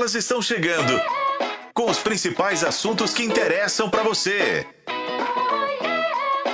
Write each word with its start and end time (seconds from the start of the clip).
Elas 0.00 0.14
estão 0.14 0.40
chegando 0.40 0.98
com 1.74 1.90
os 1.90 1.98
principais 1.98 2.64
assuntos 2.64 3.12
que 3.12 3.22
interessam 3.22 3.90
para 3.90 4.02
você. 4.02 4.66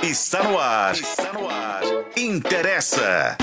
Está 0.03 0.43
no 0.43 0.59
ar. 0.59 0.93
Está 0.93 1.31
no 1.31 1.47
ar. 1.49 1.81
Interessa. 2.17 3.37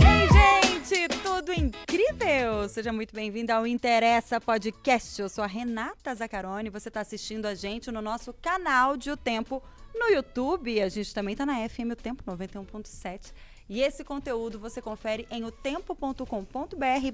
Ei, 0.00 0.88
gente, 0.88 1.08
tudo 1.18 1.52
incrível! 1.52 2.66
Seja 2.70 2.90
muito 2.90 3.14
bem-vindo 3.14 3.52
ao 3.52 3.66
Interessa 3.66 4.40
Podcast. 4.40 5.20
Eu 5.20 5.28
sou 5.28 5.44
a 5.44 5.46
Renata 5.46 6.14
Zacarone. 6.14 6.70
Você 6.70 6.88
está 6.88 7.02
assistindo 7.02 7.44
a 7.44 7.54
gente 7.54 7.90
no 7.90 8.00
nosso 8.00 8.32
canal 8.40 8.96
de 8.96 9.10
O 9.10 9.16
Tempo 9.16 9.62
no 9.94 10.06
YouTube. 10.06 10.80
A 10.80 10.88
gente 10.88 11.12
também 11.12 11.32
está 11.32 11.44
na 11.44 11.68
FM 11.68 11.92
O 11.92 11.96
Tempo 11.96 12.24
91.7. 12.24 13.30
E 13.72 13.80
esse 13.80 14.04
conteúdo 14.04 14.58
você 14.58 14.82
confere 14.82 15.26
em 15.30 15.44
otempo.com.br 15.44 16.26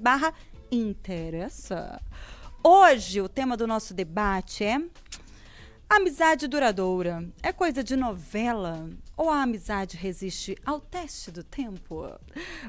barra 0.01 0.33
interessa. 0.69 2.01
Hoje 2.61 3.21
o 3.21 3.29
tema 3.29 3.55
do 3.55 3.65
nosso 3.65 3.93
debate 3.93 4.65
é 4.65 4.81
Amizade 5.89 6.49
duradoura 6.49 7.25
é 7.41 7.53
coisa 7.53 7.81
de 7.81 7.95
novela 7.95 8.89
ou 9.15 9.29
a 9.29 9.43
amizade 9.43 9.95
resiste 9.95 10.57
ao 10.65 10.81
teste 10.81 11.31
do 11.31 11.45
tempo? 11.45 12.05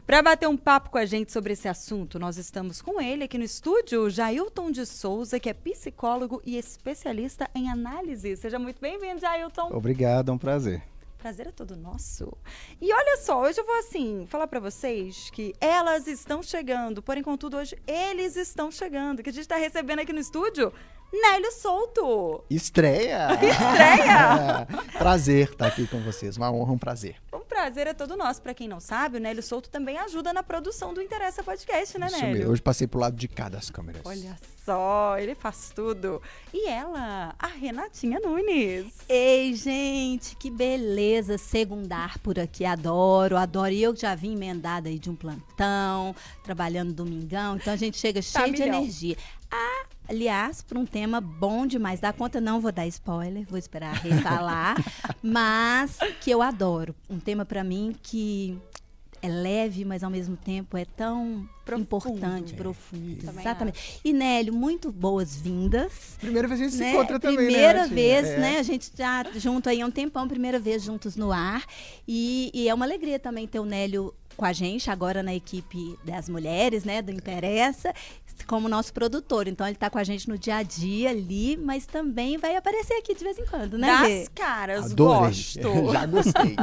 Para 0.06 0.22
bater 0.22 0.48
um 0.48 0.56
papo 0.56 0.90
com 0.90 0.98
a 0.98 1.04
gente 1.04 1.32
sobre 1.32 1.54
esse 1.54 1.66
assunto, 1.66 2.16
nós 2.16 2.36
estamos 2.36 2.80
com 2.80 3.00
ele 3.00 3.24
aqui 3.24 3.38
no 3.38 3.44
estúdio, 3.44 4.08
Jailton 4.08 4.70
de 4.70 4.86
Souza, 4.86 5.40
que 5.40 5.48
é 5.50 5.52
psicólogo 5.52 6.40
e 6.46 6.56
especialista 6.56 7.50
em 7.52 7.68
análise. 7.68 8.36
Seja 8.36 8.56
muito 8.56 8.80
bem-vindo, 8.80 9.18
Jailton. 9.18 9.68
Obrigado, 9.72 10.30
é 10.30 10.32
um 10.32 10.38
prazer. 10.38 10.80
Prazer 11.20 11.48
é 11.48 11.50
todo 11.50 11.76
nosso. 11.76 12.32
E 12.80 12.90
olha 12.90 13.18
só, 13.18 13.42
hoje 13.42 13.60
eu 13.60 13.66
vou 13.66 13.78
assim 13.78 14.24
falar 14.26 14.46
para 14.46 14.58
vocês 14.58 15.28
que 15.28 15.54
elas 15.60 16.06
estão 16.06 16.42
chegando, 16.42 17.02
porém 17.02 17.22
contudo 17.22 17.58
hoje 17.58 17.76
eles 17.86 18.36
estão 18.36 18.70
chegando, 18.70 19.22
que 19.22 19.28
a 19.28 19.32
gente 19.32 19.42
está 19.42 19.56
recebendo 19.56 19.98
aqui 19.98 20.14
no 20.14 20.18
estúdio 20.18 20.72
Nélio 21.12 21.50
Souto. 21.52 22.44
Estreia! 22.48 23.28
Estreia! 23.42 24.66
prazer 24.96 25.50
estar 25.50 25.66
aqui 25.66 25.86
com 25.86 25.98
vocês, 26.00 26.36
uma 26.36 26.50
honra, 26.52 26.72
um 26.72 26.78
prazer. 26.78 27.16
Um 27.32 27.40
prazer 27.40 27.88
é 27.88 27.94
todo 27.94 28.16
nosso. 28.16 28.40
Para 28.40 28.54
quem 28.54 28.68
não 28.68 28.78
sabe, 28.80 29.16
o 29.16 29.20
Nélio 29.20 29.42
Souto 29.42 29.68
também 29.68 29.98
ajuda 29.98 30.32
na 30.32 30.42
produção 30.42 30.94
do 30.94 31.02
Interessa 31.02 31.42
Podcast, 31.42 31.98
né, 31.98 32.06
Isso 32.06 32.16
Nélio? 32.16 32.32
mesmo. 32.36 32.52
Hoje 32.52 32.62
passei 32.62 32.86
pro 32.86 33.00
lado 33.00 33.16
de 33.16 33.26
cá 33.26 33.48
das 33.48 33.70
câmeras. 33.70 34.02
Olha 34.04 34.36
só, 34.64 35.18
ele 35.18 35.34
faz 35.34 35.72
tudo. 35.74 36.22
E 36.54 36.68
ela, 36.68 37.34
a 37.38 37.46
Renatinha 37.48 38.20
Nunes. 38.20 38.86
Ei, 39.08 39.52
gente, 39.54 40.36
que 40.36 40.48
beleza 40.50 41.36
segundar 41.38 42.18
por 42.20 42.38
aqui. 42.38 42.64
Adoro, 42.64 43.36
adoro. 43.36 43.72
E 43.72 43.82
eu 43.82 43.96
já 43.96 44.14
vim 44.14 44.34
emendada 44.34 44.88
aí 44.88 44.98
de 44.98 45.10
um 45.10 45.16
plantão, 45.16 46.14
trabalhando 46.44 46.92
domingão. 46.92 47.56
Então 47.56 47.72
a 47.72 47.76
gente 47.76 47.98
chega 47.98 48.20
Tá 48.22 48.42
cheio 48.42 48.54
de 48.54 48.62
energia. 48.62 49.16
Ah, 49.50 49.84
aliás, 50.10 50.60
para 50.60 50.78
um 50.78 50.84
tema 50.84 51.20
bom 51.20 51.66
demais. 51.66 52.00
Dá 52.00 52.12
conta, 52.12 52.40
não 52.40 52.60
vou 52.60 52.72
dar 52.72 52.86
spoiler, 52.88 53.46
vou 53.48 53.58
esperar 53.58 53.90
a 53.94 53.98
Rê 53.98 54.10
falar. 54.20 54.76
mas 55.22 55.96
que 56.20 56.30
eu 56.30 56.42
adoro. 56.42 56.94
Um 57.08 57.18
tema 57.20 57.44
para 57.44 57.62
mim 57.64 57.94
que 58.02 58.58
é 59.22 59.28
leve, 59.28 59.84
mas 59.84 60.02
ao 60.02 60.10
mesmo 60.10 60.34
tempo 60.36 60.76
é 60.78 60.84
tão 60.84 61.46
Profundo. 61.64 61.82
importante, 61.82 62.54
É, 62.54 62.56
profundo. 62.56 63.22
Também 63.24 63.40
Exatamente. 63.42 64.00
E 64.02 64.12
Nélio, 64.14 64.52
muito 64.52 64.90
boas-vindas 64.90 66.16
Primeira 66.18 66.48
vez 66.48 66.58
a 66.60 66.64
gente 66.64 66.76
né? 66.78 66.84
se 66.86 66.90
encontra 66.96 67.20
também, 67.20 67.36
Primeira 67.46 67.86
né? 67.86 67.94
Vez, 67.94 68.26
É. 68.28 68.38
né? 68.38 68.58
A 68.58 68.62
gente 68.62 68.90
já 68.96 69.24
junto 69.36 69.68
aí 69.68 69.80
há 69.82 69.86
um 69.86 69.90
tempão, 69.90 70.26
primeira 70.26 70.58
vez 70.58 70.82
juntos 70.82 71.16
no 71.16 71.30
ar. 71.32 71.64
E, 72.08 72.50
e 72.54 72.66
é 72.68 72.72
uma 72.74 72.84
alegria 72.86 73.18
também 73.18 73.46
ter 73.46 73.60
o 73.60 73.64
Nélio 73.66 74.14
com 74.40 74.46
a 74.46 74.54
gente, 74.54 74.90
agora 74.90 75.22
na 75.22 75.34
equipe 75.34 75.98
das 76.02 76.26
mulheres, 76.26 76.82
né? 76.82 77.02
Do 77.02 77.12
Interessa, 77.12 77.92
como 78.46 78.70
nosso 78.70 78.90
produtor. 78.90 79.46
Então 79.46 79.66
ele 79.66 79.76
tá 79.76 79.90
com 79.90 79.98
a 79.98 80.02
gente 80.02 80.30
no 80.30 80.38
dia 80.38 80.56
a 80.56 80.62
dia 80.62 81.10
ali, 81.10 81.58
mas 81.58 81.84
também 81.84 82.38
vai 82.38 82.56
aparecer 82.56 82.94
aqui 82.94 83.14
de 83.14 83.22
vez 83.22 83.38
em 83.38 83.44
quando, 83.44 83.76
né? 83.76 83.86
Das 83.86 84.08
Rê? 84.08 84.28
caras, 84.34 84.92
Adorei. 84.92 85.20
gosto. 85.20 85.60
Já 85.92 86.06
gostei. 86.06 86.56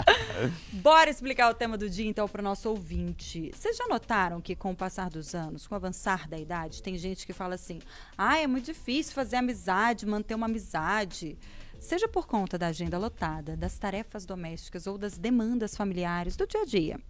Bora 0.80 1.10
explicar 1.10 1.50
o 1.50 1.54
tema 1.54 1.76
do 1.76 1.90
dia, 1.90 2.08
então, 2.08 2.26
para 2.26 2.40
o 2.40 2.44
nosso 2.44 2.70
ouvinte. 2.70 3.50
Vocês 3.54 3.76
já 3.76 3.86
notaram 3.86 4.40
que, 4.40 4.56
com 4.56 4.70
o 4.70 4.76
passar 4.76 5.10
dos 5.10 5.34
anos, 5.34 5.66
com 5.66 5.74
o 5.74 5.76
avançar 5.76 6.26
da 6.26 6.38
idade, 6.38 6.82
tem 6.82 6.96
gente 6.96 7.26
que 7.26 7.34
fala 7.34 7.54
assim: 7.54 7.80
ah, 8.16 8.38
é 8.38 8.46
muito 8.46 8.64
difícil 8.64 9.12
fazer 9.12 9.36
amizade, 9.36 10.06
manter 10.06 10.34
uma 10.34 10.46
amizade. 10.46 11.36
Seja 11.80 12.06
por 12.06 12.26
conta 12.26 12.58
da 12.58 12.66
agenda 12.66 12.98
lotada, 12.98 13.56
das 13.56 13.78
tarefas 13.78 14.26
domésticas 14.26 14.86
ou 14.86 14.98
das 14.98 15.16
demandas 15.16 15.74
familiares 15.74 16.36
do 16.36 16.46
dia 16.46 16.60
a 16.60 16.64
dia. 16.66 17.00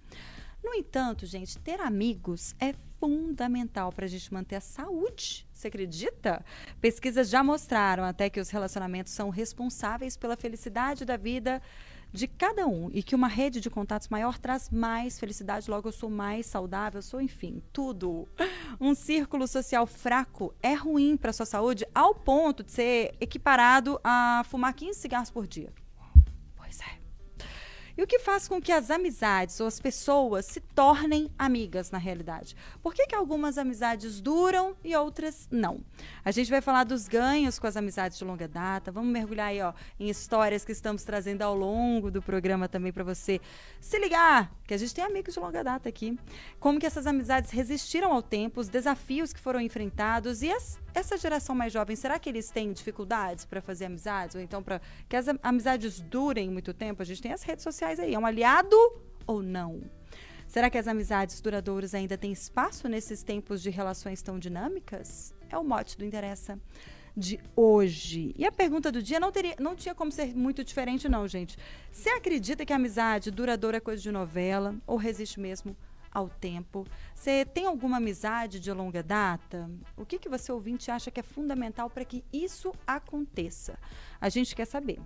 No 0.63 0.73
entanto, 0.75 1.27
gente, 1.27 1.59
ter 1.59 1.81
amigos 1.81 2.55
é 2.61 2.73
fundamental 3.01 3.93
para 3.93 4.05
a 4.05 4.09
gente 4.09 4.33
manter 4.33 4.57
a 4.57 4.61
saúde. 4.61 5.47
Você 5.53 5.69
acredita? 5.69 6.45
Pesquisas 6.81 7.29
já 7.29 7.43
mostraram 7.43 8.05
até 8.05 8.31
que 8.31 8.39
os 8.39 8.51
relacionamentos 8.51 9.13
são 9.13 9.29
responsáveis 9.29 10.17
pela 10.17 10.37
felicidade 10.37 11.05
da 11.05 11.17
vida 11.17 11.61
de 12.13 12.27
cada 12.27 12.67
um 12.67 12.91
e 12.93 13.03
que 13.03 13.15
uma 13.15 13.29
rede 13.29 13.61
de 13.61 13.71
contatos 13.71 14.09
maior 14.09 14.39
traz 14.39 14.71
mais 14.71 15.19
felicidade, 15.19 15.71
logo 15.71 15.89
eu 15.89 15.93
sou 15.93 16.11
mais 16.11 16.47
saudável, 16.47 17.01
sou, 17.03 17.21
enfim, 17.21 17.63
tudo. 17.73 18.29
Um 18.81 18.95
círculo 18.95 19.47
social 19.47 19.87
fraco 19.87 20.55
é 20.63 20.75
ruim 20.75 21.17
para 21.17 21.33
sua 21.33 21.47
saúde 21.47 21.87
ao 21.95 22.15
ponto 22.15 22.63
de 22.63 22.73
ser 22.73 23.15
equiparado 23.21 24.01
a 24.03 24.43
fumar 24.47 24.73
15 24.73 24.99
cigarros 24.99 25.31
por 25.31 25.47
dia. 25.47 25.73
E 28.01 28.03
o 28.03 28.07
que 28.07 28.19
faz 28.19 28.49
com 28.49 28.63
que 28.63 28.73
as 28.73 28.91
amizades 28.91 29.61
ou 29.61 29.67
as 29.67 29.79
pessoas 29.79 30.47
se 30.47 30.59
tornem 30.59 31.31
amigas 31.39 31.91
na 31.91 31.99
realidade? 31.99 32.57
Por 32.83 32.95
que, 32.95 33.07
que 33.07 33.15
algumas 33.15 33.59
amizades 33.59 34.23
duram 34.23 34.75
e 34.83 34.97
outras 34.97 35.47
não? 35.51 35.85
A 36.25 36.31
gente 36.31 36.49
vai 36.49 36.63
falar 36.63 36.85
dos 36.85 37.07
ganhos 37.07 37.59
com 37.59 37.67
as 37.67 37.77
amizades 37.77 38.17
de 38.17 38.25
longa 38.25 38.49
data. 38.49 38.91
Vamos 38.91 39.13
mergulhar 39.13 39.49
aí, 39.49 39.61
ó, 39.61 39.75
em 39.99 40.09
histórias 40.09 40.65
que 40.65 40.73
estamos 40.73 41.05
trazendo 41.05 41.43
ao 41.43 41.55
longo 41.55 42.11
do 42.11 42.23
programa 42.23 42.71
também 42.71 42.91
para 42.91 43.05
você 43.05 43.39
se 43.79 43.99
ligar, 43.99 44.51
que 44.67 44.73
a 44.73 44.79
gente 44.79 44.95
tem 44.95 45.05
amigos 45.05 45.35
de 45.35 45.41
longa 45.41 45.63
data 45.63 45.87
aqui. 45.87 46.19
Como 46.59 46.81
que 46.81 46.87
essas 46.87 47.07
amizades 47.07 47.51
resistiram 47.51 48.15
ao 48.15 48.23
tempo, 48.23 48.61
os 48.63 48.71
desafios 48.71 49.31
que 49.31 49.41
foram 49.41 49.61
enfrentados 49.61 50.41
e 50.41 50.51
as- 50.51 50.79
essa 50.95 51.17
geração 51.17 51.55
mais 51.55 51.73
jovem, 51.73 51.95
será 51.97 52.19
que 52.19 52.29
eles 52.29 52.51
têm 52.51 52.73
dificuldades 52.73 53.45
para 53.45 53.61
fazer 53.61 53.87
amizades 53.87 54.35
ou 54.35 54.41
então 54.41 54.63
para 54.63 54.81
que 55.09 55.17
as 55.17 55.29
am- 55.29 55.39
amizades 55.43 56.01
durem 56.01 56.51
muito 56.51 56.73
tempo? 56.75 57.03
A 57.03 57.05
gente 57.05 57.23
tem 57.23 57.33
as 57.33 57.43
redes 57.43 57.63
sociais 57.63 57.99
aí, 58.01 58.15
é 58.15 58.19
um 58.19 58.27
aliado 58.27 58.77
ou 59.27 59.43
não? 59.43 59.83
Será 60.47 60.69
que 60.69 60.77
as 60.77 60.89
amizades 60.89 61.41
duradouras 61.41 61.95
ainda 61.95 62.19
têm 62.19 62.33
espaço 62.33 62.89
nesses 62.89 63.23
tempos 63.23 63.63
de 63.63 63.71
relações 63.71 64.21
tão 64.21 64.39
dinâmicas? 64.39 65.33
É 65.49 65.57
o 65.57 65.63
mote 65.63 65.97
do 65.97 66.05
Interessa 66.05 66.59
de 67.17 67.39
hoje. 67.55 68.35
E 68.37 68.45
a 68.45 68.53
pergunta 68.53 68.91
do 68.91 69.03
dia 69.03 69.21
não, 69.21 69.31
teria, 69.31 69.55
não 69.59 69.77
tinha 69.77 69.95
como 69.95 70.11
ser 70.11 70.35
muito 70.35 70.65
diferente, 70.65 71.09
não, 71.09 71.27
gente. 71.29 71.57
Você 71.91 72.09
acredita 72.09 72.65
que 72.65 72.73
a 72.73 72.77
amizade 72.77 73.31
duradoura 73.31 73.77
é 73.77 73.81
coisa 73.81 74.03
de 74.03 74.11
novela 74.11 74.75
ou 74.87 74.97
resiste 74.97 75.39
mesmo 75.39 75.77
ao 76.13 76.29
tempo? 76.29 76.87
Você 77.15 77.45
tem 77.45 77.67
alguma 77.67 77.99
amizade 77.99 78.59
de 78.59 78.73
longa 78.73 79.03
data? 79.03 79.71
O 79.97 80.05
que, 80.05 80.19
que 80.19 80.29
você 80.29 80.51
ouvinte 80.51 80.91
acha 80.91 81.11
que 81.11 81.21
é 81.21 81.23
fundamental 81.23 81.89
para 81.89 82.05
que 82.05 82.25
isso 82.33 82.73
aconteça? 82.87 83.79
A 84.21 84.29
gente 84.29 84.55
quer 84.55 84.67
saber. 84.67 85.01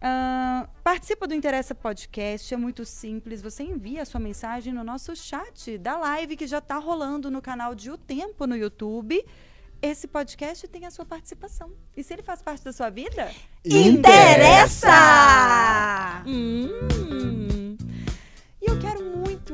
Ah, 0.00 0.68
participa 0.84 1.26
do 1.26 1.34
Interessa 1.34 1.74
Podcast, 1.74 2.52
é 2.52 2.56
muito 2.56 2.84
simples. 2.84 3.40
Você 3.42 3.62
envia 3.62 4.02
a 4.02 4.04
sua 4.04 4.20
mensagem 4.20 4.72
no 4.72 4.84
nosso 4.84 5.16
chat 5.16 5.78
da 5.78 5.96
live 5.96 6.36
que 6.36 6.46
já 6.46 6.58
está 6.58 6.76
rolando 6.78 7.30
no 7.30 7.40
canal 7.40 7.74
de 7.74 7.90
O 7.90 7.96
Tempo 7.96 8.46
no 8.46 8.56
YouTube. 8.56 9.24
Esse 9.80 10.06
podcast 10.06 10.66
tem 10.68 10.86
a 10.86 10.90
sua 10.90 11.04
participação. 11.04 11.72
E 11.96 12.02
se 12.02 12.12
ele 12.14 12.22
faz 12.22 12.42
parte 12.42 12.64
da 12.64 12.72
sua 12.72 12.90
vida? 12.90 13.30
Interessa! 13.64 14.90
Hum. 16.26 17.55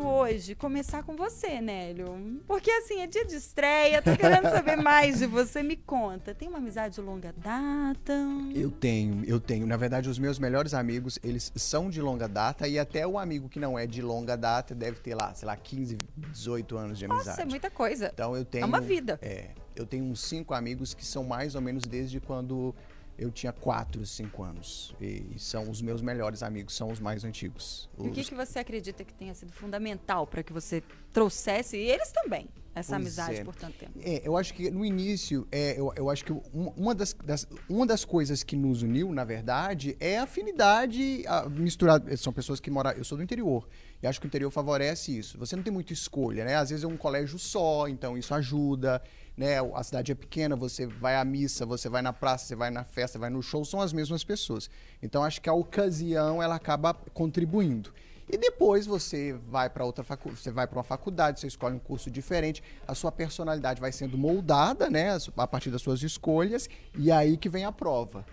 Hoje 0.06 0.54
começar 0.54 1.02
com 1.02 1.16
você, 1.16 1.60
Nélio. 1.60 2.40
Porque 2.46 2.70
assim, 2.70 3.00
é 3.00 3.06
dia 3.06 3.24
de 3.24 3.34
estreia, 3.34 4.02
tô 4.02 4.16
querendo 4.16 4.50
saber 4.50 4.76
mais 4.82 5.18
de 5.18 5.26
você. 5.26 5.62
Me 5.62 5.76
conta, 5.76 6.34
tem 6.34 6.48
uma 6.48 6.58
amizade 6.58 6.96
de 6.96 7.00
longa 7.00 7.32
data? 7.36 8.12
Eu 8.54 8.70
tenho, 8.70 9.24
eu 9.24 9.40
tenho. 9.40 9.66
Na 9.66 9.76
verdade, 9.76 10.08
os 10.08 10.18
meus 10.18 10.38
melhores 10.38 10.74
amigos, 10.74 11.18
eles 11.22 11.52
são 11.54 11.88
de 11.88 12.00
longa 12.00 12.28
data 12.28 12.66
e 12.66 12.78
até 12.78 13.06
o 13.06 13.18
amigo 13.18 13.48
que 13.48 13.60
não 13.60 13.78
é 13.78 13.86
de 13.86 14.02
longa 14.02 14.36
data 14.36 14.74
deve 14.74 14.98
ter 15.00 15.14
lá, 15.14 15.34
sei 15.34 15.46
lá, 15.46 15.56
15, 15.56 15.98
18 16.16 16.76
anos 16.76 16.98
de 16.98 17.04
amizade. 17.04 17.28
Nossa, 17.28 17.42
é 17.42 17.44
muita 17.44 17.70
coisa. 17.70 18.10
Então 18.12 18.36
eu 18.36 18.44
tenho. 18.44 18.64
É 18.64 18.66
uma 18.66 18.80
vida. 18.80 19.18
É, 19.22 19.50
eu 19.74 19.86
tenho 19.86 20.04
uns 20.04 20.20
cinco 20.20 20.54
amigos 20.54 20.94
que 20.94 21.04
são 21.04 21.24
mais 21.24 21.54
ou 21.54 21.60
menos 21.60 21.84
desde 21.84 22.20
quando 22.20 22.74
eu 23.22 23.30
tinha 23.30 23.52
4, 23.52 24.04
5 24.04 24.42
anos. 24.42 24.94
E 25.00 25.34
são 25.38 25.70
os 25.70 25.80
meus 25.80 26.02
melhores 26.02 26.42
amigos, 26.42 26.74
são 26.74 26.90
os 26.90 26.98
mais 27.00 27.24
antigos. 27.24 27.88
E 27.98 28.08
o 28.08 28.10
que, 28.12 28.20
Os- 28.20 28.28
que 28.28 28.34
você 28.34 28.58
acredita 28.58 29.04
que 29.04 29.14
tenha 29.14 29.34
sido 29.34 29.52
fundamental 29.52 30.26
para 30.26 30.42
que 30.42 30.52
você 30.52 30.82
trouxesse, 31.12 31.76
e 31.76 31.88
eles 31.90 32.10
também, 32.10 32.48
essa 32.74 32.92
Pois 32.96 33.02
amizade 33.18 33.40
é. 33.40 33.44
por 33.44 33.54
tanto 33.54 33.76
tempo? 33.78 33.92
É, 34.02 34.22
eu 34.26 34.36
acho 34.36 34.54
que 34.54 34.70
no 34.70 34.84
início, 34.84 35.46
é, 35.52 35.78
eu, 35.78 35.92
eu 35.94 36.08
acho 36.10 36.24
que 36.24 36.32
uma, 36.32 36.70
uma 36.76 36.94
das, 36.94 37.12
das- 37.12 37.46
uma 37.68 37.86
das 37.86 38.04
coisas 38.04 38.42
que 38.42 38.56
nos 38.56 38.82
uniu, 38.82 39.12
na 39.12 39.24
verdade, 39.24 39.96
é 40.00 40.18
a 40.18 40.22
afinidade 40.24 41.22
a, 41.26 41.48
misturada. 41.48 42.16
São 42.16 42.32
pessoas 42.32 42.60
que 42.60 42.70
moram. 42.70 42.90
Eu 42.92 43.04
sou 43.04 43.16
do 43.18 43.22
interior. 43.24 43.68
E 44.02 44.06
acho 44.06 44.18
que 44.20 44.26
o 44.26 44.28
interior 44.28 44.50
favorece 44.50 45.16
isso. 45.16 45.38
Você 45.38 45.54
não 45.54 45.62
tem 45.62 45.72
muita 45.72 45.92
escolha, 45.92 46.44
né? 46.44 46.56
Às 46.56 46.70
vezes 46.70 46.84
é 46.84 46.88
um 46.88 46.96
colégio 46.96 47.38
só, 47.38 47.86
então 47.88 48.16
isso 48.18 48.34
ajuda. 48.34 49.00
Né? 49.36 49.56
A 49.74 49.82
cidade 49.82 50.12
é 50.12 50.14
pequena, 50.14 50.54
você 50.54 50.86
vai 50.86 51.16
à 51.16 51.24
missa, 51.24 51.64
você 51.64 51.88
vai 51.88 52.02
na 52.02 52.12
praça, 52.12 52.46
você 52.46 52.56
vai 52.56 52.70
na 52.70 52.84
festa, 52.84 53.18
vai 53.18 53.30
no 53.30 53.42
show, 53.42 53.64
são 53.64 53.80
as 53.80 53.92
mesmas 53.92 54.22
pessoas. 54.22 54.68
Então 55.02 55.24
acho 55.24 55.40
que 55.40 55.48
a 55.48 55.54
ocasião 55.54 56.42
ela 56.42 56.54
acaba 56.54 56.94
contribuindo. 57.14 57.92
E 58.28 58.38
depois 58.38 58.86
você 58.86 59.32
vai 59.48 59.68
para 59.68 59.84
outra 59.84 60.04
facu 60.04 60.30
você 60.30 60.50
vai 60.50 60.66
para 60.66 60.78
uma 60.78 60.84
faculdade, 60.84 61.40
você 61.40 61.46
escolhe 61.46 61.74
um 61.74 61.78
curso 61.78 62.10
diferente, 62.10 62.62
a 62.86 62.94
sua 62.94 63.12
personalidade 63.12 63.80
vai 63.80 63.92
sendo 63.92 64.16
moldada, 64.16 64.88
né, 64.88 65.16
a 65.36 65.46
partir 65.46 65.70
das 65.70 65.82
suas 65.82 66.02
escolhas, 66.02 66.68
e 66.96 67.10
aí 67.10 67.36
que 67.36 67.48
vem 67.48 67.64
a 67.64 67.72
prova. 67.72 68.24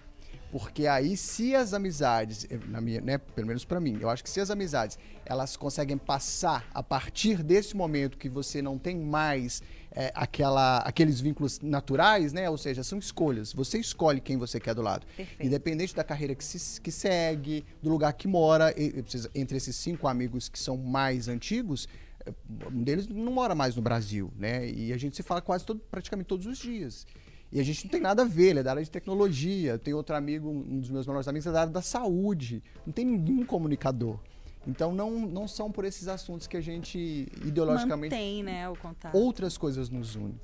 Porque 0.51 0.87
aí 0.87 1.15
se 1.15 1.53
as 1.55 1.73
amizades, 1.73 2.45
eh, 2.49 2.57
na 2.67 2.81
minha, 2.81 2.99
né, 3.01 3.17
pelo 3.19 3.45
menos 3.47 3.63
para 3.63 3.79
mim, 3.79 3.97
eu 4.01 4.09
acho 4.09 4.23
que 4.23 4.29
se 4.29 4.39
as 4.41 4.49
amizades, 4.49 4.97
elas 5.25 5.55
conseguem 5.55 5.95
passar 5.97 6.67
a 6.73 6.81
partir 6.81 7.43
desse 7.43 7.77
momento 7.77 8.17
que 8.17 8.27
você 8.27 8.59
não 8.61 8.77
tem 8.77 8.97
mais 8.97 9.61
eh, 9.91 10.11
aquela, 10.15 10.79
aqueles 10.79 11.19
vínculos 11.21 11.59
naturais, 11.59 12.33
né? 12.33 12.49
Ou 12.49 12.57
seja, 12.57 12.83
são 12.83 12.97
escolhas. 12.97 13.53
Você 13.53 13.77
escolhe 13.77 14.19
quem 14.19 14.37
você 14.37 14.59
quer 14.59 14.73
do 14.73 14.81
lado. 14.81 15.05
Perfeito. 15.15 15.45
Independente 15.45 15.95
da 15.95 16.03
carreira 16.03 16.33
que, 16.33 16.43
se, 16.43 16.81
que 16.81 16.91
segue, 16.91 17.63
do 17.81 17.89
lugar 17.89 18.13
que 18.13 18.27
mora, 18.27 18.73
e- 18.75 19.03
entre 19.35 19.57
esses 19.57 19.75
cinco 19.75 20.07
amigos 20.07 20.49
que 20.49 20.57
são 20.57 20.75
mais 20.77 21.27
antigos, 21.27 21.87
eh, 22.25 22.33
um 22.73 22.81
deles 22.81 23.07
não 23.07 23.31
mora 23.31 23.53
mais 23.53 23.75
no 23.75 23.83
Brasil, 23.83 24.33
né? 24.35 24.67
E 24.67 24.91
a 24.91 24.97
gente 24.97 25.15
se 25.15 25.21
fala 25.21 25.41
quase 25.41 25.63
todo, 25.63 25.79
praticamente 25.91 26.25
todos 26.27 26.47
os 26.47 26.57
dias. 26.57 27.05
E 27.51 27.59
a 27.59 27.63
gente 27.63 27.85
não 27.85 27.91
tem 27.91 27.99
nada 28.01 28.21
a 28.21 28.25
ver, 28.25 28.49
ele 28.49 28.59
é 28.59 28.63
da 28.63 28.71
área 28.71 28.83
de 28.83 28.91
tecnologia. 28.91 29.77
Tem 29.77 29.93
outro 29.93 30.15
amigo, 30.15 30.49
um 30.49 30.79
dos 30.79 30.89
meus 30.89 31.07
melhores 31.07 31.27
amigos, 31.27 31.47
é 31.47 31.51
da 31.51 31.61
área 31.61 31.73
da 31.73 31.81
saúde. 31.81 32.63
Não 32.85 32.93
tem 32.93 33.05
nenhum 33.05 33.43
comunicador. 33.43 34.19
Então 34.67 34.93
não, 34.93 35.11
não 35.11 35.47
são 35.47 35.71
por 35.71 35.85
esses 35.85 36.07
assuntos 36.07 36.45
que 36.45 36.57
a 36.57 36.61
gente 36.61 37.27
ideologicamente 37.43 38.13
Mantém, 38.13 38.43
né, 38.43 38.69
o 38.69 38.75
contato. 38.75 39.15
outras 39.15 39.57
coisas 39.57 39.89
nos 39.89 40.15
unem. 40.15 40.39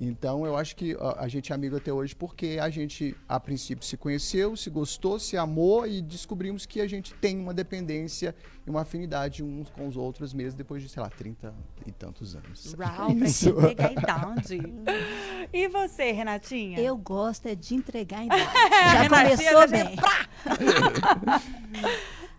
Então 0.00 0.46
eu 0.46 0.56
acho 0.56 0.74
que 0.74 0.96
a, 0.98 1.24
a 1.24 1.28
gente 1.28 1.52
é 1.52 1.54
amigo 1.54 1.76
até 1.76 1.92
hoje 1.92 2.16
porque 2.16 2.58
a 2.60 2.70
gente 2.70 3.14
a 3.28 3.38
princípio 3.38 3.84
se 3.84 3.96
conheceu, 3.96 4.56
se 4.56 4.70
gostou, 4.70 5.18
se 5.18 5.36
amou 5.36 5.86
e 5.86 6.00
descobrimos 6.00 6.66
que 6.66 6.80
a 6.80 6.86
gente 6.86 7.14
tem 7.14 7.38
uma 7.38 7.54
dependência 7.54 8.34
e 8.66 8.70
uma 8.70 8.82
afinidade 8.82 9.42
uns 9.42 9.70
com 9.70 9.86
os 9.86 9.96
outros 9.96 10.32
mesmo 10.32 10.56
depois 10.56 10.82
de, 10.82 10.88
sei 10.88 11.02
lá, 11.02 11.10
30 11.10 11.54
e 11.86 11.92
tantos 11.92 12.34
anos. 12.34 12.74
Uau, 12.78 13.10
Isso. 13.10 13.54
a 13.58 13.92
idade. 13.92 14.58
e 15.52 15.68
você, 15.68 16.12
Renatinha? 16.12 16.80
Eu 16.80 16.96
gosto 16.96 17.46
é 17.46 17.54
de 17.54 17.74
entregar 17.74 18.20
a 18.20 18.24
idade. 18.26 18.44
Já 18.92 19.08
começou 19.08 19.68
bem. 19.68 19.96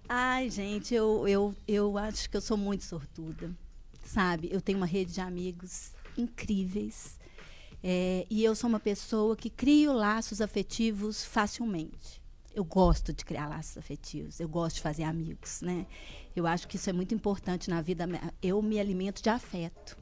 Ai, 0.08 0.50
gente, 0.50 0.94
eu, 0.94 1.28
eu, 1.28 1.56
eu 1.68 1.98
acho 1.98 2.30
que 2.30 2.38
eu 2.38 2.42
sou 2.42 2.58
muito 2.58 2.84
sortuda, 2.84 3.52
sabe? 4.04 4.50
Eu 4.52 4.62
tenho 4.62 4.78
uma 4.78 4.86
rede 4.86 5.14
de 5.14 5.22
amigos 5.22 5.92
incríveis. 6.18 7.18
É, 7.84 8.26
e 8.30 8.44
eu 8.44 8.56
sou 8.56 8.70
uma 8.70 8.80
pessoa 8.80 9.36
que 9.36 9.50
crio 9.50 9.92
laços 9.92 10.40
afetivos 10.40 11.24
facilmente. 11.26 12.24
Eu 12.56 12.64
gosto 12.64 13.12
de 13.12 13.26
criar 13.26 13.48
laços 13.48 13.78
afetivos, 13.78 14.40
eu 14.40 14.48
gosto 14.48 14.76
de 14.76 14.82
fazer 14.82 15.04
amigos, 15.04 15.62
né? 15.62 15.86
Eu 16.36 16.48
acho 16.48 16.68
que 16.68 16.78
isso 16.78 16.90
é 16.90 16.94
muito 16.94 17.14
importante 17.14 17.70
na 17.70 17.82
vida. 17.82 18.08
Eu 18.42 18.62
me 18.62 18.80
alimento 18.80 19.22
de 19.22 19.30
afeto. 19.30 19.98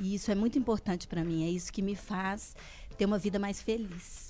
E 0.00 0.14
isso 0.14 0.30
é 0.30 0.34
muito 0.34 0.58
importante 0.58 1.06
para 1.06 1.24
mim. 1.24 1.46
É 1.46 1.50
isso 1.50 1.72
que 1.72 1.82
me 1.82 1.94
faz 1.94 2.56
ter 2.96 3.06
uma 3.06 3.18
vida 3.18 3.38
mais 3.38 3.62
feliz. 3.62 4.27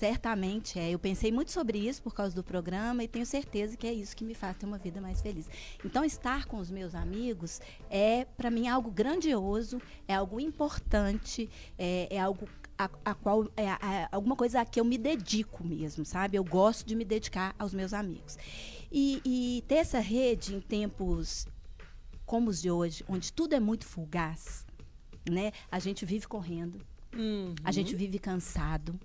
Certamente 0.00 0.78
é. 0.78 0.90
Eu 0.90 0.98
pensei 0.98 1.30
muito 1.30 1.50
sobre 1.50 1.76
isso 1.76 2.02
por 2.02 2.14
causa 2.14 2.34
do 2.34 2.42
programa 2.42 3.04
e 3.04 3.08
tenho 3.08 3.26
certeza 3.26 3.76
que 3.76 3.86
é 3.86 3.92
isso 3.92 4.16
que 4.16 4.24
me 4.24 4.32
faz 4.32 4.56
ter 4.56 4.64
uma 4.64 4.78
vida 4.78 4.98
mais 4.98 5.20
feliz. 5.20 5.46
Então, 5.84 6.02
estar 6.02 6.46
com 6.46 6.56
os 6.56 6.70
meus 6.70 6.94
amigos 6.94 7.60
é, 7.90 8.24
para 8.24 8.50
mim, 8.50 8.66
algo 8.66 8.90
grandioso, 8.90 9.78
é 10.08 10.14
algo 10.14 10.40
importante, 10.40 11.50
é, 11.76 12.08
é 12.10 12.18
algo 12.18 12.48
a, 12.78 12.88
a 13.04 13.14
qual 13.14 13.46
é, 13.54 13.66
é 13.66 14.08
alguma 14.10 14.34
coisa 14.34 14.62
a 14.62 14.64
que 14.64 14.80
eu 14.80 14.86
me 14.86 14.96
dedico 14.96 15.62
mesmo, 15.62 16.02
sabe? 16.06 16.38
Eu 16.38 16.44
gosto 16.44 16.86
de 16.86 16.94
me 16.94 17.04
dedicar 17.04 17.54
aos 17.58 17.74
meus 17.74 17.92
amigos. 17.92 18.38
E, 18.90 19.20
e 19.22 19.64
ter 19.68 19.74
essa 19.74 19.98
rede 20.00 20.54
em 20.54 20.62
tempos 20.62 21.46
como 22.24 22.48
os 22.48 22.62
de 22.62 22.70
hoje, 22.70 23.04
onde 23.06 23.30
tudo 23.30 23.54
é 23.54 23.60
muito 23.60 23.84
fugaz, 23.84 24.64
né? 25.28 25.52
A 25.70 25.78
gente 25.78 26.06
vive 26.06 26.26
correndo, 26.26 26.80
Uhum. 27.14 27.54
a 27.64 27.72
gente 27.72 27.94
vive 27.94 28.18
cansado, 28.18 28.98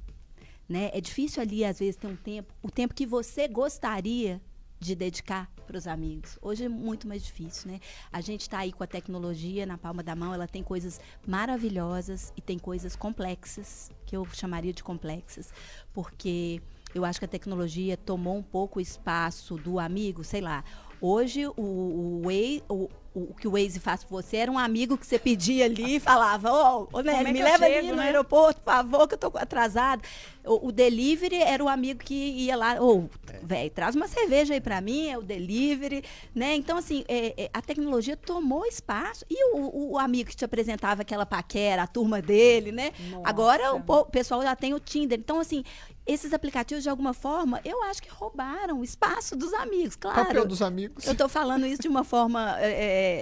né? 0.67 0.89
É 0.93 1.01
difícil 1.01 1.41
ali 1.41 1.63
às 1.63 1.79
vezes 1.79 1.95
ter 1.95 2.07
um 2.07 2.15
tempo, 2.15 2.53
o 2.61 2.69
tempo 2.69 2.93
que 2.93 3.05
você 3.05 3.47
gostaria 3.47 4.41
de 4.79 4.95
dedicar 4.95 5.49
para 5.65 5.77
os 5.77 5.87
amigos. 5.87 6.37
Hoje 6.41 6.65
é 6.65 6.69
muito 6.69 7.07
mais 7.07 7.23
difícil, 7.23 7.71
né? 7.71 7.79
A 8.11 8.21
gente 8.21 8.41
está 8.41 8.59
aí 8.59 8.71
com 8.71 8.83
a 8.83 8.87
tecnologia 8.87 9.65
na 9.65 9.77
palma 9.77 10.03
da 10.03 10.15
mão, 10.15 10.33
ela 10.33 10.47
tem 10.47 10.61
coisas 10.61 10.99
maravilhosas 11.25 12.31
e 12.37 12.41
tem 12.41 12.59
coisas 12.59 12.95
complexas, 12.95 13.89
que 14.05 14.15
eu 14.15 14.25
chamaria 14.33 14.73
de 14.73 14.83
complexas, 14.83 15.51
porque 15.93 16.61
eu 16.93 17.03
acho 17.03 17.19
que 17.19 17.25
a 17.25 17.27
tecnologia 17.27 17.97
tomou 17.97 18.37
um 18.37 18.43
pouco 18.43 18.79
o 18.79 18.81
espaço 18.81 19.55
do 19.55 19.79
amigo, 19.79 20.23
sei 20.23 20.41
lá. 20.41 20.63
Hoje, 21.01 21.45
o, 21.45 21.53
o, 21.57 22.21
o, 22.69 22.89
o 23.13 23.33
que 23.33 23.47
o 23.47 23.51
Waze 23.51 23.79
faz 23.79 24.03
por 24.03 24.21
você 24.21 24.37
era 24.37 24.51
um 24.51 24.57
amigo 24.57 24.97
que 24.97 25.05
você 25.05 25.19
pedia 25.19 25.65
ali 25.65 25.95
e 25.95 25.99
falava: 25.99 26.51
Ô, 26.51 26.89
é 26.99 27.23
me 27.31 27.41
leva 27.43 27.65
ali 27.65 27.75
chego, 27.75 27.87
no 27.89 27.95
né? 27.95 28.03
aeroporto, 28.03 28.61
por 28.61 28.71
favor, 28.71 29.07
que 29.07 29.15
eu 29.15 29.17
tô 29.17 29.31
atrasado. 29.35 30.01
O, 30.45 30.67
o 30.67 30.71
delivery 30.71 31.35
era 31.37 31.63
o 31.63 31.67
amigo 31.69 31.99
que 32.03 32.13
ia 32.13 32.55
lá, 32.55 32.81
ô, 32.81 33.09
velho, 33.43 33.69
traz 33.71 33.95
uma 33.95 34.07
cerveja 34.07 34.53
aí 34.53 34.61
pra 34.61 34.79
mim, 34.81 35.07
é 35.09 35.17
o 35.17 35.21
delivery, 35.21 36.03
né? 36.33 36.55
Então, 36.55 36.77
assim, 36.77 37.03
é, 37.07 37.43
é, 37.45 37.49
a 37.53 37.61
tecnologia 37.61 38.15
tomou 38.15 38.65
espaço. 38.65 39.25
E 39.29 39.53
o, 39.55 39.57
o- 39.59 39.91
o 39.93 39.97
amigo 39.99 40.29
que 40.29 40.35
te 40.35 40.45
apresentava 40.45 41.01
aquela 41.01 41.25
paquera, 41.25 41.83
a 41.83 41.87
turma 41.87 42.21
dele, 42.21 42.71
né? 42.71 42.91
Nossa. 43.11 43.29
Agora 43.29 43.73
o, 43.75 43.77
o 44.01 44.05
pessoal 44.05 44.41
já 44.43 44.55
tem 44.55 44.73
o 44.73 44.79
Tinder. 44.79 45.17
Então, 45.19 45.39
assim, 45.39 45.63
esses 46.05 46.33
aplicativos, 46.33 46.83
de 46.83 46.89
alguma 46.89 47.13
forma, 47.13 47.59
eu 47.65 47.81
acho 47.83 48.01
que 48.03 48.09
roubaram 48.09 48.79
o 48.81 48.83
espaço 48.83 49.35
dos 49.35 49.51
amigos, 49.55 49.95
claro. 49.95 50.23
Papel 50.27 50.45
dos 50.45 50.61
amigos. 50.61 51.03
Eu 51.05 51.13
estou 51.13 51.27
falando 51.27 51.65
isso 51.65 51.81
de 51.81 51.87
uma 51.87 52.03
forma 52.03 52.55
é, 52.59 52.69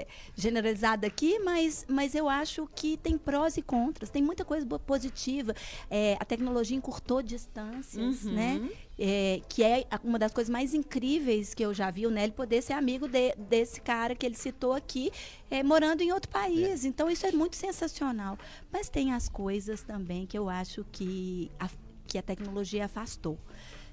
é, 0.01 0.07
generalizada 0.35 1.07
aqui, 1.07 1.39
mas, 1.39 1.85
mas 1.87 2.13
eu 2.13 2.27
acho 2.27 2.67
que 2.75 2.97
tem 2.97 3.17
prós 3.17 3.55
e 3.55 3.61
contras. 3.61 4.09
Tem 4.09 4.21
muita 4.21 4.43
coisa 4.43 4.65
positiva. 4.79 5.53
É, 5.89 6.17
a 6.19 6.25
tecnologia 6.25 6.75
encurtou 6.75 7.12
distâncias, 7.21 8.23
Uhum. 8.25 8.31
né? 8.33 8.69
É, 8.97 9.41
que 9.49 9.63
é 9.63 9.85
uma 10.03 10.17
das 10.19 10.31
coisas 10.31 10.49
mais 10.51 10.73
incríveis 10.73 11.53
que 11.53 11.63
eu 11.65 11.73
já 11.73 11.89
vi 11.91 12.05
o 12.07 12.11
Nelly 12.11 12.31
poder 12.31 12.61
ser 12.61 12.73
amigo 12.73 13.07
de- 13.07 13.33
desse 13.35 13.81
cara 13.81 14.15
que 14.15 14.25
ele 14.25 14.35
citou 14.35 14.73
aqui, 14.73 15.11
é, 15.51 15.61
morando 15.63 16.01
em 16.01 16.11
outro 16.11 16.29
país. 16.31 16.85
Então 16.85 17.09
isso 17.09 17.25
é 17.25 17.31
muito 17.31 17.55
sensacional. 17.55 18.37
Mas 18.71 18.89
tem 18.89 19.11
as 19.13 19.27
coisas 19.27 19.81
também 19.81 20.25
que 20.25 20.37
eu 20.37 20.47
acho 20.49 20.85
que 20.91 21.51
a, 21.59 21.69
que 22.07 22.17
a 22.17 22.21
tecnologia 22.21 22.85
afastou. 22.85 23.37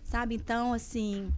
Sabe? 0.05 0.35
Então, 0.35 0.73
assim, 0.73 1.33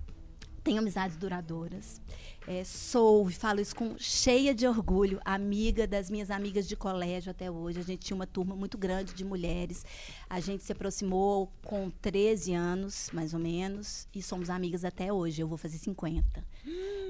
tenho 0.63 0.79
amizades 0.79 1.17
duradouras. 1.17 2.01
É, 2.47 2.65
sou, 2.65 3.31
e 3.31 3.33
falo 3.33 3.61
isso 3.61 3.75
com 3.75 3.97
cheia 3.99 4.53
de 4.53 4.67
orgulho, 4.67 5.21
amiga 5.25 5.87
das 5.87 6.11
minhas 6.11 6.31
amigas 6.31 6.67
de 6.67 6.75
colégio 6.75 7.31
até 7.31 7.51
hoje. 7.51 7.79
A 7.79 7.83
gente 7.83 8.01
tinha 8.07 8.17
uma 8.17 8.27
turma 8.27 8.57
muito 8.57 8.77
grande 8.77 9.15
de 9.15 9.25
mulheres. 9.25 9.85
A 10.29 10.41
gente 10.41 10.65
se 10.65 10.73
aproximou 10.73 11.53
com 11.65 11.91
13 11.91 12.53
anos, 12.55 13.11
mais 13.13 13.33
ou 13.33 13.39
menos, 13.39 14.09
e 14.13 14.21
somos 14.21 14.51
amigas 14.51 14.85
até 14.85 15.13
hoje. 15.13 15.41
Eu 15.41 15.47
vou 15.47 15.59
fazer 15.59 15.79
50. 15.79 16.45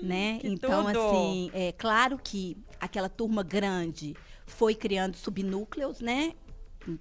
né? 0.02 0.38
que 0.38 0.48
Então, 0.48 0.84
tudo! 0.84 0.98
assim, 0.98 1.50
é 1.54 1.72
claro 1.72 2.18
que 2.22 2.56
aquela 2.78 3.08
turma 3.08 3.42
grande 3.42 4.14
foi 4.46 4.74
criando 4.74 5.16
subnúcleos, 5.16 6.00
né? 6.00 6.34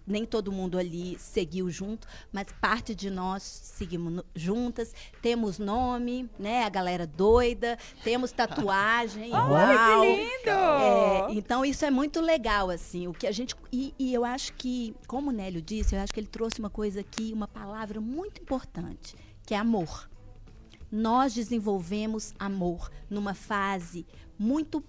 Nem 0.05 0.25
todo 0.25 0.51
mundo 0.51 0.77
ali 0.77 1.17
seguiu 1.19 1.69
junto, 1.69 2.07
mas 2.31 2.47
parte 2.59 2.93
de 2.93 3.09
nós 3.09 3.43
seguimos 3.43 4.23
juntas. 4.35 4.93
Temos 5.21 5.59
nome, 5.59 6.29
né? 6.37 6.63
A 6.63 6.69
galera 6.69 7.05
doida, 7.07 7.77
temos 8.03 8.31
tatuagem. 8.31 9.31
Olha 9.33 9.77
que 9.77 10.15
lindo! 10.15 10.49
É, 10.49 11.33
então 11.33 11.65
isso 11.65 11.85
é 11.85 11.91
muito 11.91 12.21
legal, 12.21 12.69
assim, 12.69 13.07
o 13.07 13.13
que 13.13 13.27
a 13.27 13.31
gente. 13.31 13.55
E, 13.71 13.93
e 13.97 14.13
eu 14.13 14.23
acho 14.25 14.53
que, 14.53 14.95
como 15.07 15.29
o 15.29 15.33
Nélio 15.33 15.61
disse, 15.61 15.95
eu 15.95 16.01
acho 16.01 16.13
que 16.13 16.19
ele 16.19 16.27
trouxe 16.27 16.59
uma 16.59 16.69
coisa 16.69 17.01
aqui, 17.01 17.31
uma 17.33 17.47
palavra 17.47 17.99
muito 17.99 18.41
importante, 18.41 19.15
que 19.45 19.53
é 19.53 19.57
amor. 19.57 20.09
Nós 20.91 21.33
desenvolvemos 21.33 22.33
amor 22.37 22.91
numa 23.09 23.33
fase 23.33 24.05
muito 24.37 24.83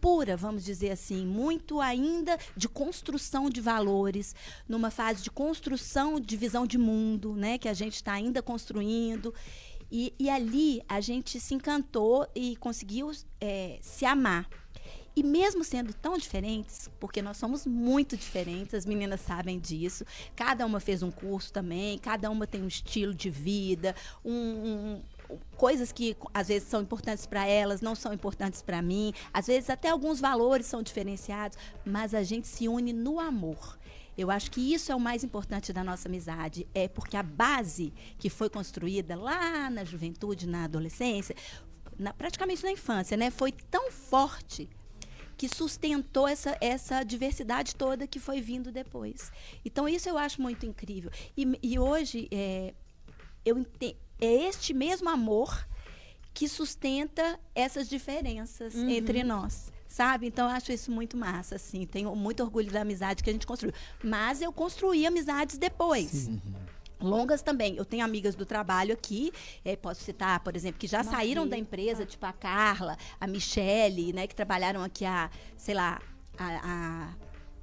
pura, 0.00 0.36
vamos 0.36 0.64
dizer 0.64 0.90
assim, 0.90 1.26
muito 1.26 1.80
ainda 1.80 2.38
de 2.56 2.68
construção 2.68 3.50
de 3.50 3.60
valores, 3.60 4.34
numa 4.68 4.90
fase 4.90 5.22
de 5.22 5.30
construção 5.30 6.20
de 6.20 6.36
visão 6.36 6.66
de 6.66 6.78
mundo, 6.78 7.34
né, 7.34 7.58
que 7.58 7.68
a 7.68 7.74
gente 7.74 7.94
está 7.94 8.12
ainda 8.12 8.42
construindo. 8.42 9.34
E, 9.90 10.12
e 10.18 10.28
ali 10.28 10.82
a 10.88 11.00
gente 11.00 11.40
se 11.40 11.54
encantou 11.54 12.26
e 12.34 12.56
conseguiu 12.56 13.10
é, 13.40 13.78
se 13.80 14.04
amar. 14.04 14.48
E 15.16 15.22
mesmo 15.22 15.64
sendo 15.64 15.92
tão 15.92 16.16
diferentes, 16.16 16.88
porque 17.00 17.20
nós 17.20 17.36
somos 17.38 17.66
muito 17.66 18.16
diferentes, 18.16 18.74
as 18.74 18.86
meninas 18.86 19.20
sabem 19.20 19.58
disso. 19.58 20.04
Cada 20.36 20.64
uma 20.64 20.78
fez 20.78 21.02
um 21.02 21.10
curso 21.10 21.52
também, 21.52 21.98
cada 21.98 22.30
uma 22.30 22.46
tem 22.46 22.62
um 22.62 22.68
estilo 22.68 23.12
de 23.12 23.28
vida, 23.28 23.96
um, 24.24 24.32
um 24.32 25.02
coisas 25.56 25.92
que 25.92 26.16
às 26.32 26.48
vezes 26.48 26.68
são 26.68 26.82
importantes 26.82 27.26
para 27.26 27.46
elas, 27.46 27.80
não 27.80 27.94
são 27.94 28.12
importantes 28.12 28.62
para 28.62 28.80
mim. 28.80 29.12
Às 29.32 29.46
vezes 29.46 29.70
até 29.70 29.88
alguns 29.90 30.20
valores 30.20 30.66
são 30.66 30.82
diferenciados, 30.82 31.58
mas 31.84 32.14
a 32.14 32.22
gente 32.22 32.46
se 32.46 32.68
une 32.68 32.92
no 32.92 33.18
amor. 33.18 33.78
Eu 34.16 34.30
acho 34.30 34.50
que 34.50 34.74
isso 34.74 34.90
é 34.90 34.96
o 34.96 35.00
mais 35.00 35.22
importante 35.22 35.72
da 35.72 35.84
nossa 35.84 36.08
amizade, 36.08 36.66
é 36.74 36.88
porque 36.88 37.16
a 37.16 37.22
base 37.22 37.92
que 38.18 38.28
foi 38.28 38.50
construída 38.50 39.14
lá 39.14 39.70
na 39.70 39.84
juventude, 39.84 40.44
na 40.44 40.64
adolescência, 40.64 41.36
na, 41.96 42.12
praticamente 42.12 42.64
na 42.64 42.72
infância, 42.72 43.16
né, 43.16 43.30
foi 43.30 43.52
tão 43.52 43.92
forte 43.92 44.68
que 45.36 45.48
sustentou 45.48 46.26
essa, 46.26 46.58
essa 46.60 47.04
diversidade 47.04 47.76
toda 47.76 48.08
que 48.08 48.18
foi 48.18 48.40
vindo 48.40 48.72
depois. 48.72 49.30
Então 49.64 49.88
isso 49.88 50.08
eu 50.08 50.18
acho 50.18 50.42
muito 50.42 50.66
incrível. 50.66 51.12
E, 51.36 51.46
e 51.62 51.78
hoje 51.78 52.28
é, 52.32 52.74
eu 53.44 53.56
entendo 53.56 54.07
é 54.20 54.48
este 54.48 54.72
mesmo 54.74 55.08
amor 55.08 55.66
que 56.34 56.48
sustenta 56.48 57.38
essas 57.54 57.88
diferenças 57.88 58.74
uhum. 58.74 58.88
entre 58.88 59.24
nós. 59.24 59.72
Sabe? 59.88 60.26
Então, 60.26 60.48
eu 60.48 60.54
acho 60.54 60.70
isso 60.70 60.90
muito 60.90 61.16
massa, 61.16 61.56
assim. 61.56 61.86
Tenho 61.86 62.14
muito 62.14 62.42
orgulho 62.42 62.70
da 62.70 62.82
amizade 62.82 63.24
que 63.24 63.30
a 63.30 63.32
gente 63.32 63.46
construiu. 63.46 63.74
Mas 64.04 64.42
eu 64.42 64.52
construí 64.52 65.06
amizades 65.06 65.56
depois. 65.56 66.10
Sim. 66.10 66.40
Longas 67.00 67.42
também. 67.42 67.76
Eu 67.76 67.84
tenho 67.84 68.04
amigas 68.04 68.34
do 68.34 68.44
trabalho 68.44 68.92
aqui, 68.92 69.32
é, 69.64 69.76
posso 69.76 70.02
citar, 70.02 70.40
por 70.40 70.54
exemplo, 70.56 70.78
que 70.78 70.86
já 70.86 71.02
saíram 71.04 71.46
da 71.46 71.56
empresa, 71.56 72.04
tipo 72.04 72.26
a 72.26 72.32
Carla, 72.32 72.96
a 73.20 73.26
Michele, 73.26 74.12
né, 74.12 74.26
que 74.26 74.34
trabalharam 74.34 74.82
aqui 74.82 75.04
há, 75.04 75.30
sei 75.56 75.74
lá, 75.74 76.00
há, 76.36 76.60
há 76.64 77.14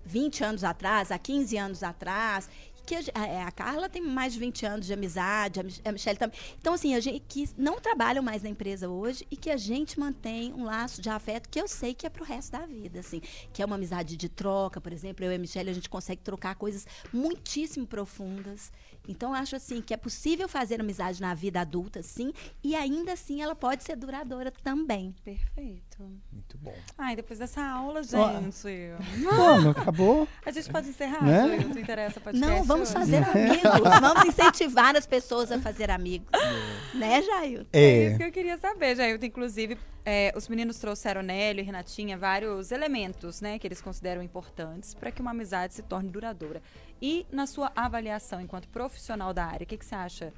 20 0.06 0.44
anos 0.44 0.64
atrás, 0.64 1.12
há 1.12 1.18
15 1.18 1.58
anos 1.58 1.84
atrás, 1.84 2.50
que 2.86 2.96
a, 2.96 3.26
é, 3.26 3.42
a, 3.44 3.52
Carla 3.52 3.90
tem 3.90 4.02
mais 4.02 4.34
de 4.34 4.40
20 4.40 4.66
anos 4.66 4.86
de 4.86 4.94
amizade, 4.94 5.60
a, 5.60 5.92
Michelle 5.92 6.18
também. 6.18 6.38
Então, 6.60 6.74
assim, 6.74 6.96
a 6.96 7.00
gente 7.00 7.24
que 7.28 7.50
não 7.58 7.80
trabalham 7.80 8.24
mais 8.24 8.44
na 8.44 8.50
empresa 8.50 8.88
hoje 8.90 9.26
e 9.30 9.36
que 9.36 9.50
a 9.50 9.58
gente 9.58 10.00
mantém 10.00 10.54
um 10.54 10.64
laço 10.64 11.02
de 11.02 11.10
afeto 11.10 11.50
que 11.50 11.60
eu 11.60 11.68
sei 11.68 11.94
que 11.94 12.06
é 12.06 12.10
pro 12.10 12.24
resto 12.24 12.52
da 12.52 12.66
vida, 12.66 13.00
assim. 13.00 13.22
Que 13.52 13.62
é 13.62 13.66
uma 13.66 13.76
amizade 13.76 14.16
de 14.16 14.30
troca, 14.30 14.80
por 14.80 14.94
exemplo, 14.94 15.26
eu 15.26 15.32
e 15.32 15.36
a 15.36 15.40
Michelle, 15.40 15.70
a 15.70 15.74
gente 15.74 15.90
consegue 15.90 16.22
trocar 16.22 16.56
coisas 16.56 16.86
muitíssimo 17.12 17.88
profundas. 17.88 18.72
Então, 19.08 19.32
eu 19.32 19.36
acho 19.36 19.56
assim 19.56 19.82
que 19.82 19.94
é 19.94 19.98
possível 19.98 20.48
fazer 20.48 20.80
amizade 20.80 21.22
na 21.22 21.34
vida 21.34 21.62
adulta, 21.62 22.02
sim, 22.02 22.34
e 22.64 22.76
ainda 22.76 23.14
assim 23.14 23.42
ela 23.42 23.56
pode 23.56 23.84
ser 23.84 23.96
duradoura 23.96 24.52
também. 24.52 25.16
Perfeito. 25.24 26.04
Muito 26.32 26.58
bom. 26.58 26.76
Ai, 26.98 27.16
depois 27.16 27.40
dessa 27.40 27.64
aula, 27.64 28.04
gente. 28.04 28.68
Como? 29.30 29.70
Acabou? 29.76 30.28
A 30.46 30.52
gente 30.52 30.70
pode 30.70 30.90
encerrar? 30.90 31.24
Né? 31.24 31.58
Não 31.58 31.80
interessa 31.80 32.20
podcast 32.20 32.54
Não, 32.54 32.64
vamos 32.64 32.92
fazer 32.92 33.18
amigos. 33.30 34.00
vamos 34.02 34.26
incentivar 34.26 34.96
as 34.96 35.06
pessoas 35.06 35.52
a 35.52 35.60
fazer 35.60 35.90
amigos. 35.90 36.28
É. 36.34 36.98
Né, 36.98 37.22
Jailton? 37.22 37.70
É. 37.72 37.80
é 37.80 38.08
isso 38.10 38.18
que 38.18 38.24
eu 38.24 38.32
queria 38.32 38.58
saber, 38.58 38.96
Jailton. 38.96 39.26
Inclusive, 39.26 39.78
é, 40.06 40.32
os 40.36 40.48
meninos 40.48 40.78
trouxeram 40.78 41.24
Nélio 41.24 41.62
e 41.62 41.66
Renatinha 41.66 42.16
vários 42.18 42.72
elementos, 42.72 43.42
né, 43.42 43.58
que 43.58 43.68
eles 43.68 43.82
consideram 43.82 44.22
importantes 44.22 44.94
para 44.94 45.12
que 45.12 45.20
uma 45.20 45.32
amizade 45.32 45.74
se 45.74 45.82
torne 45.82 46.10
duradoura. 46.10 46.62
E 47.02 47.26
na 47.32 47.46
sua 47.46 47.72
avaliação 47.76 48.40
enquanto 48.42 48.68
profissional 48.70 49.34
da 49.34 49.46
área, 49.46 49.64
o 49.64 49.68
que, 49.68 49.78
que 49.78 49.86
você 49.86 49.96
acha 49.96 50.34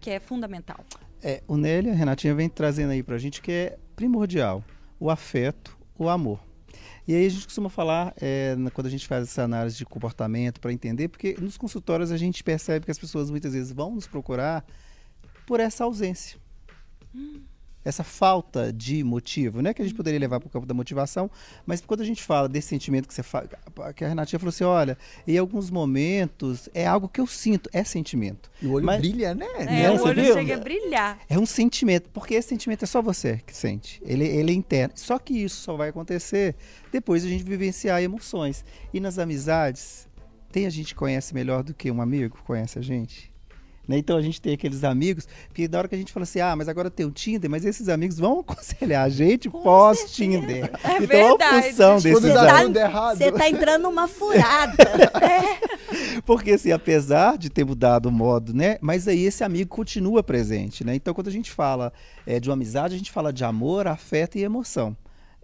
que 0.00 0.10
é 0.10 0.20
fundamental? 0.20 0.84
É, 1.22 1.42
o 1.48 1.56
Nélio 1.56 1.90
e 1.90 1.92
a 1.92 1.96
Renatinha 1.96 2.34
vem 2.34 2.48
trazendo 2.48 2.90
aí 2.90 3.02
para 3.02 3.16
a 3.16 3.18
gente 3.18 3.42
que 3.42 3.50
é 3.50 3.78
primordial 3.96 4.62
o 5.00 5.10
afeto, 5.10 5.76
o 5.98 6.08
amor. 6.08 6.40
E 7.06 7.14
aí 7.14 7.26
a 7.26 7.28
gente 7.28 7.44
costuma 7.44 7.70
falar, 7.70 8.14
é, 8.20 8.54
quando 8.74 8.86
a 8.86 8.90
gente 8.90 9.06
faz 9.06 9.24
essa 9.24 9.42
análise 9.42 9.76
de 9.76 9.86
comportamento 9.86 10.60
para 10.60 10.72
entender, 10.72 11.08
porque 11.08 11.36
nos 11.40 11.56
consultórios 11.56 12.12
a 12.12 12.16
gente 12.16 12.44
percebe 12.44 12.84
que 12.84 12.90
as 12.90 12.98
pessoas 12.98 13.30
muitas 13.30 13.54
vezes 13.54 13.72
vão 13.72 13.94
nos 13.94 14.06
procurar 14.06 14.64
por 15.46 15.58
essa 15.58 15.84
ausência. 15.84 16.38
Hum 17.14 17.42
essa 17.84 18.04
falta 18.04 18.72
de 18.72 19.02
motivo, 19.02 19.62
né? 19.62 19.72
Que 19.72 19.82
a 19.82 19.84
gente 19.84 19.94
poderia 19.94 20.18
levar 20.18 20.40
para 20.40 20.46
o 20.46 20.50
campo 20.50 20.66
da 20.66 20.74
motivação, 20.74 21.30
mas 21.64 21.80
quando 21.80 22.00
a 22.00 22.04
gente 22.04 22.22
fala 22.22 22.48
desse 22.48 22.68
sentimento 22.68 23.08
que 23.08 23.14
você 23.14 23.22
fala, 23.22 23.48
que 23.94 24.04
a 24.04 24.08
Renatinha 24.08 24.38
falou 24.38 24.50
assim, 24.50 24.64
olha, 24.64 24.98
em 25.26 25.38
alguns 25.38 25.70
momentos 25.70 26.68
é 26.74 26.86
algo 26.86 27.08
que 27.08 27.20
eu 27.20 27.26
sinto, 27.26 27.70
é 27.72 27.82
sentimento. 27.84 28.50
E 28.60 28.66
o 28.66 28.72
olho 28.72 28.84
mas, 28.84 29.00
brilha, 29.00 29.34
né? 29.34 29.46
É, 29.58 29.82
é 29.84 29.90
o 29.90 30.02
olho 30.02 30.22
viu? 30.22 30.34
chega 30.34 30.54
a 30.54 30.58
brilhar. 30.58 31.18
É 31.28 31.38
um 31.38 31.46
sentimento, 31.46 32.10
porque 32.10 32.34
esse 32.34 32.48
sentimento 32.48 32.84
é 32.84 32.86
só 32.86 33.00
você 33.00 33.40
que 33.46 33.56
sente. 33.56 34.02
Ele, 34.04 34.24
ele 34.24 34.52
é 34.52 34.54
interno. 34.54 34.94
Só 34.96 35.18
que 35.18 35.34
isso 35.34 35.56
só 35.62 35.76
vai 35.76 35.88
acontecer 35.88 36.54
depois 36.92 37.24
a 37.24 37.28
gente 37.28 37.44
vivenciar 37.44 38.02
emoções. 38.02 38.64
E 38.92 39.00
nas 39.00 39.18
amizades, 39.18 40.08
tem 40.50 40.66
a 40.66 40.70
gente 40.70 40.88
que 40.88 40.94
conhece 40.94 41.34
melhor 41.34 41.62
do 41.62 41.74
que 41.74 41.90
um 41.90 42.00
amigo 42.00 42.38
conhece 42.44 42.78
a 42.78 42.82
gente? 42.82 43.27
Né? 43.88 43.96
Então 43.96 44.18
a 44.18 44.22
gente 44.22 44.38
tem 44.38 44.52
aqueles 44.52 44.84
amigos, 44.84 45.26
porque 45.48 45.66
da 45.66 45.78
hora 45.78 45.88
que 45.88 45.94
a 45.94 45.98
gente 45.98 46.12
fala 46.12 46.24
assim, 46.24 46.40
ah, 46.40 46.54
mas 46.54 46.68
agora 46.68 46.90
tem 46.90 47.06
o 47.06 47.10
Tinder, 47.10 47.50
mas 47.50 47.64
esses 47.64 47.88
amigos 47.88 48.18
vão 48.18 48.40
aconselhar 48.46 49.06
a 49.06 49.08
gente 49.08 49.48
pós-Tinder. 49.48 50.70
É 50.84 51.02
então 51.02 51.38
verdade. 51.38 51.42
a 51.42 51.62
função 51.62 51.94
desses 51.96 52.22
Você 52.22 52.34
tá, 52.34 53.14
Você 53.14 53.32
tá 53.32 53.48
entrando 53.48 53.84
numa 53.84 54.06
furada. 54.06 54.84
é. 55.24 56.20
Porque 56.26 56.52
assim, 56.52 56.70
apesar 56.70 57.38
de 57.38 57.48
ter 57.48 57.64
mudado 57.64 58.06
o 58.06 58.12
modo, 58.12 58.52
né? 58.52 58.76
Mas 58.82 59.08
aí 59.08 59.24
esse 59.24 59.42
amigo 59.42 59.70
continua 59.70 60.22
presente, 60.22 60.84
né? 60.84 60.94
Então 60.94 61.14
quando 61.14 61.28
a 61.28 61.32
gente 61.32 61.50
fala 61.50 61.90
é, 62.26 62.38
de 62.38 62.50
uma 62.50 62.54
amizade, 62.54 62.94
a 62.94 62.98
gente 62.98 63.10
fala 63.10 63.32
de 63.32 63.42
amor, 63.42 63.86
afeto 63.86 64.36
e 64.36 64.44
emoção 64.44 64.94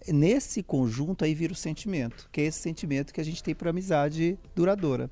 nesse 0.06 0.62
conjunto 0.62 1.24
aí 1.24 1.34
vira 1.34 1.54
o 1.54 1.56
sentimento, 1.56 2.28
que 2.30 2.42
é 2.42 2.44
esse 2.44 2.58
sentimento 2.58 3.10
que 3.10 3.22
a 3.22 3.24
gente 3.24 3.42
tem 3.42 3.54
para 3.54 3.70
amizade 3.70 4.38
duradoura. 4.54 5.08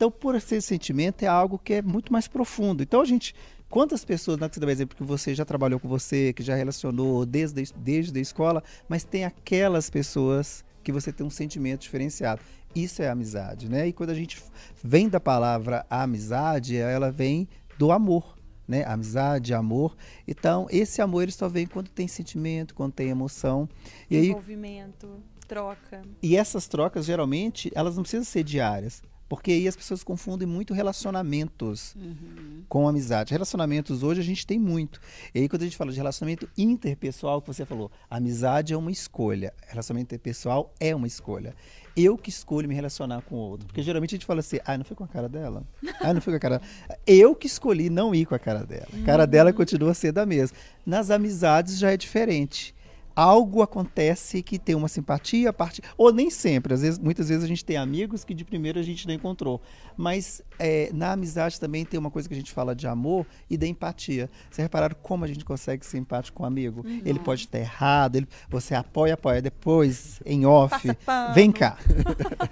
Então, 0.00 0.10
por 0.10 0.34
esse 0.34 0.62
sentimento, 0.62 1.22
é 1.24 1.26
algo 1.26 1.58
que 1.58 1.74
é 1.74 1.82
muito 1.82 2.10
mais 2.10 2.26
profundo. 2.26 2.82
Então, 2.82 3.02
a 3.02 3.04
gente. 3.04 3.34
Quantas 3.68 4.02
pessoas, 4.02 4.38
não 4.38 4.46
é 4.46 4.48
que 4.48 4.54
você 4.54 4.60
dá 4.60 4.72
exemplo 4.72 4.96
que 4.96 5.04
você 5.04 5.34
já 5.34 5.44
trabalhou 5.44 5.78
com 5.78 5.86
você, 5.86 6.32
que 6.32 6.42
já 6.42 6.56
relacionou 6.56 7.26
desde, 7.26 7.70
desde 7.76 8.18
a 8.18 8.22
escola, 8.22 8.64
mas 8.88 9.04
tem 9.04 9.24
aquelas 9.24 9.90
pessoas 9.90 10.64
que 10.82 10.90
você 10.90 11.12
tem 11.12 11.24
um 11.24 11.30
sentimento 11.30 11.82
diferenciado. 11.82 12.40
Isso 12.74 13.02
é 13.02 13.10
amizade, 13.10 13.68
né? 13.68 13.86
E 13.86 13.92
quando 13.92 14.10
a 14.10 14.14
gente 14.14 14.42
vem 14.82 15.06
da 15.08 15.20
palavra 15.20 15.84
amizade, 15.88 16.76
ela 16.78 17.12
vem 17.12 17.46
do 17.78 17.92
amor, 17.92 18.38
né? 18.66 18.82
Amizade, 18.86 19.52
amor. 19.52 19.94
Então, 20.26 20.66
esse 20.70 21.02
amor 21.02 21.24
ele 21.24 21.32
só 21.32 21.46
vem 21.46 21.66
quando 21.66 21.90
tem 21.90 22.08
sentimento, 22.08 22.74
quando 22.74 22.94
tem 22.94 23.10
emoção. 23.10 23.68
E 24.10 24.16
Envolvimento, 24.16 25.06
aí, 25.06 25.46
troca. 25.46 26.02
E 26.22 26.36
essas 26.36 26.66
trocas, 26.66 27.04
geralmente, 27.04 27.70
elas 27.74 27.94
não 27.94 28.02
precisam 28.02 28.24
ser 28.24 28.42
diárias. 28.42 29.02
Porque 29.30 29.52
aí 29.52 29.68
as 29.68 29.76
pessoas 29.76 30.02
confundem 30.02 30.46
muito 30.46 30.74
relacionamentos 30.74 31.94
uhum. 31.94 32.64
com 32.68 32.88
amizade. 32.88 33.30
Relacionamentos 33.30 34.02
hoje 34.02 34.20
a 34.20 34.24
gente 34.24 34.44
tem 34.44 34.58
muito. 34.58 35.00
E 35.32 35.38
aí 35.38 35.48
quando 35.48 35.62
a 35.62 35.66
gente 35.66 35.76
fala 35.76 35.92
de 35.92 35.96
relacionamento 35.96 36.48
interpessoal, 36.58 37.40
que 37.40 37.46
você 37.46 37.64
falou, 37.64 37.92
amizade 38.10 38.74
é 38.74 38.76
uma 38.76 38.90
escolha. 38.90 39.54
Relacionamento 39.68 40.12
interpessoal 40.12 40.74
é 40.80 40.96
uma 40.96 41.06
escolha. 41.06 41.54
Eu 41.96 42.18
que 42.18 42.28
escolho 42.28 42.68
me 42.68 42.74
relacionar 42.74 43.22
com 43.22 43.36
o 43.36 43.38
outro. 43.38 43.68
Porque 43.68 43.84
geralmente 43.84 44.16
a 44.16 44.16
gente 44.16 44.26
fala 44.26 44.40
assim, 44.40 44.58
ah, 44.64 44.76
não 44.76 44.84
foi 44.84 44.96
com 44.96 45.04
a 45.04 45.08
cara 45.08 45.28
dela? 45.28 45.62
Ah, 46.00 46.12
não 46.12 46.20
foi 46.20 46.32
com 46.32 46.36
a 46.36 46.40
cara 46.40 46.60
Eu 47.06 47.36
que 47.36 47.46
escolhi 47.46 47.88
não 47.88 48.12
ir 48.12 48.26
com 48.26 48.34
a 48.34 48.38
cara 48.38 48.66
dela. 48.66 48.88
A 49.00 49.06
cara 49.06 49.22
uhum. 49.22 49.30
dela 49.30 49.52
continua 49.52 49.94
sendo 49.94 50.18
a 50.18 50.26
mesma. 50.26 50.58
Nas 50.84 51.08
amizades 51.08 51.78
já 51.78 51.92
é 51.92 51.96
diferente 51.96 52.74
algo 53.14 53.62
acontece 53.62 54.42
que 54.42 54.58
tem 54.58 54.74
uma 54.74 54.88
simpatia, 54.88 55.52
parte 55.52 55.82
ou 55.96 56.12
nem 56.12 56.30
sempre, 56.30 56.74
às 56.74 56.82
vezes, 56.82 56.98
muitas 56.98 57.28
vezes 57.28 57.44
a 57.44 57.46
gente 57.46 57.64
tem 57.64 57.76
amigos 57.76 58.24
que 58.24 58.34
de 58.34 58.44
primeira 58.44 58.80
a 58.80 58.82
gente 58.82 59.06
não 59.06 59.14
encontrou, 59.14 59.60
mas 59.96 60.42
é, 60.58 60.90
na 60.92 61.12
amizade 61.12 61.58
também 61.58 61.84
tem 61.84 61.98
uma 61.98 62.10
coisa 62.10 62.28
que 62.28 62.34
a 62.34 62.36
gente 62.36 62.52
fala 62.52 62.74
de 62.74 62.86
amor 62.86 63.26
e 63.48 63.56
da 63.56 63.66
empatia. 63.66 64.30
Vocês 64.50 64.64
repararam 64.64 64.96
como 65.02 65.24
a 65.24 65.28
gente 65.28 65.44
consegue 65.44 65.84
ser 65.84 65.98
empático 65.98 66.38
com 66.38 66.44
um 66.44 66.46
amigo? 66.46 66.86
Uhum. 66.86 67.02
Ele 67.04 67.18
pode 67.18 67.42
estar 67.42 67.58
errado, 67.58 68.16
ele, 68.16 68.28
você 68.48 68.74
apoia, 68.74 69.14
apoia, 69.14 69.42
depois 69.42 70.20
em 70.24 70.46
off, 70.46 70.88
vem 71.34 71.52
cá, 71.52 71.78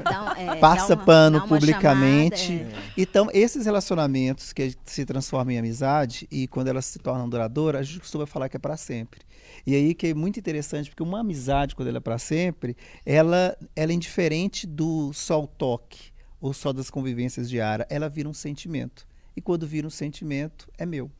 dá, 0.04 0.34
é, 0.38 0.56
passa 0.60 0.94
uma, 0.94 1.04
pano 1.04 1.46
publicamente. 1.46 2.58
Chamada, 2.58 2.76
é. 2.76 2.92
Então 2.96 3.28
esses 3.32 3.64
relacionamentos 3.64 4.52
que 4.52 4.74
se 4.84 5.04
transformam 5.04 5.54
em 5.54 5.58
amizade 5.58 6.26
e 6.30 6.46
quando 6.46 6.68
elas 6.68 6.84
se 6.84 6.98
tornam 6.98 7.28
duradouras, 7.28 7.80
a 7.80 7.84
gente 7.84 8.00
costuma 8.00 8.26
falar 8.26 8.48
que 8.48 8.56
é 8.56 8.60
para 8.60 8.76
sempre. 8.76 9.20
E 9.66 9.74
aí 9.74 9.94
que 9.94 10.08
é 10.08 10.14
muito 10.14 10.38
interessante, 10.38 10.90
porque 10.90 11.02
uma 11.02 11.20
amizade, 11.20 11.74
quando 11.74 11.88
ela 11.88 11.98
é 11.98 12.00
para 12.00 12.18
sempre, 12.18 12.76
ela, 13.04 13.56
ela 13.74 13.92
é 13.92 13.94
indiferente 13.94 14.66
do 14.66 15.12
só 15.12 15.42
o 15.42 15.46
toque 15.46 16.12
ou 16.40 16.52
só 16.52 16.72
das 16.72 16.90
convivências 16.90 17.48
diárias, 17.48 17.88
ela 17.90 18.08
vira 18.08 18.28
um 18.28 18.34
sentimento. 18.34 19.06
E 19.36 19.40
quando 19.40 19.66
vira 19.66 19.86
um 19.86 19.90
sentimento, 19.90 20.68
é 20.78 20.86
meu. 20.86 21.10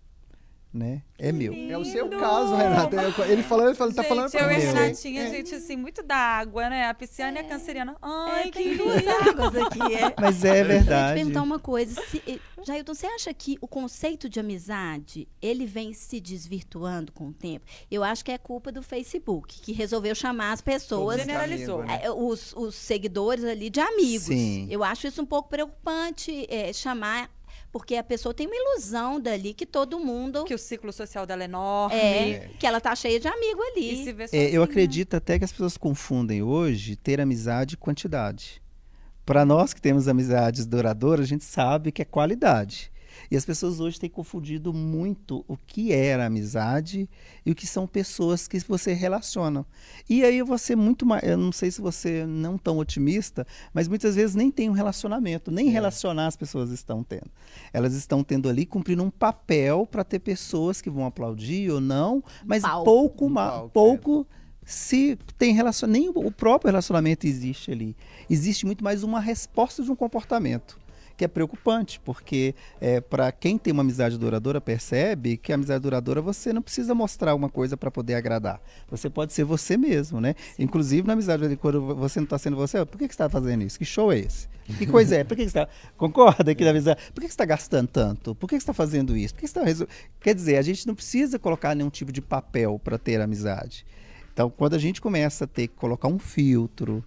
Né? 0.72 1.02
É 1.18 1.32
meu. 1.32 1.52
É 1.52 1.76
o 1.76 1.84
seu 1.84 2.08
caso, 2.10 2.54
Renata. 2.54 2.96
Ele 3.28 3.42
falando, 3.42 3.66
ele 3.68 3.74
fala, 3.74 3.92
tá 3.92 4.04
falando 4.04 4.30
pra 4.30 4.40
eu 4.42 4.50
e. 4.52 4.60
Renatinha, 4.64 5.22
É. 5.24 5.30
gente, 5.30 5.54
assim, 5.54 5.76
muito 5.76 6.02
da 6.02 6.14
água, 6.16 6.68
né? 6.68 6.88
A 6.88 6.94
pisciana 6.94 7.38
e 7.38 7.40
a 7.40 7.44
canceriana. 7.44 7.96
Ai, 8.00 8.40
É, 8.40 8.44
que 8.44 8.50
tem 8.52 8.68
lindo. 8.72 8.84
duas 8.84 9.06
águas 9.06 9.56
aqui. 9.56 9.94
É. 9.94 10.14
Mas 10.20 10.44
é 10.44 10.50
Eu 10.50 10.54
ia 10.56 10.62
te 10.62 10.68
verdade. 10.68 11.14
perguntar 11.14 11.42
uma 11.42 11.58
coisa. 11.58 12.00
Se, 12.08 12.22
eh, 12.26 12.38
Jailton, 12.64 12.94
você 12.94 13.06
acha 13.06 13.34
que 13.34 13.56
o 13.60 13.66
conceito 13.66 14.28
de 14.28 14.38
amizade, 14.38 15.26
ele 15.42 15.66
vem 15.66 15.92
se 15.92 16.20
desvirtuando 16.20 17.10
com 17.12 17.28
o 17.28 17.32
tempo? 17.32 17.64
Eu 17.90 18.04
acho 18.04 18.24
que 18.24 18.30
é 18.30 18.38
culpa 18.38 18.70
do 18.70 18.82
Facebook, 18.82 19.60
que 19.60 19.72
resolveu 19.72 20.14
chamar 20.14 20.52
as 20.52 20.60
pessoas, 20.60 21.16
Generalizou. 21.20 21.82
né? 21.84 22.00
eh, 22.04 22.10
os, 22.10 22.52
os 22.54 22.74
seguidores 22.76 23.42
ali 23.44 23.70
de 23.70 23.80
amigos. 23.80 24.26
Sim. 24.26 24.68
Eu 24.70 24.84
acho 24.84 25.06
isso 25.08 25.20
um 25.22 25.26
pouco 25.26 25.48
preocupante, 25.48 26.46
eh, 26.48 26.72
chamar... 26.72 27.30
Porque 27.70 27.96
a 27.96 28.02
pessoa 28.02 28.32
tem 28.32 28.46
uma 28.46 28.56
ilusão 28.56 29.20
dali 29.20 29.52
que 29.52 29.66
todo 29.66 30.00
mundo... 30.00 30.44
Que 30.44 30.54
o 30.54 30.58
ciclo 30.58 30.92
social 30.92 31.26
dela 31.26 31.42
é 31.42 31.44
enorme. 31.44 31.96
É, 31.96 32.50
que 32.58 32.66
ela 32.66 32.80
tá 32.80 32.94
cheia 32.96 33.20
de 33.20 33.28
amigo 33.28 33.60
ali. 33.62 33.92
E 33.92 34.04
se 34.04 34.12
vê 34.12 34.24
É, 34.32 34.50
eu 34.50 34.62
acredito 34.62 35.14
até 35.14 35.38
que 35.38 35.44
as 35.44 35.52
pessoas 35.52 35.76
confundem 35.76 36.42
hoje 36.42 36.96
ter 36.96 37.20
amizade 37.20 37.74
e 37.74 37.76
quantidade. 37.76 38.62
Para 39.24 39.44
nós 39.44 39.74
que 39.74 39.82
temos 39.82 40.08
amizades 40.08 40.64
duradouras, 40.64 41.26
a 41.26 41.28
gente 41.28 41.44
sabe 41.44 41.92
que 41.92 42.00
é 42.00 42.04
qualidade. 42.06 42.90
E 43.30 43.36
as 43.36 43.44
pessoas 43.44 43.78
hoje 43.78 44.00
têm 44.00 44.08
confundido 44.08 44.72
muito 44.72 45.44
o 45.46 45.56
que 45.56 45.92
era 45.92 46.26
amizade 46.26 47.08
e 47.44 47.50
o 47.50 47.54
que 47.54 47.66
são 47.66 47.86
pessoas 47.86 48.48
que 48.48 48.58
você 48.60 48.92
relaciona. 48.92 49.66
E 50.08 50.24
aí 50.24 50.38
eu 50.38 50.46
vou 50.46 50.56
ser 50.56 50.76
muito 50.76 51.04
mais. 51.04 51.22
Eu 51.22 51.36
não 51.36 51.52
sei 51.52 51.70
se 51.70 51.80
você 51.80 52.24
não 52.26 52.56
tão 52.56 52.78
otimista, 52.78 53.46
mas 53.72 53.86
muitas 53.86 54.14
vezes 54.14 54.34
nem 54.34 54.50
tem 54.50 54.70
um 54.70 54.72
relacionamento, 54.72 55.50
nem 55.50 55.68
relacionar 55.68 56.26
as 56.26 56.36
pessoas 56.36 56.70
estão 56.70 57.02
tendo. 57.02 57.30
Elas 57.72 57.94
estão 57.94 58.24
tendo 58.24 58.48
ali 58.48 58.64
cumprindo 58.64 59.02
um 59.02 59.10
papel 59.10 59.86
para 59.86 60.04
ter 60.04 60.20
pessoas 60.20 60.80
que 60.80 60.88
vão 60.88 61.04
aplaudir 61.04 61.70
ou 61.70 61.80
não, 61.80 62.24
mas 62.44 62.62
palco. 62.62 62.84
pouco, 62.84 63.26
Um 63.26 63.34
palco, 63.34 63.70
pouco 63.70 64.26
se 64.64 65.18
tem 65.38 65.54
relacion... 65.54 65.88
nem 65.88 66.10
o 66.10 66.30
próprio 66.30 66.68
relacionamento 66.68 67.26
existe 67.26 67.70
ali. 67.70 67.96
Existe 68.28 68.66
muito 68.66 68.84
mais 68.84 69.02
uma 69.02 69.20
resposta 69.20 69.82
de 69.82 69.90
um 69.90 69.96
comportamento 69.96 70.78
que 71.18 71.24
é 71.24 71.28
preocupante, 71.28 71.98
porque 72.04 72.54
é, 72.80 73.00
para 73.00 73.32
quem 73.32 73.58
tem 73.58 73.72
uma 73.72 73.82
amizade 73.82 74.16
duradoura 74.16 74.60
percebe 74.60 75.36
que 75.36 75.50
a 75.50 75.56
amizade 75.56 75.82
duradoura 75.82 76.22
você 76.22 76.52
não 76.52 76.62
precisa 76.62 76.94
mostrar 76.94 77.34
uma 77.34 77.48
coisa 77.48 77.76
para 77.76 77.90
poder 77.90 78.14
agradar. 78.14 78.60
Você 78.88 79.10
pode 79.10 79.32
ser 79.32 79.42
você 79.42 79.76
mesmo, 79.76 80.20
né? 80.20 80.36
Inclusive 80.56 81.04
na 81.04 81.14
amizade 81.14 81.56
quando 81.56 81.96
você 81.96 82.20
não 82.20 82.24
está 82.24 82.38
sendo 82.38 82.56
você, 82.56 82.84
por 82.86 82.96
que, 82.96 83.08
que 83.08 83.14
você 83.14 83.22
está 83.24 83.28
fazendo 83.28 83.64
isso? 83.64 83.76
Que 83.76 83.84
show 83.84 84.12
é 84.12 84.20
esse? 84.20 84.48
Que 84.78 84.86
coisa 84.86 85.16
é? 85.16 85.24
Por 85.24 85.36
que, 85.36 85.44
que 85.44 85.50
você 85.50 85.58
está 85.58 85.68
concorda 85.98 86.52
aqui 86.52 86.62
na 86.62 86.70
amizade? 86.70 87.00
Por 87.12 87.20
que, 87.20 87.22
que 87.22 87.26
você 87.26 87.34
está 87.34 87.44
gastando 87.44 87.88
tanto? 87.88 88.34
Por 88.36 88.46
que, 88.46 88.54
que 88.54 88.60
você 88.60 88.70
está 88.70 88.72
fazendo 88.72 89.16
isso? 89.16 89.34
Por 89.34 89.40
que 89.40 89.48
você 89.48 89.54
tá 89.54 89.64
resol... 89.64 89.88
Quer 90.20 90.36
dizer, 90.36 90.56
a 90.56 90.62
gente 90.62 90.86
não 90.86 90.94
precisa 90.94 91.36
colocar 91.36 91.74
nenhum 91.74 91.90
tipo 91.90 92.12
de 92.12 92.22
papel 92.22 92.80
para 92.82 92.96
ter 92.96 93.20
amizade. 93.20 93.84
Então, 94.32 94.48
quando 94.48 94.74
a 94.74 94.78
gente 94.78 95.00
começa 95.00 95.46
a 95.46 95.48
ter 95.48 95.66
que 95.66 95.74
colocar 95.74 96.06
um 96.06 96.18
filtro, 96.18 97.04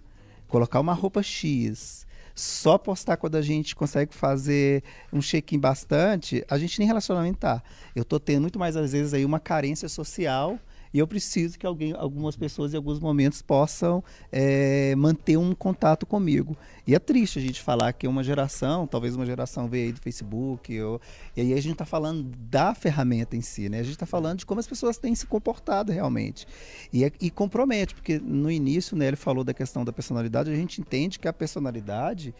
colocar 0.48 0.80
uma 0.80 0.92
roupa 0.92 1.22
X, 1.22 2.06
só 2.34 2.78
postar 2.78 3.16
quando 3.16 3.36
a 3.36 3.42
gente 3.42 3.74
consegue 3.74 4.14
fazer 4.14 4.82
um 5.12 5.20
check-in 5.20 5.58
bastante, 5.58 6.44
a 6.48 6.58
gente 6.58 6.78
nem 6.78 6.86
relacionamento 6.86 7.38
tá. 7.38 7.62
Eu 7.94 8.04
tô 8.04 8.18
tendo 8.18 8.42
muito 8.42 8.58
mais, 8.58 8.76
às 8.76 8.92
vezes, 8.92 9.14
aí 9.14 9.24
uma 9.24 9.40
carência 9.40 9.88
social 9.88 10.58
e 10.92 10.98
eu 10.98 11.06
preciso 11.06 11.58
que 11.58 11.66
alguém, 11.66 11.92
algumas 11.92 12.36
pessoas 12.36 12.74
em 12.74 12.76
alguns 12.76 13.00
momentos 13.00 13.40
possam 13.40 14.04
é, 14.30 14.94
manter 14.96 15.36
um 15.36 15.54
contato 15.54 16.04
comigo. 16.04 16.56
E 16.86 16.94
é 16.94 16.98
triste 16.98 17.38
a 17.38 17.42
gente 17.42 17.62
falar 17.62 17.92
que 17.92 18.06
uma 18.06 18.22
geração, 18.22 18.86
talvez 18.86 19.14
uma 19.16 19.24
geração 19.24 19.68
veio 19.68 19.86
aí 19.86 19.92
do 19.92 20.00
Facebook, 20.00 20.80
ou, 20.80 21.00
e 21.36 21.40
aí 21.40 21.52
a 21.54 21.60
gente 21.60 21.72
está 21.72 21.86
falando 21.86 22.30
da 22.50 22.74
ferramenta 22.74 23.36
em 23.36 23.40
si, 23.40 23.68
né? 23.68 23.80
A 23.80 23.82
gente 23.82 23.94
está 23.94 24.06
falando 24.06 24.40
de 24.40 24.46
como 24.46 24.60
as 24.60 24.66
pessoas 24.66 24.98
têm 24.98 25.14
se 25.14 25.26
comportado 25.26 25.92
realmente. 25.92 26.46
E, 26.92 27.04
é- 27.04 27.12
e 27.20 27.30
compromete, 27.30 27.94
porque 27.94 28.18
no 28.18 28.50
início, 28.50 28.96
né, 28.96 29.06
ele 29.08 29.16
falou 29.16 29.44
da 29.44 29.54
questão 29.54 29.84
da 29.84 29.92
personalidade, 29.92 30.50
a 30.50 30.56
gente 30.56 30.80
entende 30.80 31.18
que 31.18 31.28
a 31.28 31.32
personalidade 31.32 32.34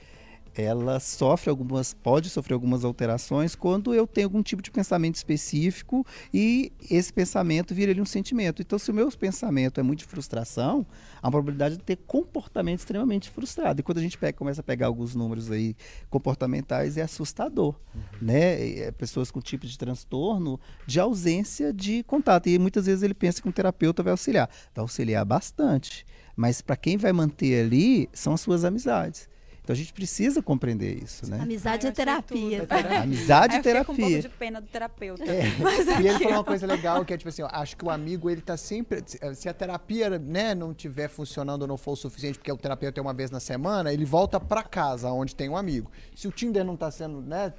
ela 0.54 1.00
sofre 1.00 1.48
algumas, 1.48 1.94
pode 1.94 2.28
sofrer 2.28 2.54
algumas 2.54 2.84
alterações 2.84 3.54
quando 3.54 3.94
eu 3.94 4.06
tenho 4.06 4.26
algum 4.26 4.42
tipo 4.42 4.60
de 4.62 4.70
pensamento 4.70 5.14
específico 5.14 6.06
e 6.32 6.72
esse 6.90 7.12
pensamento 7.12 7.74
vira 7.74 7.92
ali 7.92 8.00
um 8.00 8.06
sentimento. 8.06 8.60
Então, 8.60 8.78
se 8.78 8.90
o 8.90 8.94
meu 8.94 9.10
pensamento 9.12 9.80
é 9.80 9.82
muito 9.82 10.00
de 10.00 10.04
frustração, 10.04 10.86
há 11.22 11.26
uma 11.26 11.32
probabilidade 11.32 11.76
de 11.76 11.82
ter 11.82 11.96
comportamento 11.96 12.80
extremamente 12.80 13.30
frustrado. 13.30 13.80
E 13.80 13.82
quando 13.82 13.98
a 13.98 14.02
gente 14.02 14.18
pega, 14.18 14.36
começa 14.36 14.60
a 14.60 14.64
pegar 14.64 14.86
alguns 14.86 15.14
números 15.14 15.50
aí 15.50 15.74
comportamentais, 16.10 16.96
é 16.96 17.02
assustador, 17.02 17.74
né? 18.20 18.66
E, 18.66 18.80
é, 18.80 18.90
pessoas 18.90 19.30
com 19.30 19.40
tipos 19.40 19.70
de 19.70 19.78
transtorno 19.78 20.60
de 20.86 21.00
ausência 21.00 21.72
de 21.72 22.02
contato. 22.02 22.48
E 22.48 22.58
muitas 22.58 22.86
vezes 22.86 23.02
ele 23.02 23.14
pensa 23.14 23.40
que 23.40 23.48
um 23.48 23.52
terapeuta 23.52 24.02
vai 24.02 24.10
auxiliar. 24.10 24.50
Vai 24.74 24.82
auxiliar 24.82 25.24
bastante. 25.24 26.04
Mas 26.36 26.60
para 26.60 26.76
quem 26.76 26.96
vai 26.96 27.12
manter 27.12 27.64
ali, 27.64 28.08
são 28.12 28.34
as 28.34 28.40
suas 28.40 28.64
amizades. 28.64 29.31
Então 29.62 29.74
a 29.74 29.76
gente 29.76 29.92
precisa 29.92 30.42
compreender 30.42 31.02
isso, 31.02 31.30
né? 31.30 31.38
Amizade 31.40 31.86
Ai, 31.86 31.88
é 31.88 31.88
eu 31.88 31.92
achei 31.92 32.04
terapia. 32.04 32.66
tudo. 32.66 32.96
Amizade 33.02 33.54
Aí 33.54 33.56
e 33.56 33.58
eu 33.58 33.62
fiquei 33.62 33.84
com 33.84 33.92
um 33.92 33.96
pouco 33.96 33.96
terapia. 34.10 34.22
de 34.22 34.28
pena 34.28 34.60
do 34.60 34.66
terapeuta. 34.66 35.24
E 35.24 36.06
ele 36.08 36.18
falou 36.18 36.32
uma 36.38 36.44
coisa 36.44 36.66
legal 36.66 37.04
que 37.04 37.14
é 37.14 37.16
tipo 37.16 37.28
assim, 37.28 37.42
ó, 37.42 37.48
acho 37.52 37.76
que 37.76 37.84
o 37.84 37.90
amigo 37.90 38.28
ele 38.28 38.40
tá 38.40 38.56
sempre, 38.56 39.04
se 39.34 39.48
a 39.48 39.54
terapia, 39.54 40.18
né, 40.18 40.52
não 40.52 40.74
tiver 40.74 41.08
funcionando 41.08 41.62
ou 41.62 41.68
não 41.68 41.76
for 41.76 41.92
o 41.92 41.96
suficiente, 41.96 42.38
porque 42.38 42.50
o 42.50 42.56
terapeuta 42.56 42.98
é 42.98 43.02
uma 43.02 43.14
vez 43.14 43.30
na 43.30 43.38
semana, 43.38 43.92
ele 43.92 44.04
volta 44.04 44.40
pra 44.40 44.64
casa 44.64 45.10
onde 45.12 45.36
tem 45.36 45.48
um 45.48 45.56
amigo. 45.56 45.90
Se 46.14 46.26
o 46.26 46.32
Tinder 46.32 46.64
não 46.64 46.76
tá 46.76 46.90
sendo, 46.90 47.20
né, 47.22 47.52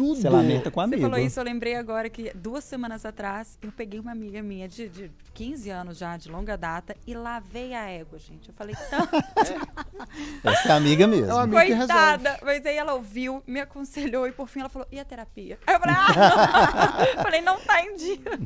tudo 0.00 0.18
Você 0.18 0.30
lamenta 0.30 0.70
com 0.70 0.80
o 0.80 0.82
Você 0.82 0.94
amigo. 0.94 1.02
falou 1.02 1.18
isso, 1.18 1.38
eu 1.38 1.44
lembrei 1.44 1.74
agora 1.74 2.08
que 2.08 2.32
duas 2.34 2.64
semanas 2.64 3.04
atrás 3.04 3.58
eu 3.60 3.70
peguei 3.70 4.00
uma 4.00 4.12
amiga 4.12 4.42
minha 4.42 4.66
de, 4.66 4.88
de 4.88 5.10
15 5.34 5.68
anos 5.68 5.98
já, 5.98 6.16
de 6.16 6.30
longa 6.30 6.56
data, 6.56 6.96
e 7.06 7.12
lavei 7.12 7.74
a 7.74 7.86
égua, 7.86 8.18
gente. 8.18 8.48
Eu 8.48 8.54
falei, 8.54 8.74
tão 8.88 9.00
Essa 10.42 10.68
é 10.68 10.72
amiga 10.72 11.06
mesmo. 11.06 11.30
É 11.30 11.34
uma 11.34 11.42
amiga 11.42 11.66
que 11.66 11.76
coitada. 11.76 12.38
Mas 12.42 12.64
aí 12.64 12.76
ela 12.76 12.94
ouviu, 12.94 13.42
me 13.46 13.60
aconselhou 13.60 14.26
e 14.26 14.32
por 14.32 14.48
fim 14.48 14.60
ela 14.60 14.70
falou, 14.70 14.88
e 14.90 14.98
a 14.98 15.04
terapia? 15.04 15.58
Aí 15.66 15.74
eu 15.74 15.80
falei, 15.80 15.94
ah! 15.98 17.20
falei, 17.22 17.40
não 17.42 17.60
tá 17.60 17.82
em 17.84 17.94
dia. 17.96 18.40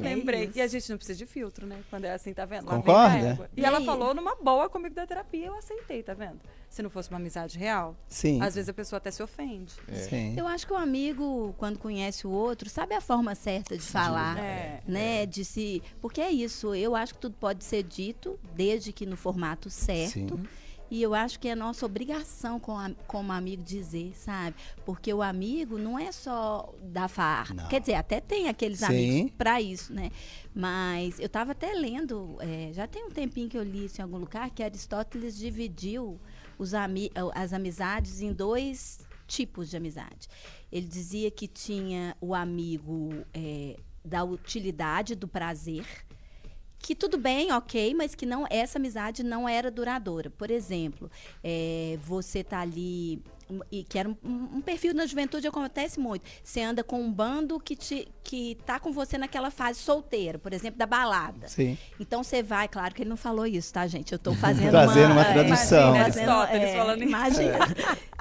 Lembrei. 0.00 0.44
isso. 0.44 0.58
E 0.58 0.60
a 0.62 0.66
gente 0.68 0.88
não 0.90 0.96
precisa 0.96 1.18
de 1.18 1.26
filtro, 1.26 1.66
né? 1.66 1.80
Quando 1.90 2.04
é 2.04 2.12
assim, 2.12 2.32
tá 2.32 2.44
vendo? 2.44 2.66
Concorda? 2.66 2.92
Lavei 2.92 3.26
a 3.26 3.30
égua. 3.32 3.50
E 3.56 3.60
E 3.60 3.64
ela 3.64 3.80
falou 3.80 4.14
numa 4.14 4.36
boa 4.36 4.68
comigo 4.68 4.94
da 4.94 5.04
terapia, 5.04 5.46
eu 5.46 5.56
aceitei, 5.56 6.04
tá 6.04 6.14
vendo? 6.14 6.38
Se 6.70 6.82
não 6.82 6.90
fosse 6.90 7.08
uma 7.10 7.16
amizade 7.18 7.58
real, 7.58 7.96
Sim. 8.06 8.40
às 8.42 8.54
vezes 8.54 8.68
a 8.68 8.74
pessoa 8.74 8.98
até 8.98 9.10
se 9.10 9.22
ofende. 9.22 9.72
Sim. 10.08 10.34
Eu 10.38 10.46
acho 10.46 10.67
que 10.68 10.72
o 10.72 10.76
amigo, 10.76 11.54
quando 11.58 11.78
conhece 11.78 12.26
o 12.26 12.30
outro, 12.30 12.68
sabe 12.68 12.94
a 12.94 13.00
forma 13.00 13.34
certa 13.34 13.76
de 13.76 13.82
falar. 13.82 14.38
É. 14.38 14.82
Né, 14.86 15.26
de 15.26 15.44
se. 15.44 15.82
Porque 16.00 16.20
é 16.20 16.30
isso, 16.30 16.74
eu 16.74 16.94
acho 16.94 17.14
que 17.14 17.20
tudo 17.20 17.34
pode 17.40 17.64
ser 17.64 17.82
dito, 17.82 18.38
desde 18.54 18.92
que 18.92 19.04
no 19.06 19.16
formato 19.16 19.68
certo. 19.70 20.36
Sim. 20.36 20.44
E 20.90 21.02
eu 21.02 21.12
acho 21.14 21.38
que 21.38 21.46
é 21.48 21.54
nossa 21.54 21.84
obrigação 21.84 22.58
com 22.58 22.78
a- 22.78 22.90
como 23.06 23.30
amigo 23.30 23.62
dizer, 23.62 24.16
sabe? 24.16 24.56
Porque 24.86 25.12
o 25.12 25.20
amigo 25.20 25.76
não 25.76 25.98
é 25.98 26.10
só 26.10 26.72
da 26.82 27.08
farra. 27.08 27.54
Não. 27.54 27.68
Quer 27.68 27.80
dizer, 27.80 27.92
até 27.94 28.20
tem 28.20 28.48
aqueles 28.48 28.78
Sim. 28.78 28.86
amigos 28.86 29.32
para 29.36 29.60
isso, 29.60 29.92
né? 29.92 30.10
Mas 30.54 31.18
eu 31.20 31.26
estava 31.26 31.52
até 31.52 31.74
lendo, 31.74 32.36
é, 32.40 32.70
já 32.72 32.86
tem 32.86 33.04
um 33.04 33.10
tempinho 33.10 33.50
que 33.50 33.58
eu 33.58 33.62
li 33.62 33.84
isso 33.84 34.00
em 34.00 34.04
algum 34.04 34.16
lugar, 34.16 34.48
que 34.50 34.62
Aristóteles 34.62 35.36
dividiu 35.36 36.18
os 36.58 36.72
ami 36.72 37.10
as 37.34 37.52
amizades 37.52 38.22
em 38.22 38.32
dois 38.32 39.00
tipos 39.26 39.68
de 39.68 39.76
amizade. 39.76 40.26
Ele 40.70 40.86
dizia 40.86 41.30
que 41.30 41.46
tinha 41.46 42.16
o 42.20 42.34
amigo 42.34 43.10
é, 43.32 43.76
da 44.04 44.22
utilidade, 44.24 45.14
do 45.14 45.26
prazer, 45.26 45.86
que 46.78 46.94
tudo 46.94 47.18
bem, 47.18 47.52
ok, 47.52 47.94
mas 47.94 48.14
que 48.14 48.24
não 48.24 48.46
essa 48.48 48.78
amizade 48.78 49.22
não 49.22 49.48
era 49.48 49.70
duradoura. 49.70 50.30
Por 50.30 50.50
exemplo, 50.50 51.10
é, 51.42 51.98
você 52.02 52.44
tá 52.44 52.60
ali 52.60 53.22
e 53.70 53.82
que 53.84 53.98
era 53.98 54.08
um, 54.08 54.16
um 54.24 54.60
perfil 54.60 54.94
na 54.94 55.06
juventude 55.06 55.46
acontece 55.46 55.98
muito. 55.98 56.22
Você 56.42 56.60
anda 56.60 56.82
com 56.84 57.00
um 57.00 57.12
bando 57.12 57.58
que 57.58 57.74
te 57.76 58.08
que 58.22 58.58
tá 58.66 58.78
com 58.78 58.92
você 58.92 59.16
naquela 59.16 59.50
fase 59.50 59.78
solteira, 59.78 60.38
por 60.38 60.52
exemplo, 60.52 60.78
da 60.78 60.84
balada. 60.84 61.48
Sim. 61.48 61.78
Então 61.98 62.22
você 62.22 62.42
vai, 62.42 62.68
claro 62.68 62.94
que 62.94 63.02
ele 63.02 63.08
não 63.08 63.16
falou 63.16 63.46
isso, 63.46 63.72
tá, 63.72 63.86
gente? 63.86 64.12
Eu 64.12 64.18
tô 64.18 64.34
fazendo 64.36 64.70
Fazendo 64.72 65.12
uma 65.12 65.22
é, 65.22 65.32
tradução. 65.32 65.94
Imagina, 65.96 66.04
fazendo- 66.04 66.42
é, 66.64 66.76
falando. 66.76 67.02
Imagina. 67.02 67.58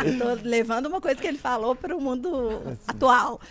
Eu 0.06 0.18
tô 0.18 0.48
levando 0.48 0.86
uma 0.86 1.02
coisa 1.02 1.20
que 1.20 1.28
ele 1.28 1.38
falou 1.38 1.76
para 1.76 1.96
o 1.96 2.00
mundo 2.00 2.78
atual. 2.88 3.42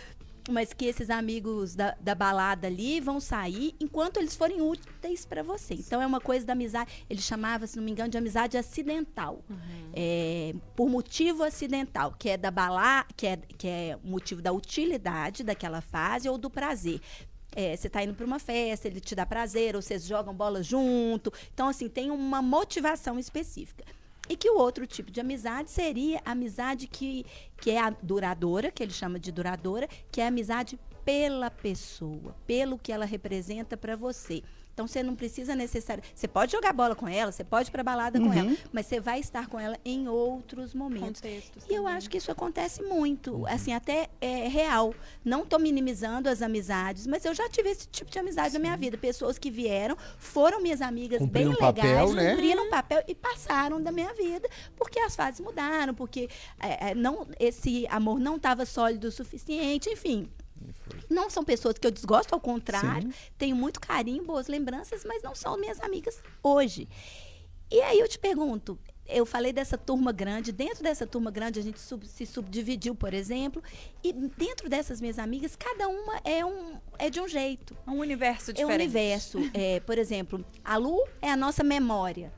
Mas 0.48 0.72
que 0.72 0.84
esses 0.84 1.10
amigos 1.10 1.74
da, 1.74 1.96
da 2.00 2.14
balada 2.14 2.68
ali 2.68 3.00
vão 3.00 3.18
sair 3.18 3.74
enquanto 3.80 4.18
eles 4.18 4.36
forem 4.36 4.60
úteis 4.60 5.26
para 5.26 5.42
você. 5.42 5.74
Então 5.74 6.00
é 6.00 6.06
uma 6.06 6.20
coisa 6.20 6.46
da 6.46 6.52
amizade. 6.52 7.04
Ele 7.10 7.20
chamava, 7.20 7.66
se 7.66 7.76
não 7.76 7.82
me 7.82 7.90
engano, 7.90 8.08
de 8.08 8.16
amizade 8.16 8.56
acidental. 8.56 9.42
É, 9.92 10.54
por 10.76 10.88
motivo 10.88 11.42
acidental, 11.42 12.14
que 12.16 12.28
é 12.28 12.36
da 12.36 12.50
balada, 12.50 13.08
que 13.16 13.26
é, 13.26 13.36
que 13.36 13.66
é 13.66 13.98
motivo 14.04 14.40
da 14.40 14.52
utilidade 14.52 15.42
daquela 15.42 15.80
fase 15.80 16.28
ou 16.28 16.38
do 16.38 16.48
prazer. 16.48 17.00
É, 17.54 17.74
você 17.74 17.86
está 17.86 18.04
indo 18.04 18.14
para 18.14 18.26
uma 18.26 18.38
festa, 18.38 18.86
ele 18.86 19.00
te 19.00 19.14
dá 19.14 19.24
prazer, 19.24 19.74
ou 19.74 19.80
vocês 19.80 20.04
jogam 20.04 20.34
bola 20.34 20.62
junto. 20.62 21.32
Então, 21.54 21.68
assim, 21.68 21.88
tem 21.88 22.10
uma 22.10 22.42
motivação 22.42 23.18
específica. 23.18 23.82
E 24.28 24.36
que 24.36 24.50
o 24.50 24.58
outro 24.58 24.86
tipo 24.86 25.10
de 25.10 25.20
amizade 25.20 25.70
seria 25.70 26.20
a 26.24 26.32
amizade 26.32 26.86
que, 26.86 27.24
que 27.60 27.70
é 27.70 27.80
a 27.80 27.90
duradoura, 27.90 28.70
que 28.70 28.82
ele 28.82 28.92
chama 28.92 29.18
de 29.18 29.30
duradoura, 29.30 29.88
que 30.10 30.20
é 30.20 30.24
a 30.24 30.28
amizade 30.28 30.78
pela 31.04 31.50
pessoa, 31.50 32.34
pelo 32.46 32.76
que 32.76 32.92
ela 32.92 33.04
representa 33.04 33.76
para 33.76 33.94
você. 33.94 34.42
Então 34.76 34.86
você 34.86 35.02
não 35.02 35.16
precisa 35.16 35.54
necessariamente. 35.56 36.12
Você 36.14 36.28
pode 36.28 36.52
jogar 36.52 36.70
bola 36.74 36.94
com 36.94 37.08
ela, 37.08 37.32
você 37.32 37.42
pode 37.42 37.70
ir 37.70 37.72
pra 37.72 37.82
balada 37.82 38.20
com 38.20 38.26
Uhum. 38.26 38.32
ela, 38.34 38.56
mas 38.70 38.84
você 38.84 39.00
vai 39.00 39.18
estar 39.20 39.46
com 39.46 39.58
ela 39.58 39.78
em 39.82 40.06
outros 40.06 40.74
momentos. 40.74 41.22
Contextos 41.22 41.64
E 41.66 41.72
eu 41.74 41.84
também. 41.84 41.96
acho 41.96 42.10
que 42.10 42.18
isso 42.18 42.30
acontece 42.30 42.82
muito, 42.82 43.46
assim, 43.46 43.72
até 43.72 44.10
é 44.20 44.46
real. 44.48 44.92
Não 45.24 45.44
estou 45.44 45.58
minimizando 45.58 46.28
as 46.28 46.42
amizades, 46.42 47.06
mas 47.06 47.24
eu 47.24 47.32
já 47.32 47.48
tive 47.48 47.70
esse 47.70 47.88
tipo 47.88 48.10
de 48.10 48.18
amizade 48.18 48.52
na 48.52 48.60
minha 48.60 48.76
vida. 48.76 48.98
Pessoas 48.98 49.38
que 49.38 49.50
vieram, 49.50 49.96
foram 50.18 50.60
minhas 50.60 50.82
amigas 50.82 51.20
Cumpriram 51.20 51.52
bem 51.52 51.56
um 51.56 51.58
papel, 51.58 51.84
legais, 51.84 52.14
né? 52.14 52.30
cumpriram 52.32 52.66
um 52.66 52.70
papel 52.70 53.02
e 53.08 53.14
passaram 53.14 53.80
da 53.82 53.90
minha 53.90 54.12
vida, 54.12 54.46
porque 54.76 54.98
as 54.98 55.16
fases 55.16 55.40
mudaram, 55.40 55.94
porque 55.94 56.28
é, 56.60 56.90
é, 56.90 56.94
não, 56.94 57.26
esse 57.40 57.86
amor 57.88 58.20
não 58.20 58.36
estava 58.36 58.66
sólido 58.66 59.08
o 59.08 59.10
suficiente, 59.10 59.88
enfim. 59.88 60.28
Não 61.10 61.28
são 61.30 61.44
pessoas 61.44 61.76
que 61.78 61.86
eu 61.86 61.90
desgosto, 61.90 62.34
ao 62.34 62.40
contrário. 62.40 63.12
Tenho 63.38 63.54
muito 63.56 63.80
carinho, 63.80 64.24
boas 64.24 64.46
lembranças, 64.48 65.04
mas 65.04 65.22
não 65.22 65.34
são 65.34 65.56
minhas 65.58 65.80
amigas 65.80 66.22
hoje. 66.42 66.88
E 67.70 67.80
aí 67.80 67.98
eu 67.98 68.08
te 68.08 68.18
pergunto, 68.18 68.78
eu 69.08 69.24
falei 69.26 69.52
dessa 69.52 69.76
turma 69.78 70.12
grande, 70.12 70.52
dentro 70.52 70.82
dessa 70.82 71.06
turma 71.06 71.30
grande 71.30 71.58
a 71.58 71.62
gente 71.62 71.80
sub- 71.80 72.06
se 72.06 72.24
subdividiu, 72.26 72.94
por 72.94 73.12
exemplo, 73.14 73.62
e 74.02 74.12
dentro 74.12 74.68
dessas 74.68 75.00
minhas 75.00 75.18
amigas, 75.18 75.54
cada 75.56 75.88
uma 75.88 76.20
é, 76.24 76.44
um, 76.44 76.76
é 76.98 77.10
de 77.10 77.20
um 77.20 77.28
jeito. 77.28 77.76
Um 77.86 77.98
universo 77.98 78.50
É 78.50 78.54
diferente. 78.54 78.70
um 78.72 78.74
universo. 78.84 79.38
É, 79.54 79.80
por 79.80 79.98
exemplo, 79.98 80.44
a 80.64 80.76
Lu 80.76 81.00
é 81.20 81.30
a 81.30 81.36
nossa 81.36 81.62
memória. 81.64 82.32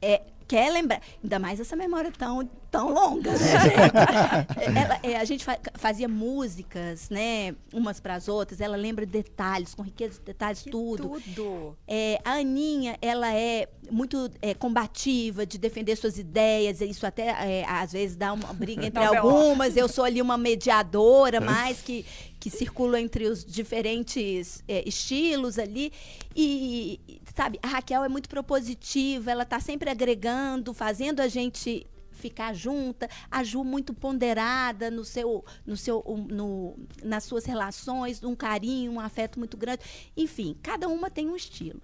É, 0.00 0.22
quer 0.48 0.72
lembrar? 0.72 1.00
Ainda 1.22 1.38
mais 1.38 1.60
essa 1.60 1.76
memória 1.76 2.10
tão, 2.10 2.48
tão 2.70 2.92
longa, 2.92 3.30
né, 3.32 3.38
gente? 3.38 4.74
Ela- 4.78 5.00
é, 5.02 5.16
a 5.16 5.24
gente 5.24 5.44
fa- 5.44 5.58
fazia 5.74 6.08
músicas, 6.08 7.10
né? 7.10 7.54
Umas 7.72 8.00
para 8.00 8.14
as 8.14 8.26
outras. 8.28 8.60
Ela 8.60 8.76
lembra 8.76 9.04
detalhes, 9.06 9.74
com 9.74 9.82
riqueza 9.82 10.18
de 10.18 10.24
detalhes, 10.24 10.62
Que 10.62 10.70
tudo. 10.70 11.20
Tudo. 11.34 11.76
É, 11.86 12.18
a 12.24 12.32
Aninha, 12.38 12.96
ela 13.02 13.32
é 13.34 13.68
muito 13.90 14.30
é, 14.42 14.54
combativa 14.54 15.44
de 15.46 15.58
defender 15.58 15.94
suas 15.96 16.18
ideias. 16.18 16.80
e 16.80 16.86
Isso 16.86 17.06
até, 17.06 17.28
é, 17.28 17.64
às 17.68 17.92
vezes, 17.92 18.16
dá 18.16 18.32
uma 18.32 18.52
briga 18.52 18.86
entre 18.86 19.00
B.O. 19.00 19.14
algumas. 19.18 19.76
Eu 19.76 19.88
sou 19.88 20.04
ali 20.04 20.20
uma 20.22 20.38
mediadora, 20.38 21.40
mais 21.40 21.80
que, 21.82 22.04
que 22.40 22.48
circula 22.50 23.00
entre 23.00 23.26
os 23.26 23.44
diferentes 23.44 24.62
é, 24.66 24.82
estilos 24.88 25.58
ali. 25.58 25.92
E, 26.34 27.00
sabe, 27.38 27.60
a 27.62 27.68
Raquel 27.68 28.02
é 28.02 28.08
muito 28.08 28.28
propositiva, 28.28 29.30
ela 29.30 29.44
está 29.44 29.60
sempre 29.60 29.88
agregando, 29.88 30.74
fazendo 30.74 31.20
a 31.20 31.28
gente 31.28 31.86
ficar 32.10 32.52
junta, 32.52 33.08
a 33.30 33.44
Ju 33.44 33.62
muito 33.62 33.94
ponderada 33.94 34.90
no 34.90 35.04
seu, 35.04 35.44
no 35.64 35.76
seu, 35.76 36.02
no, 36.28 36.76
nas 37.00 37.22
suas 37.22 37.44
relações, 37.44 38.24
um 38.24 38.34
carinho, 38.34 38.90
um 38.90 38.98
afeto 38.98 39.38
muito 39.38 39.56
grande. 39.56 39.82
Enfim, 40.16 40.56
cada 40.60 40.88
uma 40.88 41.08
tem 41.08 41.30
um 41.30 41.36
estilo. 41.36 41.80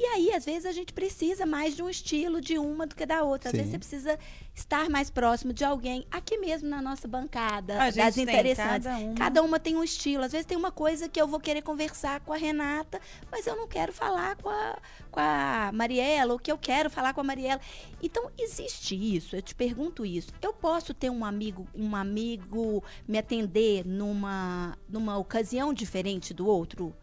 E 0.00 0.04
aí, 0.04 0.32
às 0.32 0.44
vezes, 0.44 0.64
a 0.64 0.70
gente 0.70 0.92
precisa 0.92 1.44
mais 1.44 1.74
de 1.74 1.82
um 1.82 1.90
estilo 1.90 2.40
de 2.40 2.56
uma 2.56 2.86
do 2.86 2.94
que 2.94 3.04
da 3.04 3.24
outra. 3.24 3.48
Às 3.48 3.52
Sim. 3.52 3.56
vezes, 3.58 3.72
você 3.72 3.78
precisa 3.78 4.18
estar 4.54 4.88
mais 4.88 5.10
próximo 5.10 5.52
de 5.52 5.64
alguém. 5.64 6.06
Aqui 6.08 6.38
mesmo 6.38 6.68
na 6.68 6.80
nossa 6.80 7.08
bancada, 7.08 7.82
A 7.82 7.90
gente 7.90 8.04
das 8.04 8.14
tem 8.14 8.22
interessantes. 8.22 8.86
cada 8.86 8.96
uma. 8.96 9.14
Cada 9.16 9.42
uma 9.42 9.58
tem 9.58 9.76
um 9.76 9.82
estilo. 9.82 10.22
Às 10.22 10.30
vezes, 10.30 10.46
tem 10.46 10.56
uma 10.56 10.70
coisa 10.70 11.08
que 11.08 11.20
eu 11.20 11.26
vou 11.26 11.40
querer 11.40 11.62
conversar 11.62 12.20
com 12.20 12.32
a 12.32 12.36
Renata, 12.36 13.00
mas 13.28 13.44
eu 13.48 13.56
não 13.56 13.66
quero 13.66 13.92
falar 13.92 14.36
com 14.36 14.48
a, 14.48 14.78
com 15.10 15.18
a 15.18 15.72
Mariela, 15.74 16.32
ou 16.32 16.38
que 16.38 16.52
eu 16.52 16.58
quero 16.58 16.88
falar 16.88 17.12
com 17.12 17.20
a 17.20 17.24
Mariela. 17.24 17.60
Então, 18.00 18.30
existe 18.38 18.94
isso. 18.94 19.34
Eu 19.34 19.42
te 19.42 19.52
pergunto 19.52 20.06
isso. 20.06 20.28
Eu 20.40 20.52
posso 20.52 20.94
ter 20.94 21.10
um 21.10 21.24
amigo, 21.24 21.66
um 21.74 21.96
amigo 21.96 22.84
me 23.06 23.18
atender 23.18 23.84
numa, 23.84 24.78
numa 24.88 25.18
ocasião 25.18 25.74
diferente 25.74 26.32
do 26.32 26.46
outro? 26.46 26.94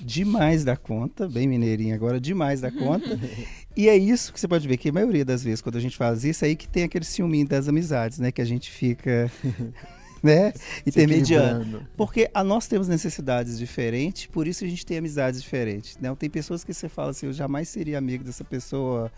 Demais 0.00 0.64
da 0.64 0.76
conta, 0.76 1.28
bem 1.28 1.46
mineirinha 1.46 1.94
agora, 1.94 2.20
demais 2.20 2.60
da 2.60 2.70
conta. 2.70 3.18
e 3.76 3.88
é 3.88 3.96
isso 3.96 4.32
que 4.32 4.40
você 4.40 4.48
pode 4.48 4.66
ver, 4.66 4.76
que 4.76 4.88
a 4.88 4.92
maioria 4.92 5.24
das 5.24 5.42
vezes, 5.42 5.60
quando 5.60 5.76
a 5.76 5.80
gente 5.80 5.96
faz 5.96 6.24
isso, 6.24 6.44
é 6.44 6.48
aí 6.48 6.56
que 6.56 6.68
tem 6.68 6.84
aquele 6.84 7.04
ciúminho 7.04 7.46
das 7.46 7.68
amizades, 7.68 8.18
né? 8.18 8.30
Que 8.30 8.42
a 8.42 8.44
gente 8.44 8.70
fica, 8.70 9.30
né? 10.22 10.52
Intermediando. 10.86 11.86
Porque 11.96 12.30
a 12.32 12.44
nós 12.44 12.66
temos 12.66 12.88
necessidades 12.88 13.58
diferentes, 13.58 14.26
por 14.26 14.46
isso 14.46 14.64
a 14.64 14.68
gente 14.68 14.84
tem 14.84 14.98
amizades 14.98 15.42
diferentes, 15.42 15.96
né? 15.98 16.14
Tem 16.16 16.30
pessoas 16.30 16.64
que 16.64 16.72
você 16.72 16.88
fala 16.88 17.10
assim, 17.10 17.26
eu 17.26 17.32
jamais 17.32 17.68
seria 17.68 17.98
amigo 17.98 18.24
dessa 18.24 18.44
pessoa... 18.44 19.10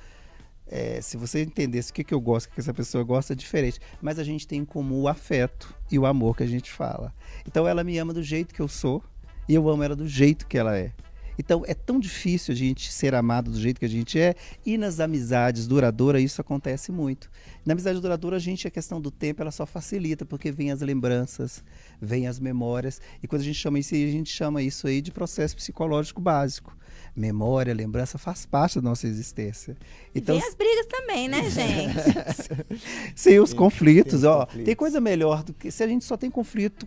é, 0.66 1.00
se 1.00 1.16
você 1.16 1.42
entendesse 1.42 1.90
o 1.90 1.94
que, 1.94 2.04
que 2.04 2.14
eu 2.14 2.20
gosto, 2.20 2.46
o 2.46 2.50
que 2.52 2.60
essa 2.60 2.72
pessoa 2.72 3.04
gosta, 3.04 3.32
é 3.32 3.36
diferente. 3.36 3.78
Mas 4.00 4.18
a 4.18 4.24
gente 4.24 4.46
tem 4.46 4.60
em 4.60 4.64
comum 4.64 5.02
o 5.02 5.08
afeto 5.08 5.74
e 5.90 5.98
o 5.98 6.06
amor 6.06 6.36
que 6.36 6.42
a 6.42 6.46
gente 6.46 6.70
fala. 6.70 7.12
Então 7.46 7.68
ela 7.68 7.84
me 7.84 7.98
ama 7.98 8.12
do 8.12 8.22
jeito 8.22 8.54
que 8.54 8.60
eu 8.60 8.68
sou 8.68 9.02
e 9.48 9.54
eu 9.54 9.68
amo 9.68 9.82
ela 9.82 9.96
do 9.96 10.06
jeito 10.08 10.46
que 10.46 10.56
ela 10.58 10.76
é. 10.76 10.92
Então 11.36 11.64
é 11.66 11.74
tão 11.74 11.98
difícil 11.98 12.52
a 12.52 12.56
gente 12.56 12.92
ser 12.92 13.12
amado 13.12 13.50
do 13.50 13.60
jeito 13.60 13.80
que 13.80 13.84
a 13.84 13.88
gente 13.88 14.16
é 14.20 14.36
e 14.64 14.78
nas 14.78 15.00
amizades 15.00 15.66
duradouras 15.66 16.22
isso 16.22 16.40
acontece 16.40 16.92
muito. 16.92 17.28
Na 17.66 17.72
amizade 17.72 18.00
duradoura 18.00 18.36
a 18.36 18.38
gente 18.38 18.68
a 18.68 18.70
questão 18.70 19.00
do 19.00 19.10
tempo 19.10 19.42
ela 19.42 19.50
só 19.50 19.66
facilita 19.66 20.24
porque 20.24 20.52
vem 20.52 20.70
as 20.70 20.80
lembranças, 20.80 21.64
vem 22.00 22.28
as 22.28 22.38
memórias 22.38 23.00
e 23.20 23.26
quando 23.26 23.42
a 23.42 23.44
gente 23.44 23.58
chama 23.58 23.80
isso 23.80 23.96
aí 23.96 24.08
a 24.08 24.12
gente 24.12 24.30
chama 24.32 24.62
isso 24.62 24.86
aí 24.86 25.00
de 25.02 25.10
processo 25.10 25.56
psicológico 25.56 26.20
básico. 26.20 26.76
Memória, 27.16 27.74
lembrança 27.74 28.16
faz 28.16 28.46
parte 28.46 28.76
da 28.76 28.82
nossa 28.82 29.08
existência. 29.08 29.76
Então, 30.14 30.36
Vem 30.38 30.48
as 30.48 30.54
brigas 30.54 30.86
também, 30.86 31.26
né, 31.28 31.42
gente? 31.50 33.12
sem 33.16 33.40
os 33.40 33.50
Tem- 33.50 33.58
conflitos, 33.58 34.20
tem 34.20 34.30
ó, 34.30 34.44
conflitos. 34.46 34.64
tem 34.66 34.76
coisa 34.76 35.00
melhor 35.00 35.42
do 35.42 35.52
que 35.52 35.70
se 35.70 35.82
a 35.82 35.86
gente 35.88 36.04
só 36.04 36.16
tem 36.16 36.30
conflito, 36.30 36.86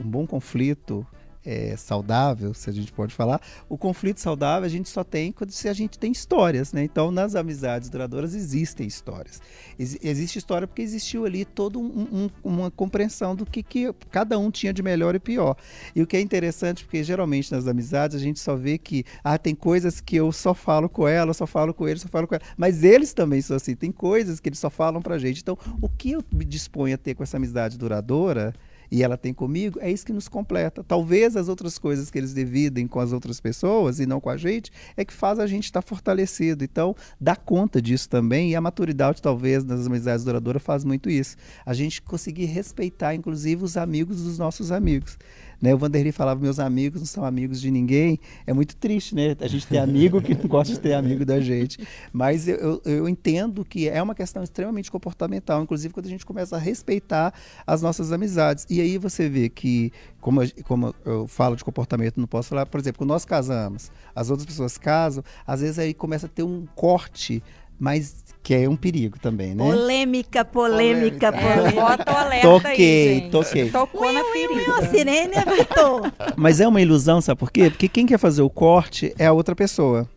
um 0.00 0.08
bom 0.08 0.24
conflito 0.26 1.04
é, 1.44 1.76
saudável, 1.76 2.54
se 2.54 2.70
a 2.70 2.72
gente 2.72 2.92
pode 2.92 3.14
falar, 3.14 3.40
o 3.68 3.76
conflito 3.76 4.20
saudável 4.20 4.66
a 4.66 4.68
gente 4.68 4.88
só 4.88 5.02
tem 5.02 5.32
quando 5.32 5.50
se 5.50 5.68
a 5.68 5.72
gente 5.72 5.98
tem 5.98 6.12
histórias, 6.12 6.72
né? 6.72 6.84
Então, 6.84 7.10
nas 7.10 7.34
amizades 7.34 7.88
duradouras 7.88 8.34
existem 8.34 8.86
histórias. 8.86 9.40
Ex- 9.78 9.98
existe 10.02 10.38
história 10.38 10.66
porque 10.68 10.82
existiu 10.82 11.24
ali 11.24 11.44
toda 11.44 11.78
um- 11.78 11.82
um- 12.12 12.30
uma 12.44 12.70
compreensão 12.70 13.34
do 13.34 13.44
que, 13.44 13.62
que 13.62 13.92
cada 14.10 14.38
um 14.38 14.50
tinha 14.50 14.72
de 14.72 14.82
melhor 14.82 15.14
e 15.14 15.18
pior. 15.18 15.56
E 15.96 16.02
o 16.02 16.06
que 16.06 16.16
é 16.16 16.20
interessante, 16.20 16.84
porque 16.84 17.02
geralmente 17.02 17.50
nas 17.52 17.66
amizades 17.66 18.16
a 18.16 18.20
gente 18.20 18.38
só 18.38 18.54
vê 18.54 18.78
que 18.78 19.04
ah, 19.24 19.36
tem 19.38 19.54
coisas 19.54 20.00
que 20.00 20.16
eu 20.16 20.30
só 20.32 20.54
falo 20.54 20.88
com 20.88 21.08
ela, 21.08 21.34
só 21.34 21.46
falo 21.46 21.74
com 21.74 21.88
ele, 21.88 21.98
só 21.98 22.08
falo 22.08 22.26
com 22.28 22.34
ela. 22.36 22.44
Mas 22.56 22.84
eles 22.84 23.12
também 23.12 23.40
são 23.40 23.56
assim, 23.56 23.74
tem 23.74 23.90
coisas 23.90 24.38
que 24.40 24.48
eles 24.48 24.58
só 24.58 24.70
falam 24.70 25.02
pra 25.02 25.18
gente. 25.18 25.40
Então, 25.40 25.58
o 25.80 25.88
que 25.88 26.12
eu 26.12 26.22
me 26.32 26.44
disponho 26.44 26.94
a 26.94 26.98
ter 26.98 27.14
com 27.14 27.22
essa 27.22 27.36
amizade 27.36 27.76
duradoura 27.76 28.54
e 28.92 29.02
ela 29.02 29.16
tem 29.16 29.32
comigo, 29.32 29.78
é 29.80 29.90
isso 29.90 30.04
que 30.04 30.12
nos 30.12 30.28
completa. 30.28 30.84
Talvez 30.84 31.34
as 31.34 31.48
outras 31.48 31.78
coisas 31.78 32.10
que 32.10 32.18
eles 32.18 32.34
dividem 32.34 32.86
com 32.86 33.00
as 33.00 33.10
outras 33.10 33.40
pessoas 33.40 33.98
e 33.98 34.04
não 34.04 34.20
com 34.20 34.28
a 34.28 34.36
gente, 34.36 34.70
é 34.94 35.02
que 35.02 35.14
faz 35.14 35.38
a 35.38 35.46
gente 35.46 35.64
estar 35.64 35.80
fortalecido. 35.80 36.62
Então, 36.62 36.94
dá 37.18 37.34
conta 37.34 37.80
disso 37.80 38.06
também, 38.06 38.50
e 38.50 38.54
a 38.54 38.60
maturidade, 38.60 39.22
talvez, 39.22 39.64
das 39.64 39.86
amizades 39.86 40.26
duradouras 40.26 40.62
faz 40.62 40.84
muito 40.84 41.08
isso. 41.08 41.36
A 41.64 41.72
gente 41.72 42.02
conseguir 42.02 42.44
respeitar, 42.44 43.14
inclusive, 43.14 43.64
os 43.64 43.78
amigos 43.78 44.24
dos 44.24 44.38
nossos 44.38 44.70
amigos. 44.70 45.16
Né? 45.62 45.72
O 45.72 45.78
Vanderlei 45.78 46.10
falava, 46.10 46.40
meus 46.40 46.58
amigos 46.58 47.00
não 47.00 47.06
são 47.06 47.24
amigos 47.24 47.60
de 47.60 47.70
ninguém. 47.70 48.18
É 48.44 48.52
muito 48.52 48.74
triste, 48.74 49.14
né? 49.14 49.36
A 49.40 49.46
gente 49.46 49.64
ter 49.64 49.78
amigo 49.78 50.20
que 50.20 50.34
não 50.34 50.48
gosta 50.48 50.74
de 50.74 50.80
ter 50.80 50.94
amigo 50.94 51.24
da 51.24 51.40
gente. 51.40 51.86
Mas 52.12 52.48
eu, 52.48 52.56
eu, 52.56 52.82
eu 52.84 53.08
entendo 53.08 53.64
que 53.64 53.88
é 53.88 54.02
uma 54.02 54.14
questão 54.14 54.42
extremamente 54.42 54.90
comportamental, 54.90 55.62
inclusive 55.62 55.94
quando 55.94 56.06
a 56.06 56.10
gente 56.10 56.26
começa 56.26 56.56
a 56.56 56.58
respeitar 56.58 57.32
as 57.64 57.80
nossas 57.80 58.10
amizades. 58.10 58.66
E 58.68 58.80
aí 58.80 58.98
você 58.98 59.28
vê 59.28 59.48
que, 59.48 59.92
como, 60.20 60.40
como 60.64 60.92
eu 61.04 61.28
falo 61.28 61.54
de 61.54 61.62
comportamento, 61.62 62.18
não 62.18 62.26
posso 62.26 62.48
falar, 62.48 62.66
por 62.66 62.80
exemplo, 62.80 62.98
quando 62.98 63.10
nós 63.10 63.24
casamos, 63.24 63.92
as 64.16 64.30
outras 64.30 64.46
pessoas 64.46 64.76
casam, 64.76 65.22
às 65.46 65.60
vezes 65.60 65.78
aí 65.78 65.94
começa 65.94 66.26
a 66.26 66.28
ter 66.28 66.42
um 66.42 66.66
corte, 66.74 67.40
mas 67.78 68.21
que 68.42 68.52
é 68.54 68.68
um 68.68 68.74
perigo 68.76 69.18
também, 69.20 69.54
né? 69.54 69.64
Polêmica, 69.64 70.44
polêmica, 70.44 71.30
Polêmica. 71.32 71.50
É, 71.50 71.56
polêmica. 71.56 71.80
bota 71.80 72.12
o 72.12 72.16
alerta 72.16 72.48
aí, 72.48 72.60
Toquei, 72.60 73.14
gente. 73.14 73.30
toquei. 73.30 73.70
Tocou 73.70 74.12
na 74.12 74.24
ferida. 74.24 74.74
A 74.78 74.86
sirene 74.88 75.34
apitou. 75.36 76.02
Mas 76.36 76.60
é 76.60 76.66
uma 76.66 76.80
ilusão, 76.80 77.20
sabe 77.20 77.38
por 77.38 77.52
quê? 77.52 77.70
Porque 77.70 77.88
quem 77.88 78.04
quer 78.04 78.18
fazer 78.18 78.42
o 78.42 78.50
corte 78.50 79.14
é 79.18 79.26
a 79.26 79.32
outra 79.32 79.54
pessoa. 79.54 80.08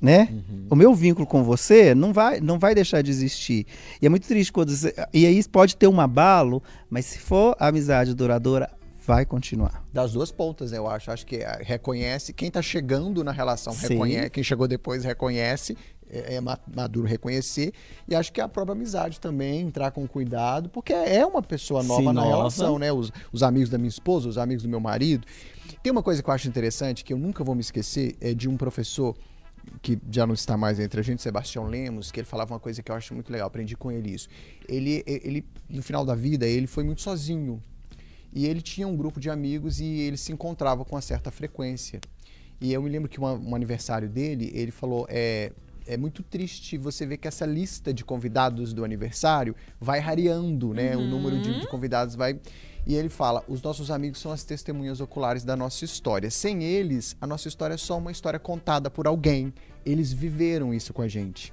Né? 0.00 0.30
O 0.70 0.74
meu 0.74 0.94
vínculo 0.94 1.26
com 1.26 1.44
você 1.44 1.94
não 1.94 2.10
vai, 2.10 2.40
não 2.40 2.58
vai 2.58 2.74
deixar 2.74 3.02
de 3.02 3.10
existir. 3.10 3.66
E 4.00 4.06
é 4.06 4.08
muito 4.08 4.26
triste 4.26 4.50
quando. 4.50 4.74
você- 4.74 4.94
E 5.12 5.26
aí 5.26 5.44
pode 5.46 5.76
ter 5.76 5.88
um 5.88 6.00
abalo, 6.00 6.62
mas 6.88 7.04
se 7.04 7.18
for 7.18 7.54
amizade 7.60 8.14
duradoura, 8.14 8.70
vai 9.06 9.26
continuar. 9.26 9.84
Das 9.92 10.12
duas 10.12 10.32
pontas, 10.32 10.70
né, 10.72 10.78
eu 10.78 10.88
acho. 10.88 11.10
Acho 11.10 11.26
que 11.26 11.42
ah, 11.44 11.58
reconhece, 11.60 12.32
quem 12.32 12.50
tá 12.50 12.62
chegando 12.62 13.22
na 13.22 13.30
relação 13.30 13.74
Sim. 13.74 13.88
reconhece, 13.88 14.30
quem 14.30 14.42
chegou 14.42 14.66
depois 14.66 15.04
reconhece, 15.04 15.76
é, 16.10 16.34
é 16.34 16.40
ma- 16.40 16.58
maduro 16.74 17.06
reconhecer. 17.06 17.72
E 18.08 18.14
acho 18.14 18.32
que 18.32 18.40
a 18.40 18.48
própria 18.48 18.72
amizade 18.72 19.20
também, 19.20 19.60
entrar 19.60 19.90
com 19.90 20.06
cuidado, 20.06 20.68
porque 20.68 20.92
é 20.92 21.24
uma 21.24 21.42
pessoa 21.42 21.82
nova 21.82 22.00
Sim, 22.00 22.06
na 22.06 22.12
nova. 22.14 22.28
relação, 22.28 22.78
né? 22.78 22.92
Os, 22.92 23.12
os 23.32 23.42
amigos 23.42 23.68
da 23.70 23.78
minha 23.78 23.88
esposa, 23.88 24.28
os 24.28 24.38
amigos 24.38 24.62
do 24.62 24.68
meu 24.68 24.80
marido. 24.80 25.26
Tem 25.82 25.90
uma 25.90 26.02
coisa 26.02 26.22
que 26.22 26.28
eu 26.28 26.34
acho 26.34 26.48
interessante, 26.48 27.04
que 27.04 27.12
eu 27.12 27.18
nunca 27.18 27.42
vou 27.42 27.54
me 27.54 27.60
esquecer, 27.60 28.16
é 28.20 28.34
de 28.34 28.48
um 28.48 28.56
professor 28.56 29.16
que 29.82 29.98
já 30.10 30.26
não 30.26 30.34
está 30.34 30.56
mais 30.56 30.80
entre 30.80 31.00
a 31.00 31.02
gente, 31.02 31.22
Sebastião 31.22 31.66
Lemos, 31.66 32.10
que 32.10 32.20
ele 32.20 32.26
falava 32.26 32.54
uma 32.54 32.60
coisa 32.60 32.82
que 32.82 32.90
eu 32.90 32.96
acho 32.96 33.14
muito 33.14 33.30
legal, 33.30 33.46
aprendi 33.46 33.76
com 33.76 33.92
ele 33.92 34.10
isso. 34.10 34.28
Ele, 34.68 35.02
ele 35.06 35.44
no 35.68 35.82
final 35.82 36.04
da 36.04 36.14
vida, 36.14 36.46
ele 36.46 36.66
foi 36.66 36.82
muito 36.82 37.02
sozinho. 37.02 37.62
E 38.32 38.46
ele 38.46 38.60
tinha 38.62 38.86
um 38.86 38.96
grupo 38.96 39.18
de 39.20 39.28
amigos 39.28 39.80
e 39.80 39.84
ele 39.84 40.16
se 40.16 40.32
encontrava 40.32 40.84
com 40.84 40.94
uma 40.94 41.02
certa 41.02 41.30
frequência. 41.30 42.00
E 42.60 42.72
eu 42.72 42.82
me 42.82 42.88
lembro 42.88 43.08
que 43.08 43.18
uma, 43.18 43.32
um 43.32 43.54
aniversário 43.54 44.08
dele, 44.08 44.50
ele 44.54 44.70
falou: 44.70 45.06
é, 45.08 45.52
é 45.92 45.96
muito 45.96 46.22
triste 46.22 46.78
você 46.78 47.04
ver 47.04 47.16
que 47.16 47.26
essa 47.28 47.44
lista 47.44 47.92
de 47.92 48.04
convidados 48.04 48.72
do 48.72 48.84
aniversário 48.84 49.54
vai 49.80 49.98
rareando, 50.00 50.72
né? 50.72 50.96
O 50.96 51.00
número 51.02 51.40
de, 51.40 51.60
de 51.60 51.66
convidados 51.68 52.14
vai. 52.14 52.38
E 52.86 52.94
ele 52.94 53.08
fala: 53.08 53.44
os 53.48 53.60
nossos 53.60 53.90
amigos 53.90 54.18
são 54.20 54.30
as 54.32 54.44
testemunhas 54.44 55.00
oculares 55.00 55.44
da 55.44 55.56
nossa 55.56 55.84
história. 55.84 56.30
Sem 56.30 56.62
eles, 56.64 57.16
a 57.20 57.26
nossa 57.26 57.48
história 57.48 57.74
é 57.74 57.76
só 57.76 57.98
uma 57.98 58.10
história 58.12 58.38
contada 58.38 58.88
por 58.90 59.06
alguém. 59.06 59.52
Eles 59.84 60.12
viveram 60.12 60.72
isso 60.72 60.92
com 60.92 61.02
a 61.02 61.08
gente. 61.08 61.52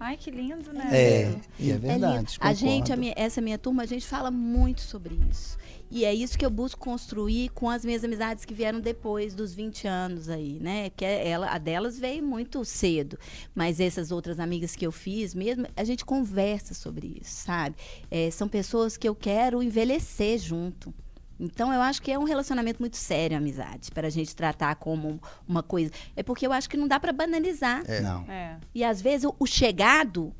Ai, 0.00 0.16
que 0.16 0.30
lindo, 0.30 0.72
né? 0.72 0.88
É, 0.92 1.34
e 1.58 1.70
é 1.70 1.74
É 1.74 1.78
verdade. 1.78 2.16
lindo. 2.18 2.30
a 2.40 2.52
gente, 2.52 2.92
a 2.92 2.96
minha- 2.96 3.14
essa 3.16 3.40
minha 3.40 3.58
turma, 3.58 3.82
a 3.82 3.86
gente 3.86 4.06
fala 4.06 4.30
muito 4.30 4.80
sobre 4.80 5.18
isso. 5.28 5.58
E 5.90 6.04
é 6.04 6.12
isso 6.12 6.38
que 6.38 6.44
eu 6.44 6.50
busco 6.50 6.80
construir 6.80 7.48
com 7.50 7.70
as 7.70 7.84
minhas 7.84 8.04
amizades 8.04 8.44
que 8.44 8.52
vieram 8.52 8.80
depois 8.80 9.34
dos 9.34 9.54
20 9.54 9.86
anos 9.88 10.28
aí, 10.28 10.58
né? 10.60 10.90
Porque 10.90 11.04
ela, 11.04 11.50
a 11.50 11.58
delas 11.58 11.98
veio 11.98 12.22
muito 12.22 12.64
cedo. 12.64 13.18
Mas 13.54 13.80
essas 13.80 14.10
outras 14.10 14.38
amigas 14.38 14.76
que 14.76 14.86
eu 14.86 14.92
fiz 14.92 15.34
mesmo, 15.34 15.66
a 15.76 15.84
gente 15.84 16.04
conversa 16.04 16.74
sobre 16.74 17.18
isso, 17.20 17.44
sabe? 17.44 17.76
É, 18.10 18.30
são 18.30 18.48
pessoas 18.48 18.96
que 18.96 19.08
eu 19.08 19.14
quero 19.14 19.62
envelhecer 19.62 20.38
junto. 20.38 20.92
Então, 21.40 21.72
eu 21.72 21.80
acho 21.80 22.02
que 22.02 22.10
é 22.10 22.18
um 22.18 22.24
relacionamento 22.24 22.80
muito 22.80 22.96
sério, 22.96 23.36
a 23.36 23.38
amizade, 23.38 23.92
para 23.92 24.08
a 24.08 24.10
gente 24.10 24.34
tratar 24.34 24.74
como 24.74 25.20
uma 25.46 25.62
coisa. 25.62 25.92
É 26.16 26.22
porque 26.22 26.46
eu 26.46 26.52
acho 26.52 26.68
que 26.68 26.76
não 26.76 26.88
dá 26.88 26.98
para 26.98 27.12
banalizar. 27.12 27.84
Não. 28.02 28.22
É. 28.28 28.56
E 28.74 28.82
às 28.82 29.00
vezes 29.00 29.24
o, 29.24 29.34
o 29.38 29.46
chegado, 29.46 30.34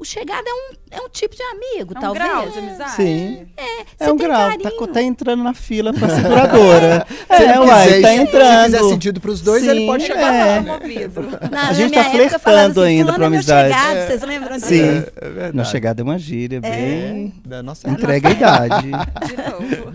o 0.00 0.04
chegado 0.04 0.44
é 0.46 0.52
um, 0.52 0.98
é 0.98 1.00
um 1.02 1.08
tipo 1.08 1.36
de 1.36 1.42
amigo, 1.42 1.92
É 1.94 1.98
um 1.98 2.00
talvez. 2.00 2.24
grau 2.24 2.48
de 2.50 2.58
amizade? 2.58 2.92
Sim. 2.96 3.46
É, 3.56 4.04
É 4.06 4.12
um 4.12 4.16
grau, 4.16 4.50
tá, 4.58 4.86
tá 4.92 5.02
entrando 5.02 5.42
na 5.44 5.52
fila 5.54 5.92
pra 5.92 6.08
seguradora. 6.08 7.06
Se 7.36 7.42
ele 7.42 7.52
é, 7.52 7.60
uai, 7.60 7.86
quiser, 7.86 8.00
tá 8.02 8.08
se- 8.08 8.14
entrando. 8.16 8.70
Se 8.70 8.78
fizer 8.78 8.88
sentido 8.88 9.20
pros 9.20 9.40
dois, 9.40 9.62
ele 9.66 9.80
Sim, 9.80 9.86
pode 9.86 10.04
Ele 10.04 10.12
chegar. 10.14 10.30
vai 10.30 10.48
É. 10.48 10.62
promovido. 10.62 11.50
Na, 11.50 11.68
A 11.68 11.72
gente 11.72 11.94
na 11.96 12.04
tá 12.04 12.10
flertando 12.38 12.80
assim, 12.82 12.90
ainda 12.98 13.12
pra 13.12 13.24
é 13.24 13.26
amizade. 13.26 13.74
chegado, 13.74 14.06
vocês 14.06 14.22
lembram 14.22 14.56
disso? 14.56 14.66
Sim. 14.68 15.04
É. 15.38 15.52
Na 15.52 15.64
chegada 15.64 16.00
é 16.00 16.04
uma 16.04 16.18
gíria 16.18 16.60
bem. 16.60 17.34
Da 17.44 17.62
nossa 17.62 17.88
Entrega 17.88 18.28
a 18.28 18.32
idade. 18.32 18.86
De 19.26 19.36
novo. 19.36 19.92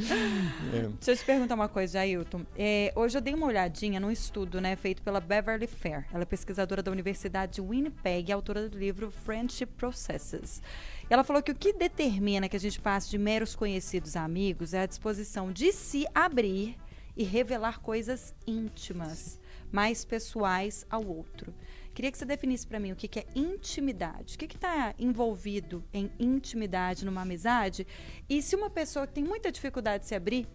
É. 0.74 0.80
Deixa 1.00 1.12
eu 1.12 1.16
te 1.18 1.24
perguntar 1.26 1.56
uma 1.56 1.68
coisa, 1.70 2.00
Ailton. 2.00 2.42
É, 2.58 2.92
hoje 2.96 3.18
eu 3.18 3.22
dei 3.22 3.34
uma 3.34 3.48
olhadinha 3.48 4.00
num 4.00 4.12
estudo 4.12 4.60
né, 4.60 4.76
feito 4.76 5.02
pela 5.02 5.20
Beverly 5.20 5.68
Fair. 5.68 6.06
Ela 6.14 6.24
é 6.24 6.26
pesquisadora 6.26 6.84
da 6.84 6.92
Universidade 6.92 7.54
de 7.54 7.62
Winnipeg 7.62 8.30
e 8.30 8.34
autora 8.34 8.68
do 8.70 8.78
livro 8.78 9.12
Friendship 9.26 9.68
Processes. 9.96 10.62
E 11.10 11.14
ela 11.14 11.24
falou 11.24 11.42
que 11.42 11.52
o 11.52 11.56
que 11.56 11.72
determina 11.72 12.50
que 12.50 12.58
a 12.58 12.60
gente 12.60 12.82
passe 12.82 13.10
de 13.10 13.18
meros 13.18 13.56
conhecidos 13.56 14.18
a 14.18 14.26
amigos 14.26 14.74
é 14.74 14.82
a 14.82 14.86
disposição 14.86 15.54
de 15.54 15.72
se 15.72 16.06
abrir 16.14 16.78
e 17.16 17.24
revelar 17.24 17.80
coisas 17.80 18.36
íntimas, 18.46 19.40
mais 19.72 20.04
pessoais 20.04 20.86
ao 20.90 21.08
outro. 21.08 21.54
Queria 21.94 22.12
que 22.12 22.18
você 22.18 22.26
definisse 22.26 22.68
para 22.68 22.78
mim 22.78 22.92
o 22.92 22.96
que, 22.96 23.08
que 23.08 23.20
é 23.20 23.26
intimidade. 23.34 24.36
O 24.36 24.38
que 24.38 24.54
está 24.54 24.94
envolvido 25.00 25.82
em 25.94 26.12
intimidade 26.20 27.06
numa 27.06 27.22
amizade? 27.22 27.88
E 28.28 28.42
se 28.42 28.54
uma 28.54 28.70
pessoa 28.70 29.08
que 29.08 29.14
tem 29.14 29.24
muita 29.24 29.50
dificuldade 29.50 30.04
de 30.04 30.10
se 30.10 30.16
abrir, 30.16 30.46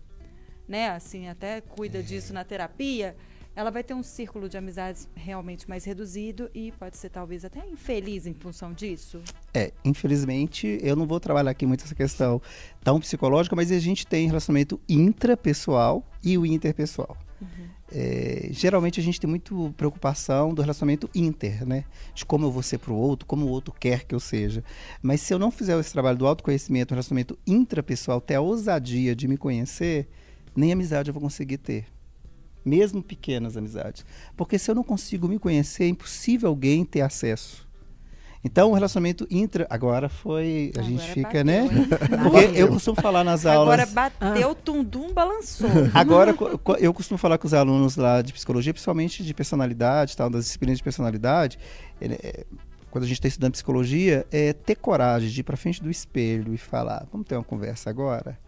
né, 0.69 0.91
assim, 0.91 1.29
até 1.29 1.63
cuida 1.63 2.03
disso 2.03 2.35
na 2.35 2.45
terapia, 2.45 3.17
ela 3.55 3.71
vai 3.71 3.83
ter 3.83 3.95
um 3.95 4.03
círculo 4.03 4.49
de 4.49 4.57
amizades 4.57 5.09
realmente 5.15 5.69
mais 5.69 5.85
reduzido 5.85 6.51
e 6.55 6.73
pode 6.73 6.97
ser 6.97 7.11
talvez 7.11 7.45
até 7.45 7.67
infeliz 7.67 8.27
em 8.27 8.35
função 8.35 8.73
disso. 8.73 9.21
É, 9.53 9.73
infelizmente, 9.85 10.79
eu 10.83 10.95
não 10.95 11.07
vou 11.07 11.21
trabalhar 11.21 11.51
aqui 11.51 11.67
muito 11.67 11.85
essa 11.85 11.95
questão 11.95 12.41
tão 12.83 13.01
psicológica, 13.01 13.57
mas 13.57 13.71
a 13.73 13.79
gente 13.79 14.07
tem 14.07 14.27
relacionamento 14.27 14.81
intrapessoal 14.89 16.05
e 16.23 16.39
o 16.39 16.47
interpessoal. 16.47 17.17
É, 17.93 18.49
geralmente 18.53 19.01
a 19.01 19.03
gente 19.03 19.19
tem 19.19 19.29
muito 19.29 19.75
preocupação 19.77 20.55
do 20.55 20.63
relacionamento 20.63 21.11
inter, 21.13 21.67
né? 21.67 21.85
De 22.15 22.25
como 22.25 22.47
eu 22.47 22.53
vou 22.53 22.63
ser 22.63 22.79
pro 22.79 22.95
outro, 22.95 23.27
como 23.27 23.47
o 23.47 23.49
outro 23.49 23.75
quer 23.79 24.05
que 24.05 24.15
eu 24.15 24.21
seja. 24.21 24.63
Mas 25.03 25.21
se 25.21 25.35
eu 25.35 25.39
não 25.39 25.51
fizer 25.51 25.79
esse 25.79 25.93
trabalho 25.93 26.17
do 26.17 26.27
autoconhecimento, 26.27 26.93
o 26.93 26.95
relacionamento 26.95 27.37
intrapessoal, 27.47 28.21
ter 28.21 28.37
a 28.37 28.41
ousadia 28.41 29.17
de 29.17 29.27
me 29.27 29.37
conhecer, 29.37 30.09
nem 30.55 30.73
amizade 30.73 31.09
eu 31.11 31.15
vou 31.15 31.23
conseguir 31.23 31.59
ter. 31.59 31.87
Mesmo 32.65 33.03
pequenas 33.03 33.57
amizades. 33.57 34.05
Porque 34.37 34.59
se 34.59 34.71
eu 34.71 34.75
não 34.75 34.83
consigo 34.83 35.29
me 35.29 35.39
conhecer, 35.39 35.85
é 35.85 35.89
impossível 35.89 36.49
alguém 36.49 36.85
ter 36.85 37.01
acesso. 37.01 37.69
Então, 38.43 38.71
o 38.71 38.75
relacionamento 38.75 39.27
intra. 39.31 39.67
Agora 39.69 40.09
foi. 40.09 40.73
A 40.75 40.81
Agora 40.81 40.91
gente 40.91 41.11
fica, 41.13 41.45
bateu, 41.45 41.45
né? 41.45 41.69
Porque 42.23 42.59
eu 42.59 42.69
costumo 42.69 43.01
falar 43.01 43.23
nas 43.23 43.45
aulas. 43.45 43.81
Agora 43.81 43.87
bateu, 43.87 44.55
tum-dum, 44.55 45.13
balançou. 45.13 45.69
Agora, 45.93 46.35
eu 46.79 46.95
costumo 46.95 47.19
falar 47.19 47.37
com 47.37 47.47
os 47.47 47.53
alunos 47.53 47.97
lá 47.97 48.23
de 48.23 48.33
psicologia, 48.33 48.73
principalmente 48.73 49.23
de 49.23 49.35
personalidade, 49.35 50.17
tal, 50.17 50.31
das 50.31 50.45
disciplinas 50.47 50.79
de 50.79 50.85
personalidade, 50.85 51.59
é, 52.01 52.47
quando 52.91 53.05
a 53.05 53.07
gente 53.07 53.19
está 53.19 53.29
estudando 53.29 53.53
psicologia, 53.53 54.27
é 54.33 54.53
ter 54.53 54.75
coragem 54.77 55.29
de 55.29 55.41
ir 55.41 55.45
para 55.45 55.57
frente 55.57 55.83
do 55.83 55.91
espelho 55.91 56.55
e 56.55 56.59
falar, 56.59 57.07
vamos 57.13 57.27
ter 57.27 57.37
uma 57.37 57.45
conversa 57.45 57.91
agora? 57.91 58.39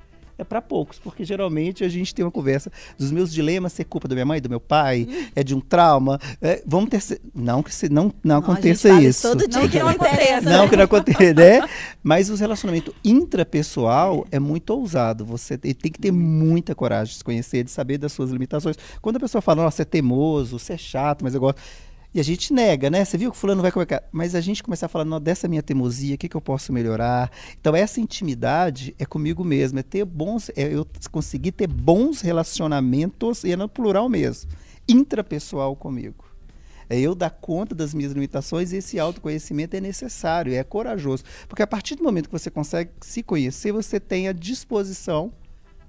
É 0.42 0.44
para 0.44 0.62
poucos, 0.62 0.98
porque 0.98 1.24
geralmente 1.24 1.84
a 1.84 1.88
gente 1.88 2.14
tem 2.14 2.24
uma 2.24 2.30
conversa 2.30 2.70
dos 2.98 3.10
meus 3.10 3.32
dilemas, 3.32 3.72
ser 3.72 3.84
culpa 3.84 4.08
da 4.08 4.14
minha 4.14 4.26
mãe, 4.26 4.40
do 4.40 4.48
meu 4.48 4.60
pai, 4.60 5.06
é 5.34 5.42
de 5.42 5.54
um 5.54 5.60
trauma. 5.60 6.18
é, 6.40 6.62
vamos 6.66 6.90
ter. 6.90 7.20
Não 7.34 7.62
que 7.62 7.74
se, 7.74 7.88
não, 7.88 8.04
não, 8.04 8.12
Não, 8.24 8.36
aconteça 8.38 8.88
isso. 9.00 9.28
todo 9.28 9.48
dia 9.48 9.60
Não 9.60 9.68
que 9.68 9.78
não 9.78 9.88
aconteça. 9.88 10.50
Não, 10.50 10.68
que 10.68 10.76
não 10.76 10.84
aconteça, 10.84 11.34
né? 11.34 11.68
Mas 12.02 12.30
o 12.30 12.34
relacionamento 12.34 12.94
intrapessoal 13.04 14.26
é 14.30 14.38
muito 14.38 14.70
ousado. 14.70 15.24
Você 15.24 15.58
tem 15.58 15.72
tem 15.82 15.90
que 15.90 15.98
ter 16.00 16.12
muita 16.12 16.74
coragem 16.74 17.12
de 17.12 17.18
se 17.18 17.24
conhecer, 17.24 17.64
de 17.64 17.70
saber 17.70 17.98
das 17.98 18.12
suas 18.12 18.30
limitações. 18.30 18.76
Quando 19.00 19.16
a 19.16 19.20
pessoa 19.20 19.42
fala, 19.42 19.64
nossa, 19.64 19.76
você 19.76 19.82
é 19.82 19.84
teimoso, 19.84 20.58
você 20.58 20.74
é 20.74 20.78
chato, 20.78 21.22
mas 21.22 21.34
eu 21.34 21.40
gosto. 21.40 21.60
E 22.14 22.20
a 22.20 22.22
gente 22.22 22.52
nega, 22.52 22.90
né? 22.90 23.04
Você 23.04 23.16
viu 23.16 23.32
que 23.32 23.36
fulano 23.38 23.62
vai 23.62 23.72
colocar. 23.72 24.02
Mas 24.12 24.34
a 24.34 24.40
gente 24.40 24.62
começar 24.62 24.86
a 24.86 24.88
falar, 24.88 25.04
não, 25.04 25.18
dessa 25.18 25.48
minha 25.48 25.62
teimosia, 25.62 26.14
o 26.14 26.18
que, 26.18 26.28
que 26.28 26.36
eu 26.36 26.42
posso 26.42 26.72
melhorar? 26.72 27.30
Então, 27.58 27.74
essa 27.74 28.00
intimidade 28.00 28.94
é 28.98 29.06
comigo 29.06 29.42
mesmo, 29.42 29.78
é 29.78 29.82
ter 29.82 30.04
bons. 30.04 30.50
É 30.54 30.74
eu 30.74 30.86
conseguir 31.10 31.52
ter 31.52 31.66
bons 31.66 32.20
relacionamentos, 32.20 33.44
e 33.44 33.52
é 33.52 33.56
no 33.56 33.68
plural 33.68 34.10
mesmo, 34.10 34.50
intrapessoal 34.86 35.74
comigo. 35.74 36.24
É 36.90 37.00
eu 37.00 37.14
dar 37.14 37.30
conta 37.30 37.74
das 37.74 37.94
minhas 37.94 38.12
limitações 38.12 38.70
e 38.70 38.76
esse 38.76 38.98
autoconhecimento 38.98 39.74
é 39.74 39.80
necessário, 39.80 40.52
é 40.52 40.62
corajoso. 40.62 41.24
Porque 41.48 41.62
a 41.62 41.66
partir 41.66 41.94
do 41.94 42.02
momento 42.02 42.26
que 42.26 42.38
você 42.38 42.50
consegue 42.50 42.90
se 43.00 43.22
conhecer, 43.22 43.72
você 43.72 43.98
tem 43.98 44.28
a 44.28 44.32
disposição 44.32 45.32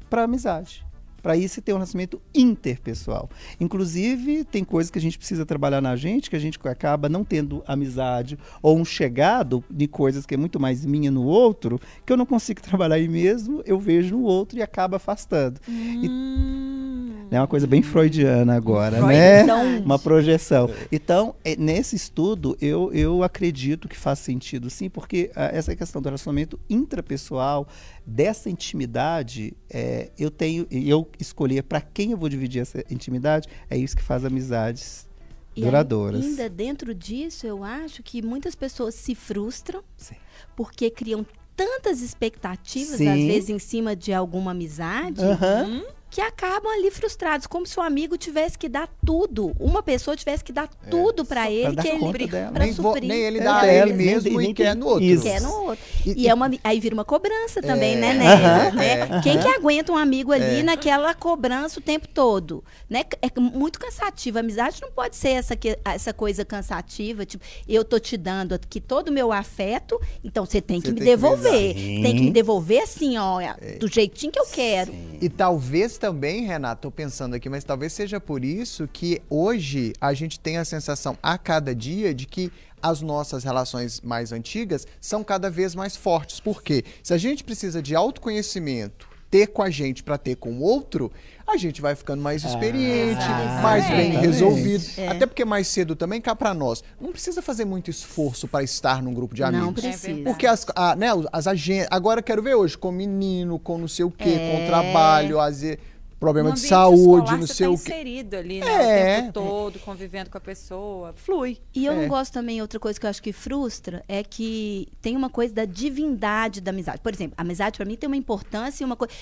para 0.09 0.23
amizade. 0.23 0.85
Para 1.23 1.37
isso, 1.37 1.61
tem 1.61 1.73
um 1.73 1.77
relacionamento 1.77 2.21
interpessoal. 2.35 3.29
Inclusive, 3.57 4.43
tem 4.43 4.61
coisas 4.61 4.91
que 4.91 4.99
a 4.99 5.01
gente 5.01 5.17
precisa 5.17 5.45
trabalhar 5.45 5.79
na 5.79 5.95
gente, 5.95 6.29
que 6.29 6.35
a 6.35 6.39
gente 6.39 6.59
acaba 6.65 7.07
não 7.07 7.23
tendo 7.23 7.63
amizade 7.65 8.37
ou 8.61 8.77
um 8.77 8.83
chegado 8.83 9.63
de 9.71 9.87
coisas 9.87 10.25
que 10.25 10.33
é 10.33 10.37
muito 10.37 10.59
mais 10.59 10.85
minha 10.85 11.09
no 11.09 11.23
outro, 11.23 11.79
que 12.05 12.11
eu 12.11 12.17
não 12.17 12.25
consigo 12.25 12.59
trabalhar 12.61 12.99
em 12.99 13.07
mesmo, 13.07 13.63
eu 13.65 13.79
vejo 13.79 14.17
no 14.17 14.23
outro 14.23 14.59
e 14.59 14.61
acaba 14.61 14.97
afastando. 14.97 15.61
Hum. 15.67 16.83
É 17.31 17.39
uma 17.39 17.47
coisa 17.47 17.65
bem 17.65 17.81
freudiana 17.81 18.55
agora, 18.55 18.97
Freud, 18.97 19.11
né? 19.11 19.43
Uma 19.83 19.97
projeção. 19.97 20.69
Então, 20.91 21.33
é, 21.43 21.55
nesse 21.55 21.95
estudo, 21.95 22.55
eu, 22.61 22.91
eu 22.93 23.23
acredito 23.23 23.87
que 23.87 23.97
faz 23.97 24.19
sentido, 24.19 24.69
sim, 24.69 24.87
porque 24.87 25.31
ah, 25.35 25.49
essa 25.51 25.75
questão 25.75 25.99
do 25.99 26.05
relacionamento 26.05 26.59
intrapessoal, 26.69 27.67
dessa 28.05 28.49
intimidade, 28.49 29.53
é, 29.69 30.11
eu 30.17 30.29
tenho, 30.29 30.67
eu 30.69 31.09
escolher 31.19 31.63
para 31.63 31.81
quem 31.81 32.11
eu 32.11 32.17
vou 32.17 32.29
dividir 32.29 32.61
essa 32.61 32.83
intimidade, 32.89 33.47
é 33.69 33.77
isso 33.77 33.95
que 33.95 34.03
faz 34.03 34.25
amizades 34.25 35.07
E 35.55 35.61
duradouras. 35.61 36.23
ainda 36.23 36.49
dentro 36.49 36.93
disso, 36.93 37.45
eu 37.47 37.63
acho 37.63 38.03
que 38.03 38.21
muitas 38.21 38.55
pessoas 38.55 38.95
se 38.95 39.15
frustram 39.15 39.83
Sim. 39.97 40.15
porque 40.55 40.89
criam 40.89 41.25
tantas 41.55 42.01
expectativas, 42.01 42.97
Sim. 42.97 43.07
às 43.07 43.19
vezes, 43.19 43.49
em 43.49 43.59
cima 43.59 43.95
de 43.95 44.11
alguma 44.11 44.51
amizade, 44.51 45.21
Aham. 45.23 45.83
Que 46.13 46.21
acabam 46.21 46.71
ali 46.71 46.91
frustrados, 46.91 47.47
como 47.47 47.65
se 47.65 47.79
o 47.79 47.81
amigo 47.81 48.15
tivesse 48.19 48.55
que 48.55 48.69
dar 48.69 48.87
tudo, 49.03 49.51
uma 49.59 49.81
pessoa 49.81 50.15
tivesse 50.15 50.43
que 50.43 50.53
dar 50.53 50.67
tudo 50.87 51.25
pra 51.25 51.49
ele, 51.49 51.75
que 51.75 51.87
ele 51.87 51.97
Nem, 51.97 52.71
vo- 52.73 52.83
suprir. 52.83 53.07
nem 53.09 53.19
ele 53.23 53.39
É 53.39 53.43
dá 53.43 53.55
a 53.57 53.61
dela, 53.61 53.89
ele 53.89 53.97
nem- 53.97 54.05
mesmo 54.13 54.37
nem 54.39 54.51
e 54.51 54.53
quer 54.53 54.73
que- 54.73 54.79
no 54.79 54.85
outro. 54.87 55.03
Isso. 55.03 55.23
quer 55.23 55.41
no 55.41 55.51
outro. 55.51 55.83
E- 56.05 56.13
E, 56.23 56.27
é 56.27 56.33
uma, 56.35 56.51
aí 56.63 56.79
vira 56.79 56.93
uma 56.93 57.03
cobrança 57.03 57.63
também, 57.63 57.93
É, 57.93 57.97
né, 57.97 58.13
né? 58.13 58.33
Aham. 58.33 58.75
né? 58.75 59.21
Quem 59.23 59.39
que 59.39 59.47
aguenta 59.47 59.91
um 59.91 59.97
amigo 59.97 60.31
ali 60.31 60.61
naquela 60.61 61.15
cobrança 61.15 61.79
o 61.79 61.81
tempo 61.81 62.07
todo? 62.07 62.63
Né? 62.87 63.03
É 63.19 63.39
muito 63.39 63.79
cansativo. 63.79 64.37
A 64.37 64.41
amizade 64.41 64.79
não 64.83 64.91
pode 64.91 65.15
ser 65.15 65.29
essa, 65.29 65.55
que- 65.55 65.79
essa 65.83 66.13
coisa 66.13 66.45
cansativa, 66.45 67.25
tipo, 67.25 67.43
eu 67.67 67.83
tô 67.83 67.97
te 67.97 68.17
dando 68.17 68.53
aqui 68.53 68.79
todo 68.79 69.07
o 69.07 69.11
meu 69.11 69.31
afeto, 69.31 69.99
então 70.23 70.45
você 70.45 70.61
tem 70.61 70.79
que 70.79 70.89
me 70.89 70.93
tem 70.95 71.03
que 71.03 71.09
devolver. 71.09 71.73
dar. 71.73 72.03
tem 72.03 72.15
que 72.15 72.21
me 72.21 72.31
devolver 72.31 72.83
assim, 72.83 73.17
ó, 73.17 73.39
do 73.79 73.87
jeitinho 73.87 74.31
que 74.31 74.39
eu 74.39 74.45
quero. 74.45 74.93
E 75.19 75.27
talvez 75.27 75.97
também, 76.03 76.41
Renato, 76.43 76.81
tô 76.81 76.91
pensando 76.91 77.33
aqui, 77.33 77.47
mas 77.47 77.63
talvez 77.63 77.93
seja 77.93 78.19
por 78.19 78.43
isso 78.43 78.89
que 78.91 79.21
hoje 79.29 79.93
a 80.01 80.13
gente 80.13 80.37
tem 80.37 80.57
a 80.57 80.65
sensação 80.65 81.17
a 81.23 81.37
cada 81.37 81.73
dia 81.73 82.13
de 82.13 82.25
que 82.25 82.51
as 82.81 82.99
nossas 83.01 83.45
relações 83.45 84.01
mais 84.01 84.33
antigas 84.33 84.85
são 84.99 85.23
cada 85.23 85.49
vez 85.49 85.73
mais 85.73 85.95
fortes. 85.95 86.41
Por 86.41 86.61
quê? 86.61 86.83
Se 87.01 87.13
a 87.13 87.17
gente 87.17 87.41
precisa 87.41 87.81
de 87.81 87.95
autoconhecimento 87.95 89.07
ter 89.31 89.47
com 89.47 89.63
a 89.63 89.69
gente 89.69 90.03
para 90.03 90.17
ter 90.17 90.35
com 90.35 90.51
o 90.51 90.61
outro, 90.61 91.09
a 91.47 91.57
gente 91.57 91.81
vai 91.81 91.95
ficando 91.95 92.21
mais 92.21 92.43
experiente, 92.43 93.19
Ah, 93.23 93.61
mais 93.63 93.87
bem 93.87 94.11
resolvido. 94.11 94.83
É. 94.97 95.07
Até 95.07 95.25
porque 95.25 95.43
mais 95.43 95.67
cedo 95.67 95.95
também 95.95 96.21
cá 96.21 96.35
para 96.35 96.53
nós, 96.53 96.83
não 97.01 97.11
precisa 97.11 97.41
fazer 97.41 97.65
muito 97.65 97.89
esforço 97.89 98.47
para 98.47 98.61
estar 98.63 99.01
num 99.01 99.13
grupo 99.13 99.33
de 99.33 99.41
amigos. 99.41 99.65
Não 99.65 99.73
precisa. 99.73 100.07
verdade. 100.07 100.23
Porque 100.25 100.45
as, 100.45 100.65
a, 100.75 100.95
né, 100.95 101.07
as 101.31 101.47
agendas. 101.47 101.87
Agora 101.89 102.21
quero 102.21 102.43
ver 102.43 102.53
hoje, 102.55 102.77
com 102.77 102.91
menino, 102.91 103.57
com 103.57 103.77
não 103.77 103.87
sei 103.87 104.05
o 104.05 104.11
quê, 104.11 104.29
É. 104.37 104.51
com 104.59 104.65
trabalho, 104.67 105.39
às 105.39 105.61
vezes, 105.61 105.77
problema 106.23 106.51
de 106.53 106.59
saúde, 106.61 107.31
não 107.31 107.41
você 107.47 107.53
sei 107.53 107.67
tá 107.67 107.71
o 107.73 107.77
quê. 107.77 107.91
inserido 107.91 108.33
ali, 108.35 108.59
né? 108.59 108.67
É. 108.67 109.17
O 109.19 109.21
tempo 109.23 109.33
todo, 109.33 109.79
convivendo 109.79 110.29
com 110.29 110.37
a 110.37 110.41
pessoa. 110.41 111.13
Flui. 111.15 111.57
E 111.75 111.85
eu 111.85 111.93
É. 111.93 111.95
não 111.95 112.07
gosto 112.07 112.31
também, 112.33 112.61
outra 112.61 112.79
coisa 112.79 112.99
que 112.99 113.05
eu 113.05 113.09
acho 113.09 113.21
que 113.21 113.33
frustra 113.33 114.03
é 114.07 114.23
que 114.23 114.87
tem 115.01 115.15
uma 115.17 115.29
coisa 115.29 115.53
da 115.53 115.65
divindade 115.65 116.61
da 116.61 116.71
amizade. 116.71 116.99
Por 117.01 117.13
exemplo, 117.13 117.35
a 117.37 117.41
amizade 117.41 117.77
pra 117.77 117.85
mim 117.85 117.95
tem 117.95 118.07
uma 118.07 118.15
importância 118.17 118.83
e 118.83 118.85
uma 118.85 118.95
coisa. 118.95 119.13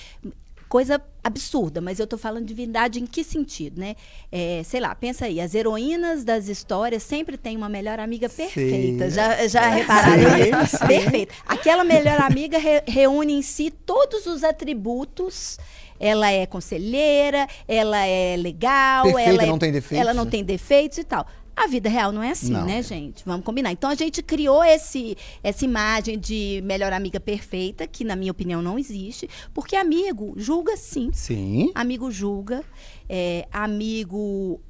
Coisa 0.68 0.98
absurda, 1.22 1.82
mas 1.82 2.00
eu 2.00 2.06
tô 2.06 2.16
falando 2.16 2.46
de 2.46 2.54
divindade 2.54 2.98
em 2.98 3.04
que 3.06 3.22
sentido, 3.22 3.78
né? 3.78 3.94
É, 4.30 4.62
sei 4.64 4.80
lá, 4.80 4.94
pensa 4.94 5.26
aí, 5.26 5.38
as 5.38 5.54
heroínas 5.54 6.24
das 6.24 6.48
histórias 6.48 7.02
sempre 7.02 7.36
têm 7.36 7.58
uma 7.58 7.68
melhor 7.68 8.00
amiga 8.00 8.26
perfeita. 8.26 9.04
Sim. 9.04 9.14
Já, 9.14 9.46
já 9.48 9.68
repararam 9.68 10.62
isso? 10.64 10.78
Perfeita. 10.88 11.34
Aquela 11.44 11.84
melhor 11.84 12.18
amiga 12.22 12.56
re- 12.56 12.82
reúne 12.88 13.34
em 13.34 13.42
si 13.42 13.70
todos 13.70 14.24
os 14.24 14.42
atributos. 14.42 15.58
Ela 16.02 16.32
é 16.32 16.44
conselheira, 16.46 17.46
ela 17.68 18.04
é 18.04 18.36
legal, 18.36 19.04
Perfeita, 19.04 19.30
ela 19.30 19.42
é- 19.44 19.46
não 19.46 19.58
tem 19.58 19.70
defeitos, 19.70 19.98
Ela 20.04 20.12
não 20.12 20.24
né? 20.24 20.30
tem 20.32 20.42
defeitos 20.44 20.98
e 20.98 21.04
tal. 21.04 21.24
A 21.54 21.66
vida 21.66 21.88
real 21.88 22.10
não 22.10 22.22
é 22.22 22.30
assim, 22.30 22.50
Não. 22.50 22.64
né, 22.64 22.82
gente? 22.82 23.22
Vamos 23.26 23.44
combinar. 23.44 23.70
Então 23.70 23.88
a 23.90 23.94
gente 23.94 24.22
criou 24.22 24.64
esse, 24.64 25.16
essa 25.44 25.64
imagem 25.64 26.18
de 26.18 26.60
melhor 26.64 26.92
amiga 26.92 27.20
perfeita, 27.20 27.86
que 27.86 28.04
na 28.04 28.16
minha 28.16 28.32
opinião 28.32 28.60
não 28.62 28.78
existe, 28.78 29.28
porque 29.54 29.76
amigo 29.76 30.32
julga 30.36 30.76
sim. 30.76 31.10
Sim. 31.12 31.70
Amigo 31.74 32.10
julga, 32.10 32.64
é, 33.08 33.46
amigo 33.52 34.60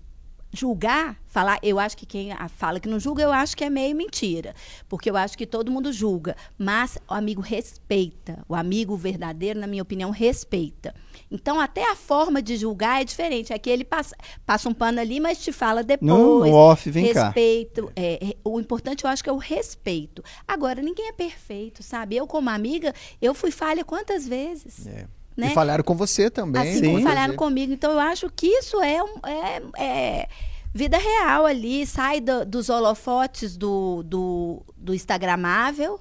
julgar, 0.54 1.16
falar, 1.24 1.58
eu 1.62 1.78
acho 1.78 1.96
que 1.96 2.04
quem 2.04 2.28
fala 2.48 2.78
que 2.78 2.86
não 2.88 3.00
julga, 3.00 3.22
eu 3.22 3.32
acho 3.32 3.56
que 3.56 3.64
é 3.64 3.70
meio 3.70 3.96
mentira, 3.96 4.54
porque 4.86 5.08
eu 5.08 5.16
acho 5.16 5.38
que 5.38 5.46
todo 5.46 5.70
mundo 5.72 5.90
julga, 5.90 6.36
mas 6.58 6.98
o 7.08 7.14
amigo 7.14 7.40
respeita, 7.40 8.44
o 8.46 8.54
amigo 8.54 8.94
verdadeiro, 8.96 9.58
na 9.58 9.66
minha 9.66 9.82
opinião, 9.82 10.10
respeita. 10.10 10.94
Então, 11.32 11.58
até 11.58 11.90
a 11.90 11.96
forma 11.96 12.42
de 12.42 12.56
julgar 12.56 13.00
é 13.00 13.04
diferente, 13.04 13.52
é 13.52 13.58
que 13.58 13.70
ele 13.70 13.84
passa, 13.84 14.14
passa 14.44 14.68
um 14.68 14.74
pano 14.74 15.00
ali, 15.00 15.18
mas 15.18 15.38
te 15.38 15.50
fala 15.50 15.82
depois. 15.82 16.06
No 16.12 16.52
off, 16.52 16.90
vem 16.90 17.12
cá. 17.12 17.24
respeito, 17.26 17.90
é, 17.96 18.18
re- 18.22 18.36
o 18.44 18.60
importante 18.60 19.04
eu 19.04 19.10
acho 19.10 19.24
que 19.24 19.30
é 19.30 19.32
o 19.32 19.38
respeito. 19.38 20.22
Agora, 20.46 20.82
ninguém 20.82 21.08
é 21.08 21.12
perfeito, 21.12 21.82
sabe? 21.82 22.16
Eu, 22.16 22.26
como 22.26 22.50
amiga, 22.50 22.94
eu 23.20 23.32
fui 23.32 23.50
falha 23.50 23.82
quantas 23.84 24.28
vezes? 24.28 24.86
É. 24.86 25.06
Né? 25.34 25.48
E 25.50 25.54
falharam 25.54 25.82
com 25.82 25.94
você 25.94 26.28
também. 26.28 26.60
Assim 26.60 26.80
Sim. 26.80 26.86
como 26.92 27.00
falharam 27.02 27.32
Fazer. 27.32 27.36
comigo. 27.38 27.72
Então, 27.72 27.92
eu 27.92 28.00
acho 28.00 28.28
que 28.28 28.46
isso 28.46 28.78
é, 28.82 29.02
um- 29.02 29.26
é, 29.26 29.62
é 29.82 30.28
vida 30.74 30.98
real 30.98 31.46
ali. 31.46 31.86
Sai 31.86 32.20
do- 32.20 32.44
dos 32.44 32.68
holofotes 32.68 33.56
do, 33.56 34.02
do, 34.02 34.62
do 34.76 34.94
Instagramável 34.94 35.98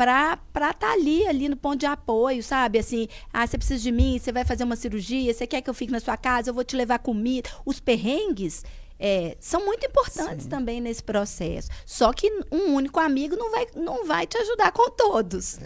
para 0.00 0.38
estar 0.54 0.72
tá 0.72 0.92
ali, 0.92 1.26
ali 1.26 1.46
no 1.46 1.56
ponto 1.56 1.80
de 1.80 1.84
apoio, 1.84 2.42
sabe? 2.42 2.78
Assim, 2.78 3.06
ah, 3.30 3.46
você 3.46 3.58
precisa 3.58 3.82
de 3.82 3.92
mim, 3.92 4.18
você 4.18 4.32
vai 4.32 4.46
fazer 4.46 4.64
uma 4.64 4.74
cirurgia, 4.74 5.34
você 5.34 5.46
quer 5.46 5.60
que 5.60 5.68
eu 5.68 5.74
fique 5.74 5.92
na 5.92 6.00
sua 6.00 6.16
casa, 6.16 6.48
eu 6.48 6.54
vou 6.54 6.64
te 6.64 6.74
levar 6.74 7.00
comida. 7.00 7.50
Os 7.66 7.80
perrengues 7.80 8.64
é, 8.98 9.36
são 9.38 9.62
muito 9.62 9.84
importantes 9.84 10.46
também 10.46 10.80
nesse 10.80 11.02
processo. 11.02 11.68
Só 11.84 12.14
que 12.14 12.32
um 12.50 12.74
único 12.74 12.98
amigo 12.98 13.36
não 13.36 13.50
vai, 13.50 13.66
não 13.76 14.06
vai 14.06 14.26
te 14.26 14.38
ajudar 14.38 14.72
com 14.72 14.88
todos. 14.88 15.58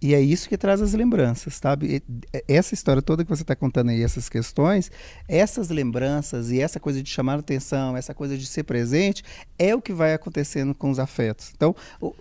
E 0.00 0.14
é 0.14 0.20
isso 0.20 0.48
que 0.48 0.58
traz 0.58 0.82
as 0.82 0.92
lembranças, 0.92 1.54
sabe? 1.54 2.02
E- 2.32 2.42
Essa 2.46 2.74
história 2.74 3.00
toda 3.00 3.24
que 3.24 3.30
você 3.30 3.42
está 3.42 3.56
contando 3.56 3.90
aí, 3.90 4.02
essas 4.02 4.28
questões, 4.28 4.90
essas 5.26 5.70
lembranças 5.70 6.50
e 6.50 6.60
essa 6.60 6.78
coisa 6.78 7.02
de 7.02 7.08
chamar 7.08 7.38
atenção, 7.38 7.96
essa 7.96 8.14
coisa 8.14 8.36
de 8.36 8.46
ser 8.46 8.64
presente, 8.64 9.22
é 9.58 9.74
o 9.74 9.80
que 9.80 9.92
vai 9.94 10.12
acontecendo 10.12 10.74
com 10.74 10.90
os 10.90 10.98
afetos. 10.98 11.50
Então, 11.56 11.74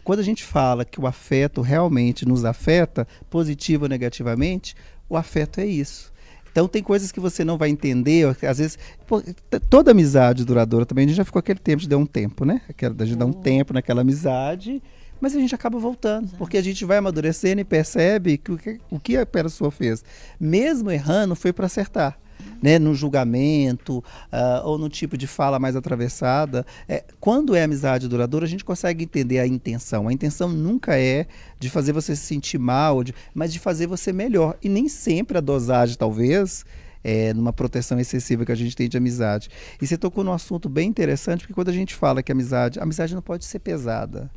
quando 0.03 0.19
a 0.19 0.23
gente 0.23 0.43
fala 0.43 0.85
que 0.85 1.01
o 1.01 1.05
afeto 1.07 1.61
realmente 1.61 2.25
nos 2.25 2.45
afeta, 2.45 3.05
positivo 3.29 3.83
ou 3.83 3.89
negativamente, 3.89 4.73
o 5.09 5.17
afeto 5.17 5.59
é 5.59 5.65
isso. 5.65 6.13
Então 6.51 6.69
tem 6.69 6.81
coisas 6.81 7.11
que 7.11 7.19
você 7.19 7.43
não 7.43 7.57
vai 7.57 7.67
entender, 7.67 8.25
às 8.47 8.59
vezes. 8.59 8.79
pô, 9.05 9.21
toda 9.69 9.91
amizade 9.91 10.45
duradoura 10.45 10.85
também, 10.85 11.03
a 11.03 11.07
gente 11.09 11.17
já 11.17 11.25
ficou 11.25 11.41
aquele 11.41 11.59
tempo 11.59 11.81
de 11.81 11.89
dar 11.89 11.97
um 11.97 12.05
tempo, 12.05 12.45
né? 12.45 12.61
Aquela, 12.69 13.05
gente 13.05 13.17
dar 13.17 13.25
um 13.25 13.33
tempo 13.33 13.73
naquela 13.73 13.99
amizade, 13.99 14.81
mas 15.19 15.35
a 15.35 15.39
gente 15.39 15.53
acaba 15.55 15.77
voltando. 15.79 16.29
Porque 16.37 16.57
a 16.57 16.61
gente 16.61 16.83
vai 16.85 16.97
amadurecendo 16.97 17.61
e 17.61 17.63
percebe 17.63 18.37
que 18.37 18.51
o 18.51 18.57
que, 18.57 18.79
o 18.91 18.99
que 18.99 19.17
a 19.17 19.25
pessoa 19.25 19.71
fez, 19.71 20.03
mesmo 20.39 20.91
errando, 20.91 21.35
foi 21.35 21.51
para 21.53 21.65
acertar. 21.65 22.17
Né, 22.61 22.79
no 22.79 22.93
julgamento 22.93 24.03
ah, 24.31 24.61
ou 24.65 24.77
no 24.77 24.87
tipo 24.89 25.17
de 25.17 25.27
fala 25.27 25.59
mais 25.59 25.75
atravessada. 25.75 26.65
É, 26.87 27.03
quando 27.19 27.55
é 27.55 27.63
amizade 27.63 28.07
duradoura, 28.07 28.45
a 28.45 28.49
gente 28.49 28.63
consegue 28.63 29.03
entender 29.03 29.39
a 29.39 29.47
intenção. 29.47 30.07
A 30.07 30.13
intenção 30.13 30.49
nunca 30.49 30.97
é 30.97 31.27
de 31.59 31.69
fazer 31.69 31.91
você 31.91 32.15
se 32.15 32.23
sentir 32.23 32.57
mal, 32.57 33.03
de- 33.03 33.13
mas 33.33 33.51
de 33.51 33.59
fazer 33.59 33.87
você 33.87 34.11
melhor. 34.13 34.57
E 34.63 34.69
nem 34.69 34.87
sempre 34.87 35.37
a 35.37 35.41
dosagem, 35.41 35.95
talvez, 35.97 36.65
é, 37.03 37.33
numa 37.33 37.53
proteção 37.53 37.99
excessiva 37.99 38.45
que 38.45 38.51
a 38.51 38.55
gente 38.55 38.75
tem 38.75 38.87
de 38.89 38.97
amizade. 38.97 39.49
E 39.81 39.85
você 39.87 39.97
tocou 39.97 40.23
num 40.23 40.33
assunto 40.33 40.67
bem 40.69 40.87
interessante, 40.89 41.41
porque 41.41 41.53
quando 41.53 41.69
a 41.69 41.73
gente 41.73 41.93
fala 41.95 42.23
que 42.23 42.31
amizade, 42.31 42.79
amizade 42.79 43.13
não 43.13 43.21
pode 43.21 43.45
ser 43.45 43.59
pesada. 43.59 44.29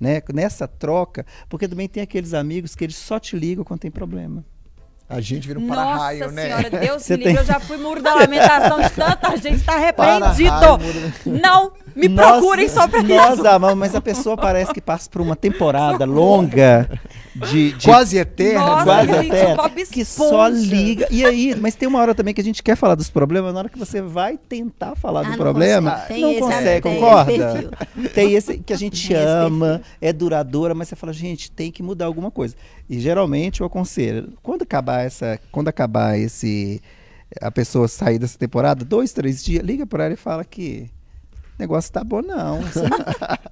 Né? 0.00 0.22
Nessa 0.32 0.68
troca, 0.68 1.26
porque 1.48 1.66
também 1.66 1.88
tem 1.88 2.02
aqueles 2.02 2.32
amigos 2.34 2.74
que 2.76 2.84
eles 2.84 2.96
só 2.96 3.18
te 3.18 3.36
ligam 3.36 3.64
quando 3.64 3.80
tem 3.80 3.90
problema. 3.90 4.44
A 5.08 5.20
gente 5.22 5.46
vira 5.48 5.58
um 5.58 5.66
Nossa 5.66 5.80
para-raio, 5.80 6.30
né? 6.30 6.42
senhora, 6.42 6.70
Deus 6.70 7.02
Você 7.02 7.16
livre, 7.16 7.32
tem- 7.32 7.40
eu 7.40 7.44
já 7.46 7.58
fui 7.58 7.78
muro 7.78 8.02
da 8.02 8.14
lamentação 8.14 8.78
de 8.80 8.90
tanta 8.90 9.34
gente, 9.40 9.64
tá 9.64 9.76
muda- 10.78 11.40
Não 11.40 11.72
me 11.96 12.08
Nós- 12.08 12.30
procurem 12.38 12.68
só 12.68 12.86
pra 12.86 13.02
Nós 13.02 13.38
isso. 13.38 13.48
amamos, 13.48 13.78
mas 13.78 13.94
a 13.94 14.00
pessoa 14.02 14.36
parece 14.36 14.72
que 14.72 14.82
passa 14.82 15.08
por 15.10 15.22
uma 15.22 15.34
temporada 15.34 16.04
longa 16.04 16.88
de, 17.50 17.72
de 17.72 17.84
Quase 17.84 18.16
eterna. 18.18 18.60
Nossa, 18.60 18.84
quase 18.84 19.12
gente, 19.12 19.56
Bob 19.56 19.86
que 19.86 20.04
só 20.04 20.48
liga. 20.48 21.06
E 21.10 21.24
aí, 21.24 21.54
mas 21.54 21.74
tem 21.74 21.88
uma 21.88 21.98
hora 22.00 22.14
também 22.14 22.34
que 22.34 22.40
a 22.40 22.44
gente 22.44 22.62
quer 22.62 22.76
falar 22.76 22.94
dos 22.94 23.08
problemas, 23.10 23.52
na 23.52 23.60
hora 23.60 23.68
que 23.68 23.78
você 23.78 24.00
vai 24.02 24.36
tentar 24.36 24.94
falar 24.96 25.20
Ah, 25.20 25.22
do 25.24 25.30
não 25.30 25.36
problema, 25.36 25.90
consegue. 25.92 26.20
Não 26.20 26.30
esse- 26.30 26.40
consegue, 26.40 26.82
tem 26.82 26.94
concorda? 26.94 27.70
Tem 28.14 28.34
esse 28.34 28.58
que 28.58 28.72
a 28.72 28.76
gente 28.76 29.14
ama, 29.14 29.82
é 30.00 30.12
duradoura, 30.12 30.74
mas 30.74 30.88
você 30.88 30.96
fala, 30.96 31.12
gente, 31.12 31.50
tem 31.50 31.70
que 31.70 31.82
mudar 31.82 32.06
alguma 32.06 32.30
coisa. 32.30 32.54
E 32.88 32.98
geralmente 33.00 33.60
eu 33.60 33.66
aconselho, 33.66 34.32
quando 34.42 34.62
acabar 34.62 35.04
essa, 35.04 35.38
quando 35.52 35.68
acabar 35.68 36.18
esse 36.18 36.80
a 37.42 37.50
pessoa 37.50 37.86
sair 37.88 38.18
dessa 38.18 38.38
temporada, 38.38 38.84
dois, 38.84 39.12
três 39.12 39.44
dias, 39.44 39.62
liga 39.62 39.86
para 39.86 40.04
ela 40.06 40.14
e 40.14 40.16
fala 40.16 40.44
que 40.44 40.88
negócio 41.58 41.92
tá 41.92 42.02
bom, 42.04 42.20
não. 42.22 42.60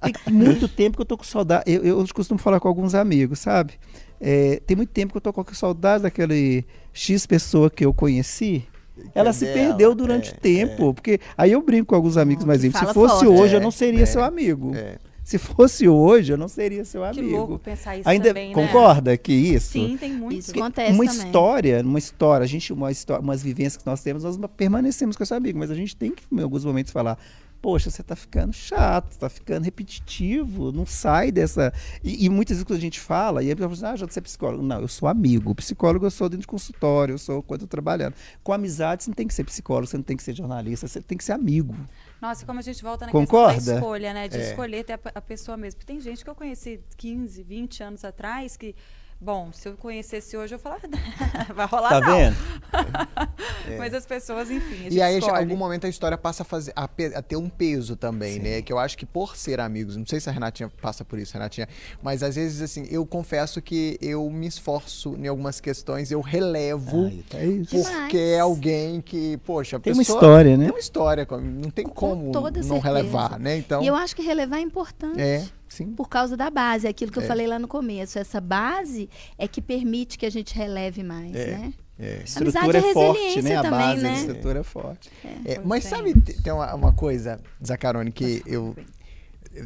Tem 0.01 0.33
muito 0.33 0.67
tempo 0.67 0.97
que 0.97 1.01
eu 1.01 1.05
tô 1.05 1.17
com 1.17 1.23
saudade. 1.23 1.63
Eu, 1.67 1.83
eu 1.83 2.05
costumo 2.13 2.39
falar 2.39 2.59
com 2.59 2.67
alguns 2.67 2.95
amigos, 2.95 3.39
sabe? 3.39 3.73
É, 4.19 4.61
tem 4.65 4.75
muito 4.77 4.89
tempo 4.89 5.11
que 5.13 5.17
eu 5.17 5.21
tô 5.21 5.33
com 5.33 5.53
saudade 5.53 6.03
daquele 6.03 6.65
X 6.93 7.25
pessoa 7.25 7.69
que 7.69 7.85
eu 7.85 7.93
conheci. 7.93 8.65
Ela 9.13 9.31
se 9.31 9.45
dela, 9.45 9.53
perdeu 9.67 9.93
durante 9.93 10.31
é, 10.31 10.33
o 10.33 10.37
tempo. 10.39 10.93
Porque 10.93 11.19
aí 11.37 11.51
eu 11.51 11.61
brinco 11.61 11.87
com 11.87 11.95
alguns 11.95 12.17
amigos 12.17 12.45
mais 12.45 12.61
que 12.61 12.67
íntimos. 12.67 12.87
Se 12.87 12.93
fosse 12.93 13.25
forte. 13.25 13.41
hoje, 13.41 13.55
eu 13.55 13.59
É, 13.59 13.63
não 13.63 13.71
seria 13.71 14.03
é, 14.03 14.05
seu 14.05 14.23
amigo. 14.23 14.75
é. 14.75 14.97
Se 15.23 15.37
fosse 15.37 15.89
hoje, 15.89 16.31
eu 16.31 16.37
não 16.37 16.47
seria 16.47 16.85
seu 16.85 17.01
Que 17.11 17.19
amigo. 17.19 17.35
louco 17.35 17.59
pensar 17.59 17.97
isso 17.97 18.07
Ainda 18.07 18.29
também, 18.29 18.47
né? 18.47 18.53
concorda 18.55 19.17
que 19.17 19.33
isso? 19.33 19.73
Sim, 19.73 19.97
tem 19.99 20.13
muito. 20.13 20.37
Isso 20.39 20.53
Que 20.53 20.59
acontece 20.61 20.93
uma 20.93 21.05
também. 21.05 21.25
história, 21.25 21.81
uma 21.83 21.99
história, 21.99 22.43
a 22.45 22.47
gente, 22.47 22.71
uma 22.71 22.89
história, 22.93 23.21
umas 23.21 23.43
vivências 23.43 23.75
que 23.75 23.85
nós 23.85 24.01
temos, 24.01 24.23
nós 24.23 24.39
permanecemos 24.55 25.17
com 25.17 25.23
esse 25.23 25.33
amigo, 25.33 25.59
mas 25.59 25.69
a 25.69 25.75
gente 25.75 25.97
tem 25.97 26.11
que, 26.11 26.23
em 26.31 26.39
alguns 26.41 26.63
momentos, 26.63 26.93
falar. 26.93 27.19
Poxa, 27.61 27.89
você 27.89 28.03
tá 28.03 28.15
ficando 28.15 28.53
chato, 28.53 29.17
tá 29.17 29.27
ficando 29.29 29.63
repetitivo, 29.63 30.71
não 30.71 30.85
sai 30.85 31.31
dessa. 31.31 31.73
E, 32.03 32.25
e 32.25 32.29
muitas 32.29 32.57
vezes 32.57 32.63
quando 32.63 32.77
a 32.77 32.81
gente 32.81 32.99
fala, 32.99 33.43
e 33.43 33.51
a 33.51 33.55
pessoa 33.55 33.75
fala 33.75 33.87
assim, 33.89 33.93
ah, 33.93 33.97
já 33.97 34.05
você 34.11 34.19
é 34.19 34.21
psicólogo. 34.21 34.63
Não, 34.63 34.79
eu 34.81 34.87
sou 34.87 35.09
amigo. 35.09 35.53
Psicólogo 35.55 36.05
eu 36.05 36.11
sou 36.11 36.29
dentro 36.29 36.41
de 36.41 36.47
consultório, 36.47 37.13
eu 37.13 37.17
sou 37.17 37.41
quando 37.41 37.61
eu 37.63 37.67
trabalhando. 37.67 38.13
Com 38.43 38.53
amizade, 38.53 39.03
você 39.03 39.09
não 39.09 39.15
tem 39.15 39.27
que 39.27 39.33
ser 39.33 39.43
psicólogo, 39.43 39.87
você 39.87 39.97
não 39.97 40.03
tem 40.03 40.15
que 40.15 40.23
ser 40.23 40.35
jornalista, 40.35 40.87
você 40.87 41.01
tem 41.01 41.17
que 41.17 41.23
ser 41.23 41.33
amigo. 41.33 41.75
Nossa, 42.21 42.45
como 42.45 42.59
a 42.59 42.61
gente 42.61 42.81
volta 42.81 43.05
na 43.05 43.11
Concorda? 43.11 43.53
questão 43.55 43.73
da 43.75 43.79
escolha, 43.79 44.13
né? 44.13 44.27
De 44.27 44.37
É. 44.37 44.49
escolher 44.49 44.83
ter 44.83 44.93
a, 44.93 44.99
a 45.15 45.21
pessoa 45.21 45.57
mesmo. 45.57 45.79
Porque 45.79 45.91
tem 45.91 45.99
gente 46.01 46.23
que 46.23 46.29
eu 46.29 46.35
conheci 46.35 46.79
15, 46.97 47.43
20 47.43 47.83
anos 47.83 48.05
atrás 48.05 48.55
que, 48.55 48.75
bom, 49.19 49.51
se 49.51 49.67
eu 49.67 49.73
conhecesse 49.75 50.37
hoje, 50.37 50.53
eu 50.55 50.59
falava, 50.59 50.81
vai 51.55 51.65
rolar 51.65 51.89
Tá 51.89 51.99
não. 52.01 52.17
vendo? 52.17 52.35
Mas 53.77 53.93
as 53.93 54.05
pessoas, 54.05 54.49
enfim, 54.49 54.73
a 54.73 54.77
gente 54.83 54.95
E 54.95 55.01
aí, 55.01 55.19
em 55.19 55.29
algum 55.29 55.55
momento, 55.57 55.85
a 55.85 55.89
história 55.89 56.17
passa 56.17 56.43
a, 56.43 56.45
fazer, 56.45 56.71
a, 56.75 56.83
a 57.15 57.21
ter 57.21 57.35
um 57.35 57.49
peso 57.49 57.95
também, 57.95 58.39
né? 58.39 58.61
Que 58.61 58.71
eu 58.71 58.79
acho 58.79 58.97
que 58.97 59.05
por 59.05 59.35
ser 59.35 59.59
amigos, 59.59 59.97
não 59.97 60.05
sei 60.05 60.19
se 60.19 60.29
a 60.29 60.31
Renatinha 60.31 60.71
passa 60.81 61.03
por 61.03 61.19
isso, 61.19 61.33
Renatinha, 61.33 61.67
mas 62.01 62.23
às 62.23 62.35
vezes, 62.35 62.61
assim, 62.61 62.87
eu 62.89 63.05
confesso 63.05 63.61
que 63.61 63.97
eu 64.01 64.29
me 64.29 64.47
esforço 64.47 65.15
em 65.17 65.27
algumas 65.27 65.59
questões, 65.59 66.11
eu 66.11 66.21
relevo, 66.21 67.11
É 67.33 67.45
isso. 67.45 67.75
porque 67.83 68.17
é 68.17 68.39
alguém 68.39 69.01
que, 69.01 69.37
poxa, 69.37 69.77
a 69.77 69.79
Tem 69.79 69.93
uma 69.93 69.99
pessoa- 69.99 70.17
história, 70.17 70.57
né? 70.57 70.65
Tem 70.65 70.73
uma 70.73 70.79
história, 70.79 71.25
com- 71.25 71.37
não 71.41 71.69
tem 71.69 71.85
como 71.85 72.31
toda 72.31 72.59
não 72.61 72.67
certeza. 72.67 72.87
relevar, 72.95 73.39
né? 73.39 73.57
Então, 73.57 73.81
E 73.83 73.87
eu 73.87 73.95
acho 73.95 74.15
que 74.15 74.21
relevar 74.21 74.57
é 74.57 74.61
importante. 74.61 75.19
é, 75.19 75.45
sim. 75.77 75.93
Por 75.93 76.07
causa 76.09 76.35
da 76.35 76.49
base, 76.49 76.87
é 76.87 76.89
aquilo 76.89 77.11
que 77.11 77.19
eu 77.19 77.23
É. 77.23 77.27
falei 77.27 77.47
lá 77.47 77.57
no 77.59 77.67
começo. 77.67 78.17
Essa 78.19 78.39
base 78.41 79.09
é 79.37 79.47
que 79.47 79.61
permite 79.61 80.17
que 80.17 80.25
a 80.25 80.29
gente 80.29 80.55
releve 80.55 81.03
mais, 81.03 81.35
É. 81.35 81.51
né? 81.57 81.73
É. 81.99 82.21
Estrutura 82.23 82.59
Amizade 82.61 82.85
é 82.85 82.89
é 82.89 82.93
forte, 82.93 83.19
resiliência 83.19 83.41
né? 83.41 83.55
A 83.55 83.61
também, 83.63 83.79
base 83.79 84.01
né? 84.03 84.13
estrutura 84.13 84.59
é 84.59 84.63
forte. 84.63 85.09
É, 85.43 85.55
Pois 85.55 85.65
mas 85.65 85.85
é. 85.85 85.89
sabe, 85.89 86.13
te- 86.21 86.41
tem 86.43 86.53
uma, 86.53 86.75
uma 86.75 86.93
coisa, 86.93 87.39
Zacarone, 87.65 88.11
que 88.11 88.43
eu. 88.45 88.75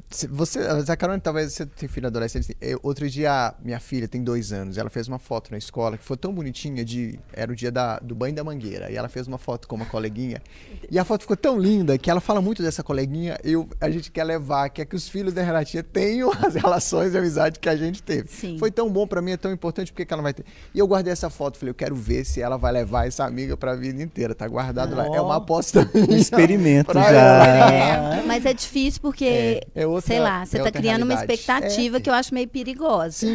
Se 0.09 0.27
Você, 0.27 0.59
Zacarone, 0.82 1.21
talvez 1.21 1.53
você 1.53 1.65
tenha 1.65 1.89
filho 1.89 2.07
adolescente. 2.07 2.55
Eu, 2.59 2.79
outro 2.84 3.09
dia, 3.09 3.53
minha 3.63 3.79
filha 3.79 4.07
tem 4.07 4.23
dois 4.23 4.51
anos. 4.51 4.77
Ela 4.77 4.89
fez 4.89 5.07
uma 5.07 5.19
foto 5.19 5.51
na 5.51 5.57
escola 5.57 5.97
que 5.97 6.03
foi 6.03 6.17
tão 6.17 6.34
bonitinha. 6.34 6.84
de 6.84 7.19
Era 7.34 7.51
o 7.51 7.55
dia 7.55 7.71
da, 7.71 7.99
do 7.99 8.15
banho 8.15 8.36
da 8.36 8.43
mangueira. 8.43 8.91
E 8.91 8.95
ela 8.95 9.09
fez 9.09 9.27
uma 9.27 9.38
foto 9.38 9.67
com 9.67 9.75
uma 9.75 9.86
coleguinha. 9.86 10.41
E 10.89 10.97
a 10.99 11.05
foto 11.05 11.21
ficou 11.21 11.38
tão 11.38 11.57
linda 11.57 11.97
que 11.97 12.09
ela 12.09 12.21
fala 12.21 12.41
muito 12.41 12.61
dessa 12.61 12.84
coleguinha. 12.84 13.38
Eu, 13.43 13.67
a 13.79 13.89
gente 13.89 14.11
quer 14.11 14.23
levar, 14.23 14.69
quer 14.69 14.86
que 14.86 14.95
os 14.95 15.07
filhos 15.07 15.34
da 15.34 15.41
Renatinha 15.41 15.84
tenham 15.84 16.32
as 16.41 16.55
relações 16.55 17.11
de 17.11 17.17
amizade 17.17 17.59
que 17.59 17.69
a 17.69 17.75
gente 17.75 18.01
teve. 18.01 18.27
Sim. 18.29 18.57
Foi 18.57 18.71
tão 18.71 18.89
bom 18.89 19.07
pra 19.07 19.21
mim, 19.21 19.32
é 19.32 19.38
tão 19.38 19.51
importante, 19.51 19.91
porque 19.91 20.05
que 20.05 20.13
ela 20.13 20.23
vai 20.23 20.34
ter. 20.34 20.45
E 20.73 20.79
eu 20.79 20.88
guardei 20.88 21.11
essa 21.13 21.29
foto. 21.29 21.57
Falei, 21.57 21.71
eu 21.71 21.75
quero 21.75 21.95
ver 21.95 22.25
se 22.25 22.41
ela 22.41 22.57
vai 22.57 22.71
levar 22.71 23.07
essa 23.07 23.25
amiga 23.25 23.55
pra 23.57 23.75
vida 23.75 24.01
inteira. 24.01 24.36
Tá 24.36 24.47
guardado 24.47 24.95
lá. 24.95 25.05
É 25.05 25.21
uma 25.21 25.38
aposta 25.38 25.89
Um 25.95 26.15
experimento 26.15 26.93
já. 26.93 27.71
É, 27.71 28.23
mas 28.25 28.45
é 28.45 28.53
difícil 28.53 29.01
porque, 29.01 29.25
É, 29.25 29.67
é 29.74 29.86
outra- 29.88 30.07
sei 30.07 30.19
lá, 30.19 30.45
você 30.45 30.57
é 30.57 30.59
está 30.59 30.65
outra 30.67 30.82
criando 30.82 31.03
uma 31.03 31.13
realidade. 31.15 31.34
expectativa 31.41 31.97
É. 31.97 31.99
que 31.99 32.09
eu 32.09 32.13
acho 32.13 32.34
meio 32.34 32.47
perigosa. 32.47 33.26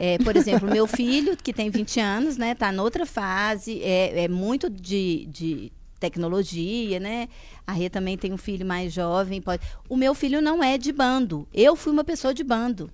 É, 0.00 0.18
por 0.18 0.36
exemplo, 0.36 0.68
meu 0.70 0.86
filho, 0.86 1.36
que 1.36 1.52
tem 1.52 1.70
20 1.70 2.00
anos, 2.00 2.36
né, 2.36 2.54
tá 2.54 2.70
noutra 2.72 3.06
fase, 3.06 3.80
é, 3.82 4.24
é 4.24 4.28
muito 4.28 4.68
de, 4.70 5.26
de 5.26 5.72
tecnologia, 6.00 7.00
né? 7.00 7.28
A 7.66 7.72
Rê 7.72 7.88
também 7.88 8.16
tem 8.16 8.32
um 8.32 8.36
filho 8.36 8.66
mais 8.66 8.92
jovem. 8.92 9.40
Pode... 9.40 9.62
O 9.88 9.96
meu 9.96 10.14
filho 10.14 10.40
não 10.42 10.62
é 10.62 10.76
de 10.76 10.92
bando. 10.92 11.48
Eu 11.52 11.74
fui 11.76 11.92
uma 11.92 12.04
pessoa 12.04 12.34
de 12.34 12.44
bando. 12.44 12.90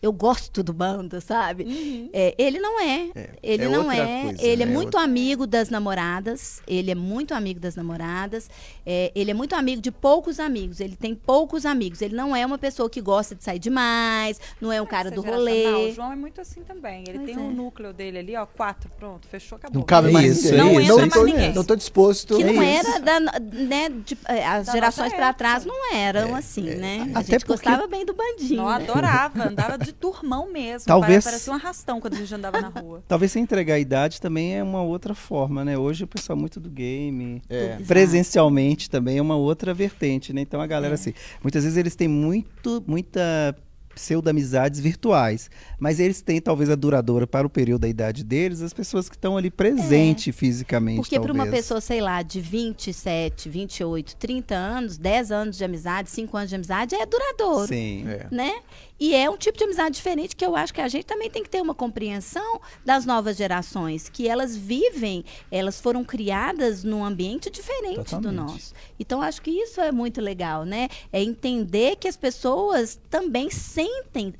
Eu 0.00 0.12
gosto 0.12 0.62
do 0.62 0.72
bando, 0.72 1.20
sabe? 1.20 2.08
É, 2.12 2.34
ele 2.38 2.58
não 2.60 2.80
é. 2.80 3.08
É, 3.14 3.30
Ele 3.42 3.64
é 3.64 3.68
não 3.68 3.80
outra 3.82 3.96
é. 3.96 4.22
coisa, 4.22 4.42
ele 4.46 4.62
é 4.62 4.66
né? 4.66 4.72
muito 4.72 4.86
Outra- 4.94 5.02
amigo 5.02 5.46
das 5.46 5.70
namoradas. 5.70 6.62
Ele 6.66 6.90
é 6.90 6.94
muito 6.94 7.34
amigo 7.34 7.58
das 7.58 7.74
namoradas. 7.74 8.48
É, 8.86 9.10
ele 9.14 9.30
é 9.30 9.34
muito 9.34 9.54
amigo 9.54 9.82
de 9.82 9.90
poucos 9.90 10.38
amigos. 10.38 10.80
Ele 10.80 10.94
tem 10.96 11.14
poucos 11.14 11.66
amigos. 11.66 12.00
Ele 12.00 12.14
não 12.14 12.34
é 12.34 12.46
uma 12.46 12.58
pessoa 12.58 12.88
que 12.88 13.00
gosta 13.00 13.34
de 13.34 13.42
sair 13.42 13.58
demais. 13.58 14.40
Não 14.60 14.72
é 14.72 14.80
um 14.80 14.86
cara 14.86 15.08
Essa 15.08 15.16
do 15.16 15.22
rolê. 15.22 15.88
O 15.90 15.92
João 15.94 16.12
é 16.12 16.16
muito 16.16 16.40
assim 16.40 16.62
também. 16.62 17.04
Ele 17.08 17.18
Pois 17.18 17.26
tem 17.26 17.36
é. 17.36 17.38
um 17.40 17.50
núcleo 17.50 17.92
dele 17.92 18.18
ali, 18.18 18.36
ó, 18.36 18.46
quatro, 18.46 18.88
pronto, 18.98 19.26
fechou, 19.28 19.56
acabou. 19.56 19.78
Não 19.80 19.84
cabe 19.86 20.08
É 20.08 20.12
mais 20.12 20.38
isso, 20.38 20.54
ninguém. 20.54 20.60
é 20.60 20.62
não, 20.72 20.80
isso, 20.80 20.96
não 20.96 21.04
é 21.04 21.08
tô, 21.08 21.24
mesmo. 21.24 21.54
não 21.56 21.64
tô 21.64 21.76
disposto. 21.76 22.36
Que 22.36 22.44
não 22.44 22.62
É 22.62 22.78
isso. 22.78 22.88
era 22.88 23.00
da, 23.00 23.20
né, 23.40 23.88
de- 24.04 24.18
é, 24.28 24.46
as 24.46 24.66
Da 24.66 24.72
gerações 24.72 25.12
para 25.12 25.32
trás 25.32 25.64
não 25.64 25.92
eram 25.94 26.34
assim, 26.36 26.62
né? 26.76 27.10
A 27.14 27.18
Até 27.20 27.32
gente 27.32 27.44
porque- 27.46 27.64
gostava 27.64 27.86
bem 27.88 28.04
do 28.06 28.14
bandinho. 28.14 28.62
Não, 28.62 28.68
né? 28.68 28.74
adorava, 28.76 29.48
andava 29.48 29.76
de 29.78 29.87
turmão 29.92 30.50
mesmo. 30.52 30.86
Talvez- 30.86 31.24
Parecia 31.24 31.52
um 31.52 31.56
arrastão 31.56 32.00
quando 32.00 32.14
a 32.14 32.16
gente 32.18 32.34
andava 32.34 32.60
na 32.60 32.68
rua. 32.68 33.02
Talvez 33.08 33.32
sem 33.32 33.42
entregar 33.42 33.74
a 33.74 33.78
idade 33.78 34.20
também 34.20 34.56
é 34.56 34.62
uma 34.62 34.82
outra 34.82 35.14
forma, 35.14 35.64
né? 35.64 35.76
Hoje 35.78 36.04
o 36.04 36.06
pessoal 36.06 36.36
é 36.36 36.40
muito 36.40 36.58
do 36.60 36.68
game. 36.70 37.42
É. 37.48 37.76
Presencialmente 37.86 38.88
também 38.90 39.18
é 39.18 39.22
uma 39.22 39.36
outra 39.36 39.72
vertente, 39.74 40.32
né? 40.32 40.40
Então 40.40 40.60
a 40.60 40.66
galera, 40.66 40.92
É. 40.92 40.96
assim, 40.96 41.12
muitas 41.42 41.64
vezes 41.64 41.76
eles 41.76 41.94
têm 41.94 42.08
muito, 42.08 42.82
muita 42.86 43.54
pseudo-amizades 43.94 44.78
virtuais, 44.78 45.50
mas 45.78 45.98
eles 45.98 46.22
têm 46.22 46.40
talvez 46.40 46.70
a 46.70 46.76
duradoura 46.76 47.26
para 47.26 47.44
o 47.46 47.50
período 47.50 47.80
da 47.80 47.88
idade 47.88 48.22
deles, 48.22 48.62
as 48.62 48.72
pessoas 48.72 49.08
que 49.08 49.16
estão 49.16 49.36
ali 49.36 49.50
presente 49.50 50.30
fisicamente, 50.30 50.98
Porque 50.98 51.18
para 51.18 51.32
uma 51.32 51.46
pessoa, 51.48 51.80
sei 51.80 52.00
lá, 52.00 52.22
de 52.22 52.40
27, 52.40 53.48
28, 53.48 54.14
30 54.16 54.54
anos, 54.54 54.96
10 54.96 55.32
anos 55.32 55.56
de 55.56 55.64
amizade, 55.64 56.10
5 56.10 56.36
anos 56.36 56.48
de 56.48 56.54
amizade, 56.54 56.94
é 56.94 57.04
duradouro. 57.04 57.66
Sim. 57.66 58.04
É. 58.06 58.26
Né? 58.30 58.60
E 59.00 59.14
é 59.14 59.30
um 59.30 59.36
tipo 59.36 59.56
de 59.56 59.64
amizade 59.64 59.96
diferente 59.96 60.34
que 60.34 60.44
eu 60.44 60.56
acho 60.56 60.74
que 60.74 60.80
a 60.80 60.88
gente 60.88 61.06
também 61.06 61.30
tem 61.30 61.42
que 61.42 61.50
ter 61.50 61.60
uma 61.60 61.74
compreensão 61.74 62.60
das 62.84 63.06
novas 63.06 63.36
gerações, 63.36 64.08
que 64.08 64.28
elas 64.28 64.56
vivem, 64.56 65.24
elas 65.50 65.80
foram 65.80 66.04
criadas 66.04 66.82
num 66.82 67.04
ambiente 67.04 67.48
diferente 67.50 67.98
do 67.98 68.04
Totalmente. 68.04 68.34
nosso. 68.34 68.74
Então 68.98 69.22
acho 69.22 69.40
que 69.40 69.50
isso 69.50 69.80
é 69.80 69.92
muito 69.92 70.20
legal, 70.20 70.64
né? 70.64 70.88
É 71.12 71.22
entender 71.22 71.96
que 71.96 72.08
as 72.08 72.16
pessoas 72.16 72.98
também 73.08 73.50
sentem 73.50 74.34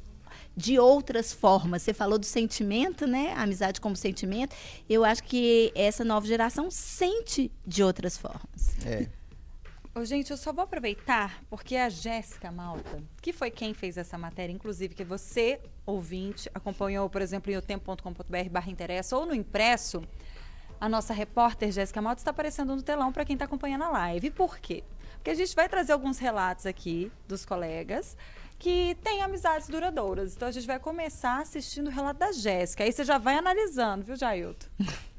de 0.57 0.77
outras 0.77 1.33
formas. 1.33 1.83
Você 1.83 1.95
falou 1.95 2.19
do 2.19 2.27
sentimento, 2.27 3.07
né? 3.07 3.33
A 3.37 3.43
amizade 3.43 3.81
como 3.81 3.95
sentimento. 3.95 4.57
Eu 4.89 5.05
acho 5.05 5.23
que 5.23 5.71
essa 5.75 6.05
nova 6.05 6.27
geração 6.27 6.69
sente 6.69 7.53
de 7.65 7.83
outras 7.85 8.19
formas. 8.19 8.77
É. 8.85 9.07
Ô, 9.99 10.05
gente, 10.05 10.31
eu 10.31 10.37
só 10.37 10.53
vou 10.53 10.63
aproveitar 10.63 11.43
porque 11.51 11.75
a 11.75 11.89
Jéssica 11.89 12.53
Malta, 12.53 13.03
que 13.21 13.33
foi 13.33 13.51
quem 13.51 13.75
fez 13.75 13.99
essa 13.99 14.17
matéria, 14.17 14.53
inclusive 14.53 14.95
que 14.95 15.03
você, 15.03 15.61
ouvinte, 15.85 16.49
acompanhou, 16.55 17.11
por 17.11 17.21
exemplo, 17.21 17.51
em 17.51 17.57
otempo.com.br 17.57 18.49
barra 18.49 18.71
interessa 18.71 19.17
ou 19.17 19.27
no 19.27 19.35
impresso, 19.35 20.01
a 20.81 20.89
nossa 20.89 21.13
repórter 21.13 21.73
Jéssica 21.73 22.01
Malta 22.01 22.21
está 22.21 22.31
aparecendo 22.31 22.77
no 22.77 22.83
telão 22.83 23.13
para 23.13 23.25
quem 23.25 23.35
está 23.35 23.47
acompanhando 23.47 23.83
a 23.83 23.89
live. 23.89 24.31
Por 24.31 24.61
quê? 24.61 24.85
Porque 25.15 25.31
a 25.31 25.35
gente 25.35 25.53
vai 25.57 25.69
trazer 25.69 25.95
alguns 25.95 26.21
relatos 26.21 26.65
aqui 26.65 27.11
dos 27.27 27.45
colegas 27.45 28.17
que 28.57 28.97
têm 29.03 29.23
amizades 29.23 29.69
duradouras. 29.69 30.37
Então 30.37 30.47
a 30.47 30.53
gente 30.53 30.67
vai 30.69 30.79
começar 30.79 31.41
assistindo 31.41 31.89
o 31.89 31.91
relato 31.91 32.21
da 32.21 32.31
Jéssica. 32.31 32.85
Aí 32.85 32.93
você 32.93 33.03
já 33.03 33.19
vai 33.19 33.35
analisando, 33.35 34.05
viu, 34.05 34.15
Jailton? 34.15 34.69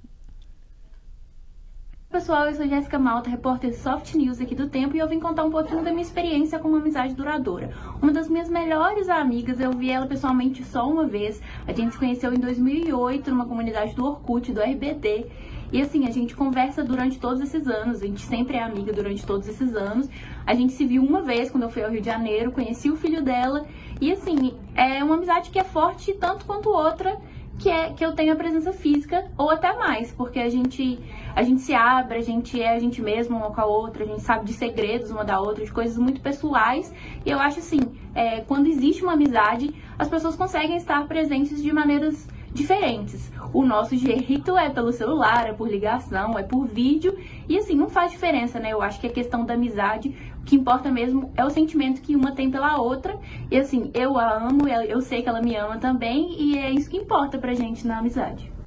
Pessoal, 2.11 2.47
eu 2.47 2.55
sou 2.55 2.67
Jéssica 2.67 2.97
Malta, 2.97 3.29
repórter 3.29 3.71
Soft 3.71 4.15
News 4.15 4.41
aqui 4.41 4.55
do 4.55 4.67
Tempo, 4.67 4.95
e 4.95 4.99
eu 4.99 5.07
vim 5.07 5.19
contar 5.19 5.43
um 5.43 5.51
pouquinho 5.51 5.83
da 5.83 5.91
minha 5.91 6.01
experiência 6.01 6.57
com 6.57 6.67
uma 6.67 6.79
amizade 6.79 7.13
duradoura. 7.13 7.69
Uma 8.01 8.11
das 8.11 8.27
minhas 8.27 8.49
melhores 8.49 9.07
amigas, 9.09 9.59
eu 9.59 9.71
vi 9.73 9.91
ela 9.91 10.07
pessoalmente 10.07 10.63
só 10.63 10.89
uma 10.89 11.05
vez. 11.05 11.39
A 11.67 11.71
gente 11.71 11.91
se 11.91 11.99
conheceu 11.99 12.33
em 12.33 12.39
2008 12.39 13.29
numa 13.29 13.45
comunidade 13.45 13.93
do 13.93 14.03
Orkut, 14.03 14.51
do 14.51 14.59
RBD. 14.59 15.27
E 15.71 15.79
assim, 15.79 16.07
a 16.07 16.11
gente 16.11 16.35
conversa 16.35 16.83
durante 16.83 17.19
todos 17.19 17.41
esses 17.41 17.67
anos, 17.67 18.01
a 18.01 18.07
gente 18.07 18.21
sempre 18.21 18.57
é 18.57 18.63
amiga 18.63 18.91
durante 18.91 19.23
todos 19.23 19.47
esses 19.47 19.75
anos. 19.75 20.09
A 20.47 20.55
gente 20.55 20.73
se 20.73 20.87
viu 20.87 21.03
uma 21.03 21.21
vez 21.21 21.51
quando 21.51 21.61
eu 21.65 21.69
fui 21.69 21.83
ao 21.83 21.91
Rio 21.91 22.01
de 22.01 22.07
Janeiro, 22.07 22.51
conheci 22.51 22.89
o 22.89 22.95
filho 22.95 23.21
dela. 23.21 23.67
E 24.01 24.11
assim, 24.11 24.57
é 24.73 25.03
uma 25.03 25.13
amizade 25.13 25.51
que 25.51 25.59
é 25.59 25.63
forte 25.63 26.11
tanto 26.15 26.43
quanto 26.45 26.69
outra 26.69 27.19
que 27.59 27.69
é 27.69 27.91
que 27.91 28.03
eu 28.03 28.13
tenho 28.13 28.31
a 28.31 28.35
presença 28.37 28.71
física 28.71 29.29
ou 29.37 29.49
até 29.49 29.75
mais, 29.75 30.11
porque 30.13 30.39
a 30.39 30.49
gente 30.49 30.97
a 31.39 31.43
gente 31.43 31.61
se 31.61 31.73
abre, 31.73 32.17
a 32.17 32.21
gente 32.21 32.61
é 32.61 32.75
a 32.75 32.79
gente 32.79 33.01
mesma 33.01 33.37
uma 33.37 33.49
com 33.49 33.61
a 33.61 33.65
outra, 33.65 34.03
a 34.03 34.05
gente 34.05 34.21
sabe 34.21 34.43
de 34.43 34.51
segredos 34.51 35.09
uma 35.09 35.23
da 35.23 35.39
outra, 35.39 35.63
de 35.63 35.71
coisas 35.71 35.97
muito 35.97 36.19
pessoais. 36.19 36.93
E 37.25 37.31
eu 37.31 37.39
acho 37.39 37.59
assim, 37.59 37.79
é, 38.13 38.41
quando 38.41 38.67
existe 38.67 39.03
uma 39.03 39.13
amizade, 39.13 39.73
as 39.97 40.09
pessoas 40.09 40.35
conseguem 40.35 40.75
estar 40.75 41.07
presentes 41.07 41.63
de 41.63 41.71
maneiras 41.71 42.27
diferentes. 42.53 43.31
O 43.53 43.65
nosso 43.65 43.95
jeito 43.95 44.57
é 44.57 44.69
pelo 44.69 44.91
celular, 44.91 45.47
é 45.47 45.53
por 45.53 45.69
ligação, 45.69 46.37
é 46.37 46.43
por 46.43 46.67
vídeo. 46.67 47.17
E 47.47 47.57
assim, 47.57 47.73
não 47.73 47.87
faz 47.87 48.11
diferença, 48.11 48.59
né? 48.59 48.73
Eu 48.73 48.81
acho 48.81 48.99
que 48.99 49.07
a 49.07 49.09
questão 49.09 49.45
da 49.45 49.53
amizade, 49.53 50.13
o 50.41 50.43
que 50.43 50.57
importa 50.57 50.91
mesmo 50.91 51.31
é 51.37 51.45
o 51.45 51.49
sentimento 51.49 52.01
que 52.01 52.17
uma 52.17 52.33
tem 52.33 52.51
pela 52.51 52.81
outra. 52.81 53.17
E 53.49 53.57
assim, 53.57 53.91
eu 53.93 54.17
a 54.17 54.29
amo, 54.29 54.67
eu 54.67 54.99
sei 54.99 55.21
que 55.21 55.29
ela 55.29 55.41
me 55.41 55.55
ama 55.55 55.77
também, 55.77 56.35
e 56.37 56.57
é 56.57 56.69
isso 56.69 56.89
que 56.89 56.97
importa 56.97 57.37
pra 57.37 57.53
gente 57.53 57.87
na 57.87 57.99
amizade. 57.99 58.58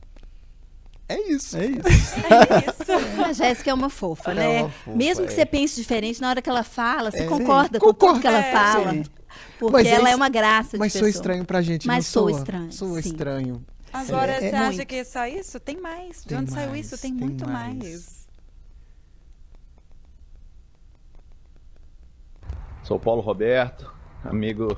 É 1.08 1.20
isso. 1.30 1.56
É 1.58 1.66
isso. 1.66 1.82
A 3.26 3.32
Jéssica 3.32 3.70
é 3.70 3.74
uma 3.74 3.90
fofa, 3.90 4.30
É 4.32 4.34
né? 4.34 4.60
uma 4.62 4.70
fofa, 4.70 4.96
Mesmo 4.96 5.26
que 5.26 5.32
é. 5.32 5.34
você 5.36 5.44
pense 5.46 5.76
diferente, 5.76 6.20
na 6.20 6.30
hora 6.30 6.40
que 6.40 6.48
ela 6.48 6.62
fala, 6.62 7.10
você 7.10 7.24
É. 7.24 7.26
concorda 7.26 7.78
Sim, 7.78 7.84
com 7.84 7.86
tudo 7.92 7.94
concordo. 7.98 8.20
que 8.20 8.26
ela 8.26 8.38
É, 8.38 8.52
fala. 8.52 8.90
sim. 8.92 9.04
Porque 9.58 9.72
Mas 9.72 9.86
ela 9.86 10.08
é 10.08 10.12
é 10.12 10.16
uma 10.16 10.28
graça 10.28 10.76
Mas 10.78 10.92
de 10.92 10.98
sou 10.98 11.06
pessoa. 11.06 11.20
estranho 11.20 11.44
pra 11.44 11.62
gente, 11.62 11.86
Mas 11.86 12.06
sou 12.06 12.28
estranho, 12.30 12.72
Sou 12.72 12.98
estranho. 12.98 13.64
Agora, 13.92 14.32
É, 14.32 14.40
você 14.40 14.46
é 14.46 14.56
acha 14.58 14.72
muito. 14.72 14.86
que 14.86 14.94
é 14.96 15.04
só 15.04 15.26
isso? 15.26 15.60
Tem 15.60 15.76
mais. 15.80 16.22
De 16.22 16.28
Tem 16.28 16.38
onde 16.38 16.50
saiu 16.50 16.70
mais, 16.70 16.86
isso? 16.86 16.98
Tem, 17.00 17.14
tem 17.14 17.28
muito 17.28 17.46
mais. 17.48 17.76
mais. 17.76 18.22
Sou 22.82 22.98
Paulo 22.98 23.20
Roberto, 23.20 23.92
amigo 24.24 24.76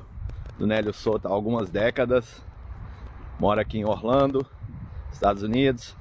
do 0.57 0.67
Nélio 0.67 0.93
Souto 0.93 1.27
há 1.27 1.31
algumas 1.31 1.69
décadas. 1.69 2.41
Moro 3.39 3.59
aqui 3.59 3.79
em 3.79 3.85
Orlando, 3.85 4.45
Estados 5.11 5.43
Unidos. 5.43 5.95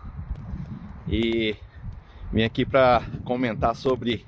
E 1.08 1.56
vim 2.32 2.42
aqui 2.42 2.64
para 2.64 3.02
comentar 3.24 3.74
sobre 3.76 4.26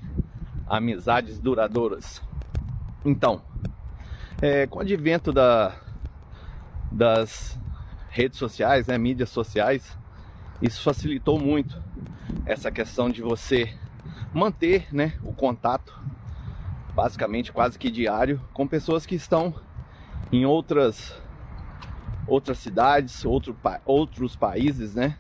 amizades 0.68 1.38
duradouras. 1.38 2.22
Então, 3.04 3.42
é, 4.42 4.66
com 4.66 4.78
o 4.78 4.82
advento 4.82 5.32
da, 5.32 5.74
das 6.90 7.58
redes 8.10 8.38
sociais, 8.38 8.86
né, 8.86 8.98
mídias 8.98 9.30
sociais, 9.30 9.96
isso 10.60 10.82
facilitou 10.82 11.38
muito 11.38 11.82
essa 12.44 12.70
questão 12.70 13.08
de 13.10 13.22
você 13.22 13.74
manter 14.32 14.92
né, 14.92 15.14
o 15.22 15.32
contato, 15.32 15.98
basicamente 16.94 17.52
quase 17.52 17.78
que 17.78 17.90
diário, 17.90 18.40
com 18.52 18.66
pessoas 18.66 19.06
que 19.06 19.14
estão 19.14 19.54
em 20.32 20.44
outras 20.44 21.14
outras 22.26 22.58
cidades, 22.58 23.24
outro, 23.24 23.56
outros 23.84 24.34
países, 24.34 24.96
né? 24.96 25.16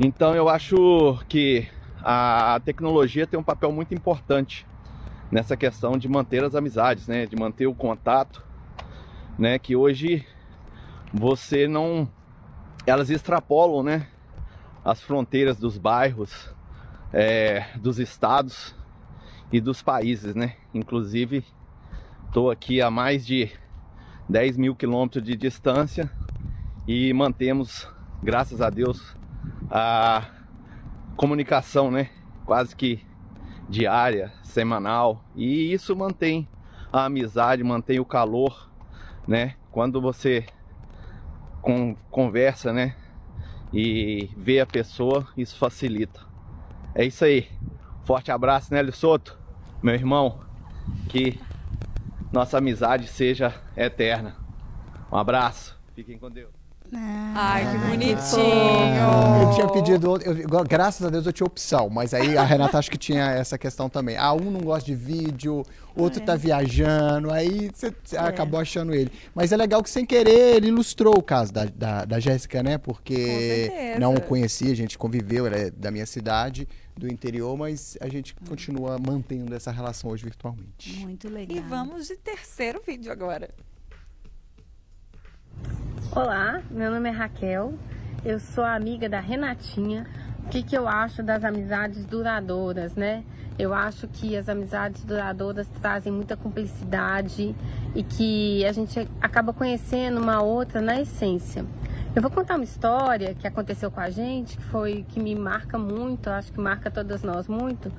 Então 0.00 0.32
eu 0.32 0.48
acho 0.48 1.18
que 1.28 1.66
a 2.00 2.60
tecnologia 2.64 3.26
tem 3.26 3.38
um 3.38 3.42
papel 3.42 3.72
muito 3.72 3.92
importante 3.92 4.64
nessa 5.28 5.56
questão 5.56 5.98
de 5.98 6.08
manter 6.08 6.44
as 6.44 6.54
amizades, 6.54 7.08
né? 7.08 7.26
De 7.26 7.34
manter 7.34 7.66
o 7.66 7.74
contato, 7.74 8.44
né? 9.36 9.58
Que 9.58 9.74
hoje 9.74 10.24
você 11.12 11.66
não, 11.66 12.08
elas 12.86 13.10
extrapolam, 13.10 13.82
né? 13.82 14.06
As 14.84 15.02
fronteiras 15.02 15.58
dos 15.58 15.76
bairros, 15.76 16.54
é, 17.12 17.66
dos 17.74 17.98
estados 17.98 18.76
e 19.50 19.60
dos 19.60 19.82
países, 19.82 20.32
né? 20.32 20.54
Inclusive, 20.72 21.44
estou 22.28 22.52
aqui 22.52 22.80
a 22.80 22.88
mais 22.88 23.26
de 23.26 23.50
10 24.28 24.58
mil 24.58 24.76
quilômetros 24.76 25.24
de 25.24 25.34
distância 25.34 26.08
e 26.86 27.12
mantemos, 27.12 27.88
graças 28.22 28.60
a 28.60 28.70
Deus, 28.70 29.17
a 29.70 30.26
comunicação, 31.16 31.90
né? 31.90 32.10
Quase 32.44 32.74
que 32.74 33.04
diária, 33.68 34.32
semanal, 34.42 35.22
e 35.36 35.72
isso 35.72 35.94
mantém 35.94 36.48
a 36.92 37.04
amizade, 37.04 37.62
mantém 37.62 38.00
o 38.00 38.04
calor, 38.04 38.70
né? 39.26 39.54
Quando 39.70 40.00
você 40.00 40.46
com, 41.60 41.94
conversa, 42.10 42.72
né? 42.72 42.96
E 43.72 44.30
vê 44.36 44.60
a 44.60 44.66
pessoa, 44.66 45.28
isso 45.36 45.58
facilita. 45.58 46.20
É 46.94 47.04
isso 47.04 47.24
aí. 47.24 47.48
Forte 48.04 48.30
abraço, 48.30 48.72
Nélio 48.72 48.92
Soto, 48.92 49.38
meu 49.82 49.94
irmão. 49.94 50.40
Que 51.10 51.38
nossa 52.32 52.56
amizade 52.56 53.06
seja 53.06 53.54
eterna. 53.76 54.34
Um 55.12 55.16
abraço. 55.16 55.78
Fiquem 55.94 56.18
com 56.18 56.30
Deus. 56.30 56.57
Ai, 56.92 57.70
que 57.70 57.78
bonitinho. 57.78 59.42
Eu 59.42 59.54
tinha 59.54 59.68
pedido, 59.68 60.18
eu, 60.22 60.64
graças 60.64 61.06
a 61.06 61.10
Deus 61.10 61.26
eu 61.26 61.32
tinha 61.32 61.46
opção, 61.46 61.90
mas 61.90 62.14
aí 62.14 62.36
a 62.36 62.44
Renata 62.44 62.78
acho 62.78 62.90
que 62.90 62.96
tinha 62.96 63.30
essa 63.30 63.58
questão 63.58 63.88
também. 63.88 64.16
Ah, 64.16 64.32
um 64.32 64.50
não 64.50 64.60
gosta 64.60 64.86
de 64.86 64.94
vídeo, 64.94 65.62
outro 65.94 66.22
é. 66.22 66.24
tá 66.24 66.34
viajando, 66.34 67.30
aí 67.30 67.70
você 67.74 67.92
é. 68.12 68.18
acabou 68.18 68.58
achando 68.58 68.94
ele. 68.94 69.12
Mas 69.34 69.52
é 69.52 69.56
legal 69.56 69.82
que 69.82 69.90
sem 69.90 70.06
querer 70.06 70.56
ele 70.56 70.68
ilustrou 70.68 71.18
o 71.18 71.22
caso 71.22 71.52
da, 71.52 71.66
da, 71.66 72.04
da 72.04 72.20
Jéssica, 72.20 72.62
né? 72.62 72.78
Porque 72.78 73.96
não 73.98 74.16
conhecia, 74.16 74.72
a 74.72 74.76
gente 74.76 74.96
conviveu, 74.96 75.46
ela 75.46 75.56
é 75.56 75.70
da 75.70 75.90
minha 75.90 76.06
cidade, 76.06 76.66
do 76.96 77.06
interior, 77.06 77.56
mas 77.56 77.96
a 78.00 78.08
gente 78.08 78.34
continua 78.34 78.98
mantendo 78.98 79.54
essa 79.54 79.70
relação 79.70 80.10
hoje 80.10 80.24
virtualmente. 80.24 80.98
Muito 81.00 81.28
legal. 81.28 81.56
E 81.56 81.60
vamos 81.60 82.08
de 82.08 82.16
terceiro 82.16 82.82
vídeo 82.84 83.12
agora. 83.12 83.50
Olá, 86.10 86.62
meu 86.70 86.90
nome 86.90 87.10
é 87.10 87.12
Raquel, 87.12 87.74
eu 88.24 88.40
sou 88.40 88.64
amiga 88.64 89.10
da 89.10 89.20
Renatinha. 89.20 90.06
O 90.42 90.48
que, 90.48 90.62
que 90.62 90.76
eu 90.76 90.88
acho 90.88 91.22
das 91.22 91.44
amizades 91.44 92.06
duradouras, 92.06 92.94
né? 92.94 93.22
Eu 93.58 93.74
acho 93.74 94.08
que 94.08 94.34
as 94.34 94.48
amizades 94.48 95.04
duradouras 95.04 95.68
trazem 95.82 96.10
muita 96.10 96.34
cumplicidade 96.34 97.54
e 97.94 98.02
que 98.02 98.64
a 98.64 98.72
gente 98.72 99.06
acaba 99.20 99.52
conhecendo 99.52 100.18
uma 100.18 100.42
outra 100.42 100.80
na 100.80 100.98
essência. 100.98 101.66
Eu 102.16 102.22
vou 102.22 102.30
contar 102.30 102.54
uma 102.54 102.64
história 102.64 103.34
que 103.34 103.46
aconteceu 103.46 103.90
com 103.90 104.00
a 104.00 104.08
gente, 104.08 104.56
que 104.56 104.64
foi 104.64 105.04
que 105.06 105.20
me 105.20 105.34
marca 105.34 105.78
muito, 105.78 106.30
acho 106.30 106.50
que 106.50 106.58
marca 106.58 106.90
todas 106.90 107.22
nós 107.22 107.46
muito. 107.46 107.92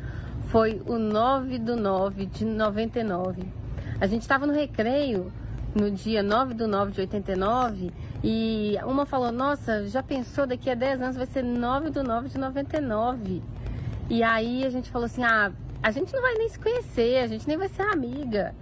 Foi 0.47 0.81
o 0.87 0.97
9 0.97 1.59
do 1.59 1.75
9 1.75 2.25
de 2.25 2.43
99. 2.43 3.43
A 4.01 4.07
gente 4.07 4.23
estava 4.23 4.47
no 4.47 4.53
recreio 4.53 5.31
no 5.75 5.91
dia 5.91 6.23
9 6.23 6.53
do 6.53 6.67
9 6.67 6.91
de 6.91 7.01
89 7.01 7.91
e 8.23 8.77
uma 8.83 9.05
falou, 9.05 9.31
nossa, 9.31 9.87
já 9.87 10.01
pensou 10.01 10.47
daqui 10.47 10.69
a 10.69 10.75
10 10.75 11.01
anos 11.01 11.17
vai 11.17 11.25
ser 11.25 11.43
9 11.43 11.89
do 11.89 12.03
9 12.03 12.29
de 12.29 12.37
99. 12.37 13.41
E 14.09 14.23
aí 14.23 14.65
a 14.65 14.69
gente 14.69 14.89
falou 14.89 15.05
assim, 15.05 15.23
ah, 15.23 15.51
a 15.81 15.91
gente 15.91 16.13
não 16.13 16.21
vai 16.21 16.33
nem 16.33 16.49
se 16.49 16.59
conhecer, 16.59 17.23
a 17.23 17.27
gente 17.27 17.47
nem 17.47 17.57
vai 17.57 17.67
ser 17.67 17.83
amiga. 17.83 18.55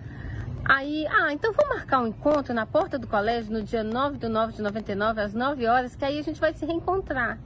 Aí, 0.66 1.08
ah, 1.08 1.32
então 1.32 1.54
vamos 1.54 1.76
marcar 1.78 2.02
um 2.02 2.08
encontro 2.08 2.54
na 2.54 2.66
porta 2.66 3.00
do 3.00 3.08
colégio 3.08 3.54
no 3.54 3.64
dia 3.64 3.84
9 3.84 4.18
do 4.18 4.28
9 4.28 4.54
de 4.54 4.62
99, 4.62 5.22
às 5.22 5.34
9 5.34 5.66
horas, 5.66 5.96
que 5.96 6.04
aí 6.04 6.20
a 6.20 6.22
gente 6.22 6.42
vai 6.42 6.54
se 6.54 6.66
reencontrar. 6.66 7.40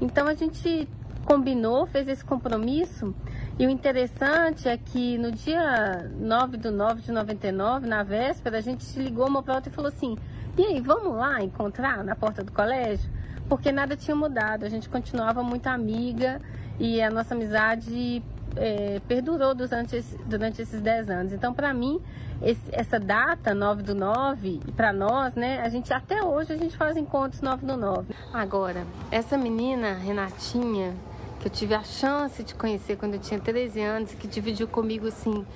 Então 0.00 0.26
a 0.26 0.34
gente 0.34 0.88
combinou, 1.28 1.84
fez 1.86 2.08
esse 2.08 2.24
compromisso. 2.24 3.14
E 3.58 3.66
o 3.66 3.70
interessante 3.70 4.66
é 4.66 4.78
que 4.78 5.18
no 5.18 5.30
dia 5.30 6.10
9 6.18 6.56
do 6.56 6.72
9 6.72 7.02
de 7.02 7.12
99, 7.12 7.86
na 7.86 8.02
véspera, 8.02 8.56
a 8.56 8.60
gente 8.62 8.98
ligou 8.98 9.26
uma 9.28 9.42
para 9.42 9.62
e 9.66 9.70
falou 9.70 9.88
assim: 9.88 10.16
e 10.56 10.64
aí, 10.64 10.80
vamos 10.80 11.14
lá 11.14 11.42
encontrar 11.42 12.02
na 12.02 12.16
porta 12.16 12.42
do 12.42 12.50
colégio? 12.50 13.10
Porque 13.46 13.70
nada 13.70 13.94
tinha 13.94 14.16
mudado, 14.16 14.64
a 14.64 14.68
gente 14.70 14.88
continuava 14.88 15.42
muito 15.42 15.66
amiga 15.66 16.40
e 16.80 17.00
a 17.02 17.10
nossa 17.10 17.34
amizade 17.34 18.22
é, 18.56 19.00
perdurou 19.06 19.54
durante, 19.54 20.00
durante 20.24 20.62
esses 20.62 20.80
10 20.80 21.10
anos. 21.10 21.32
Então, 21.32 21.52
para 21.52 21.74
mim, 21.74 22.00
esse, 22.42 22.62
essa 22.72 22.98
data, 22.98 23.54
9 23.54 23.82
do 23.82 23.94
9, 23.94 24.60
para 24.76 24.92
nós, 24.92 25.34
né, 25.34 25.60
a 25.60 25.68
gente 25.68 25.92
até 25.92 26.22
hoje 26.22 26.52
a 26.52 26.56
gente 26.56 26.76
faz 26.76 26.96
encontros 26.96 27.42
9 27.42 27.66
do 27.66 27.76
9. 27.76 28.14
Agora, 28.32 28.84
essa 29.10 29.36
menina, 29.36 29.94
Renatinha, 29.94 30.94
que 31.40 31.46
eu 31.46 31.50
tive 31.50 31.74
a 31.74 31.82
chance 31.82 32.42
de 32.42 32.54
conhecer 32.54 32.96
quando 32.96 33.14
eu 33.14 33.20
tinha 33.20 33.38
13 33.38 33.80
anos, 33.80 34.14
que 34.14 34.26
dividiu 34.26 34.66
comigo 34.66 35.06
assim 35.06 35.46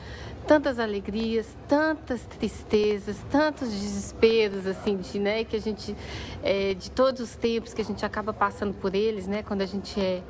tantas 0.46 0.78
alegrias, 0.78 1.46
tantas 1.68 2.22
tristezas, 2.22 3.16
tantos 3.30 3.70
desesperos 3.70 4.66
assim 4.66 4.96
de, 4.96 5.18
né, 5.18 5.44
que 5.44 5.56
a 5.56 5.60
gente 5.60 5.96
é, 6.42 6.74
de 6.74 6.90
todos 6.90 7.20
os 7.20 7.36
tempos 7.36 7.72
que 7.72 7.80
a 7.80 7.84
gente 7.84 8.04
acaba 8.04 8.32
passando 8.32 8.74
por 8.74 8.94
eles, 8.94 9.26
né, 9.26 9.42
quando 9.42 9.62
a 9.62 9.66
gente 9.66 10.00
é 10.00 10.22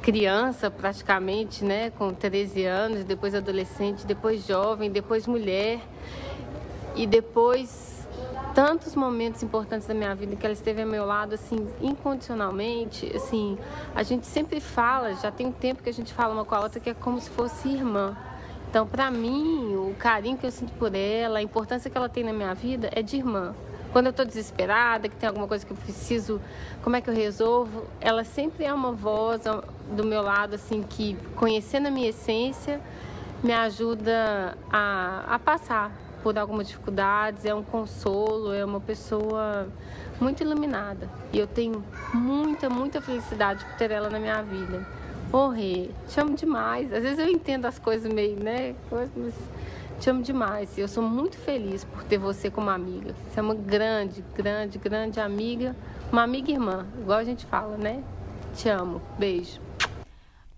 criança 0.00 0.70
praticamente, 0.70 1.64
né, 1.64 1.90
com 1.90 2.12
13 2.14 2.64
anos, 2.64 3.04
depois 3.04 3.34
adolescente, 3.34 4.06
depois 4.06 4.46
jovem, 4.46 4.90
depois 4.90 5.26
mulher 5.26 5.80
e 6.96 7.06
depois 7.06 7.93
tantos 8.54 8.94
momentos 8.94 9.42
importantes 9.42 9.88
da 9.88 9.94
minha 9.94 10.14
vida 10.14 10.36
que 10.36 10.46
ela 10.46 10.52
esteve 10.52 10.80
ao 10.80 10.88
meu 10.88 11.04
lado, 11.04 11.34
assim, 11.34 11.68
incondicionalmente, 11.80 13.10
assim, 13.14 13.58
a 13.94 14.04
gente 14.04 14.26
sempre 14.26 14.60
fala, 14.60 15.12
já 15.16 15.32
tem 15.32 15.48
um 15.48 15.52
tempo 15.52 15.82
que 15.82 15.90
a 15.90 15.92
gente 15.92 16.14
fala 16.14 16.32
uma 16.32 16.44
com 16.44 16.54
a 16.54 16.60
outra 16.60 16.78
que 16.78 16.88
é 16.88 16.94
como 16.94 17.20
se 17.20 17.28
fosse 17.30 17.68
irmã. 17.68 18.16
Então, 18.70 18.86
para 18.86 19.10
mim, 19.10 19.74
o 19.74 19.94
carinho 19.98 20.38
que 20.38 20.46
eu 20.46 20.52
sinto 20.52 20.72
por 20.74 20.94
ela, 20.94 21.40
a 21.40 21.42
importância 21.42 21.90
que 21.90 21.98
ela 21.98 22.08
tem 22.08 22.22
na 22.22 22.32
minha 22.32 22.54
vida 22.54 22.88
é 22.92 23.02
de 23.02 23.16
irmã. 23.16 23.54
Quando 23.92 24.06
eu 24.06 24.10
estou 24.10 24.24
desesperada, 24.24 25.08
que 25.08 25.16
tem 25.16 25.28
alguma 25.28 25.46
coisa 25.46 25.66
que 25.66 25.72
eu 25.72 25.76
preciso, 25.76 26.40
como 26.82 26.94
é 26.94 27.00
que 27.00 27.10
eu 27.10 27.14
resolvo? 27.14 27.84
Ela 28.00 28.24
sempre 28.24 28.64
é 28.64 28.72
uma 28.72 28.92
voz 28.92 29.42
do 29.96 30.04
meu 30.04 30.22
lado, 30.22 30.54
assim, 30.54 30.82
que 30.82 31.16
conhecendo 31.36 31.88
a 31.88 31.90
minha 31.90 32.08
essência, 32.08 32.80
me 33.42 33.52
ajuda 33.52 34.56
a, 34.72 35.24
a 35.28 35.38
passar 35.38 36.03
por 36.24 36.38
algumas 36.38 36.66
dificuldades, 36.66 37.44
é 37.44 37.54
um 37.54 37.62
consolo, 37.62 38.54
é 38.54 38.64
uma 38.64 38.80
pessoa 38.80 39.68
muito 40.18 40.42
iluminada. 40.42 41.06
E 41.30 41.38
eu 41.38 41.46
tenho 41.46 41.84
muita, 42.14 42.70
muita 42.70 42.98
felicidade 43.02 43.62
por 43.62 43.74
ter 43.74 43.90
ela 43.90 44.08
na 44.08 44.18
minha 44.18 44.40
vida. 44.42 44.86
Rê, 45.54 45.90
te 46.08 46.18
amo 46.18 46.34
demais. 46.34 46.92
Às 46.94 47.02
vezes 47.02 47.18
eu 47.18 47.28
entendo 47.28 47.66
as 47.66 47.78
coisas 47.78 48.10
meio, 48.10 48.42
né? 48.42 48.74
Mas 48.90 49.34
te 50.00 50.08
amo 50.08 50.22
demais. 50.22 50.78
Eu 50.78 50.88
sou 50.88 51.02
muito 51.02 51.36
feliz 51.36 51.84
por 51.84 52.02
ter 52.04 52.16
você 52.16 52.48
como 52.50 52.70
amiga. 52.70 53.14
Você 53.28 53.40
é 53.40 53.42
uma 53.42 53.54
grande, 53.54 54.24
grande, 54.34 54.78
grande 54.78 55.20
amiga. 55.20 55.76
Uma 56.10 56.22
amiga 56.22 56.50
irmã, 56.50 56.86
igual 56.98 57.18
a 57.18 57.24
gente 57.24 57.44
fala, 57.44 57.76
né? 57.76 58.02
Te 58.54 58.70
amo. 58.70 59.02
Beijo. 59.18 59.60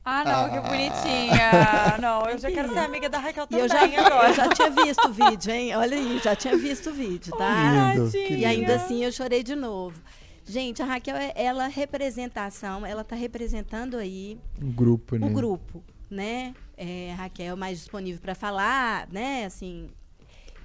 Ah, 0.09 0.23
não, 0.23 0.45
ah. 0.45 0.49
que 0.49 0.61
bonitinha. 0.61 1.99
Não, 2.01 2.31
eu 2.31 2.39
já 2.39 2.49
quero 2.49 2.73
ser 2.73 2.79
amiga 2.79 3.09
da 3.09 3.19
Raquel 3.19 3.45
também 3.45 3.65
eu 3.65 3.69
já, 3.69 3.83
agora. 3.83 4.29
Eu 4.29 4.35
já 4.35 4.49
tinha 4.51 4.71
visto 4.71 5.09
o 5.09 5.13
vídeo, 5.13 5.53
hein? 5.53 5.75
Olha 5.75 5.97
aí, 5.97 6.21
já 6.23 6.37
tinha 6.37 6.57
visto 6.57 6.91
o 6.91 6.93
vídeo, 6.93 7.37
tá? 7.37 7.93
Lindo. 7.93 8.17
E 8.17 8.45
ainda 8.45 8.77
assim 8.77 9.05
eu 9.05 9.11
chorei 9.11 9.43
de 9.43 9.57
novo. 9.57 10.01
Gente, 10.45 10.81
a 10.81 10.85
Raquel, 10.85 11.17
ela 11.35 11.67
representação, 11.67 12.87
ela 12.87 13.03
está 13.03 13.17
representando 13.17 13.97
aí 13.97 14.39
um 14.63 14.71
grupo, 14.71 15.19
né? 15.19 15.27
O 15.27 15.31
grupo, 15.31 15.83
né? 16.09 16.55
É, 16.77 17.13
Raquel 17.17 17.57
mais 17.57 17.79
disponível 17.79 18.21
para 18.21 18.37
falar, 18.37 19.09
né? 19.11 19.45
Assim, 19.45 19.91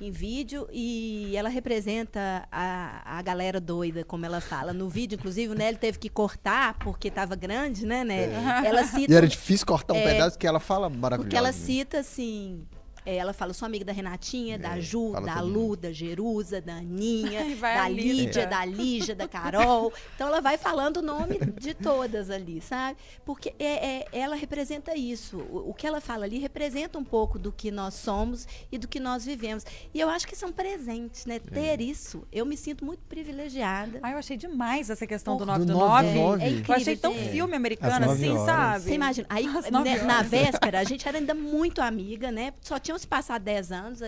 em 0.01 0.11
vídeo 0.11 0.67
e 0.71 1.35
ela 1.35 1.49
representa 1.49 2.47
a, 2.51 3.19
a 3.19 3.21
galera 3.21 3.59
doida, 3.59 4.03
como 4.03 4.25
ela 4.25 4.41
fala. 4.41 4.73
No 4.73 4.89
vídeo, 4.89 5.15
inclusive, 5.15 5.53
o 5.53 5.55
Nelly 5.55 5.77
teve 5.77 5.99
que 5.99 6.09
cortar 6.09 6.77
porque 6.79 7.07
estava 7.07 7.35
grande, 7.35 7.85
né, 7.85 8.03
Nelly? 8.03 8.33
É. 8.33 8.67
Ela 8.67 8.83
cita. 8.83 9.11
E 9.11 9.15
era 9.15 9.27
difícil 9.27 9.65
cortar 9.65 9.93
um 9.93 9.97
é, 9.97 10.13
pedaço 10.13 10.37
que 10.37 10.47
ela 10.47 10.59
fala 10.59 10.89
maravilhoso. 10.89 11.23
Porque 11.23 11.37
ela 11.37 11.51
cita, 11.51 11.99
assim, 11.99 12.65
É, 13.05 13.15
ela 13.15 13.33
fala, 13.33 13.53
sou 13.53 13.65
amiga 13.65 13.83
da 13.85 13.91
Renatinha, 13.91 14.59
da 14.59 14.77
É, 14.77 14.81
Ju, 14.81 15.11
fala 15.13 15.25
da 15.25 15.41
Lu, 15.41 15.75
da 15.75 15.91
Jerusa, 15.91 16.61
da 16.61 16.75
Aninha, 16.75 17.55
vai 17.57 17.75
da 17.75 17.89
lista. 17.89 18.11
Lídia, 18.13 18.47
da 18.47 18.65
Lígia, 18.65 19.15
da 19.15 19.27
Carol. 19.27 19.91
Então 20.15 20.27
ela 20.27 20.39
vai 20.41 20.57
falando 20.57 20.97
o 20.97 21.01
nome 21.01 21.39
de 21.59 21.73
todas 21.73 22.29
ali, 22.29 22.61
sabe? 22.61 22.97
Porque 23.25 23.53
é, 23.59 23.85
é- 24.01 24.07
ela 24.11 24.35
representa 24.35 24.95
isso. 24.95 25.37
O, 25.37 25.69
o 25.69 25.73
que 25.73 25.87
ela 25.87 25.99
fala 25.99 26.25
ali 26.25 26.37
representa 26.39 26.97
um 26.99 27.03
pouco 27.03 27.39
do 27.39 27.51
que 27.51 27.71
nós 27.71 27.93
somos 27.95 28.47
e 28.71 28.77
do 28.77 28.87
que 28.87 28.99
nós 28.99 29.25
vivemos. 29.25 29.65
E 29.93 29.99
eu 29.99 30.09
acho 30.09 30.27
que 30.27 30.35
são 30.35 30.51
presentes, 30.51 31.25
né? 31.25 31.39
Ter 31.39 31.81
isso, 31.81 32.23
eu 32.31 32.45
me 32.45 32.55
sinto 32.55 32.85
muito 32.85 33.01
privilegiada. 33.09 33.99
Ai, 34.03 34.13
eu 34.13 34.17
achei 34.17 34.37
demais 34.37 34.89
essa 34.89 35.07
questão 35.07 35.35
do 35.37 35.45
Porra, 35.45 35.57
9 35.59 35.65
do 35.65 35.73
do 35.73 35.79
nove 35.79 36.03
9. 36.07 36.13
do 36.13 36.19
nove. 36.19 36.43
É 36.43 36.47
Eu 36.47 36.51
Eu 36.51 36.57
incrível, 36.59 36.75
achei 36.81 36.97
tão 36.97 37.13
filme 37.15 37.55
americano 37.55 38.11
assim, 38.11 38.29
horas. 38.29 38.45
sabe? 38.45 38.83
Você 38.83 38.93
imagina, 38.93 39.27
aí 39.29 39.47
né, 39.47 40.03
na 40.03 40.21
véspera, 40.21 40.79
a 40.79 40.83
gente 40.83 41.07
era 41.07 41.17
ainda 41.17 41.33
muito 41.33 41.81
amiga, 41.81 42.31
né? 42.31 42.53
Só 42.61 42.77
tinham 42.91 42.99
se 42.99 43.07
passado 43.07 43.41
10 43.41 43.71
anos. 43.71 43.99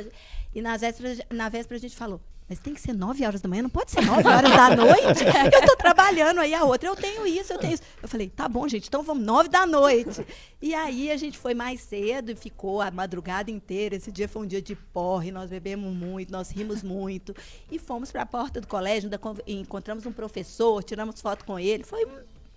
E 0.54 0.62
nas 0.62 0.82
vésperas, 0.82 1.20
na 1.30 1.50
véspera 1.50 1.78
a 1.78 1.82
gente 1.82 1.96
falou, 1.96 2.20
mas 2.48 2.60
tem 2.60 2.74
que 2.74 2.82
ser 2.82 2.94
9 2.94 3.26
horas 3.26 3.40
da 3.40 3.48
manhã, 3.48 3.62
não 3.62 3.70
pode 3.70 3.90
ser 3.90 4.02
9 4.02 4.28
horas 4.28 4.52
da 4.52 4.76
noite. 4.76 5.24
Eu 5.54 5.66
tô 5.66 5.78
trabalhando 5.78 6.40
aí 6.40 6.54
a 6.54 6.66
outra, 6.66 6.90
eu 6.90 6.96
tenho 6.96 7.26
isso, 7.26 7.54
eu 7.54 7.58
tenho 7.58 7.74
isso. 7.74 7.84
Eu 8.02 8.08
falei, 8.08 8.30
tá 8.30 8.50
bom, 8.50 8.68
gente, 8.68 8.90
então 8.90 9.02
vamos 9.02 9.24
9 9.24 9.48
da 9.48 9.66
noite. 9.66 10.26
E 10.62 10.76
aí 10.76 11.10
a 11.10 11.16
gente 11.16 11.38
foi 11.38 11.54
mais 11.54 11.80
cedo 11.82 12.32
e 12.32 12.36
ficou 12.36 12.82
a 12.82 12.92
madrugada 12.92 13.50
inteira. 13.50 13.96
Esse 13.96 14.12
dia 14.12 14.28
foi 14.28 14.42
um 14.44 14.46
dia 14.46 14.62
de 14.62 14.76
porre, 14.76 15.32
nós 15.32 15.50
bebemos 15.50 15.92
muito, 15.96 16.32
nós 16.32 16.52
rimos 16.52 16.84
muito. 16.84 17.34
E 17.72 17.80
fomos 17.80 18.12
para 18.12 18.24
a 18.24 18.26
porta 18.26 18.60
do 18.60 18.68
colégio, 18.68 19.10
encontramos 19.48 20.06
um 20.06 20.12
professor, 20.12 20.84
tiramos 20.84 21.22
foto 21.22 21.46
com 21.46 21.58
ele. 21.58 21.84
Foi 21.86 22.06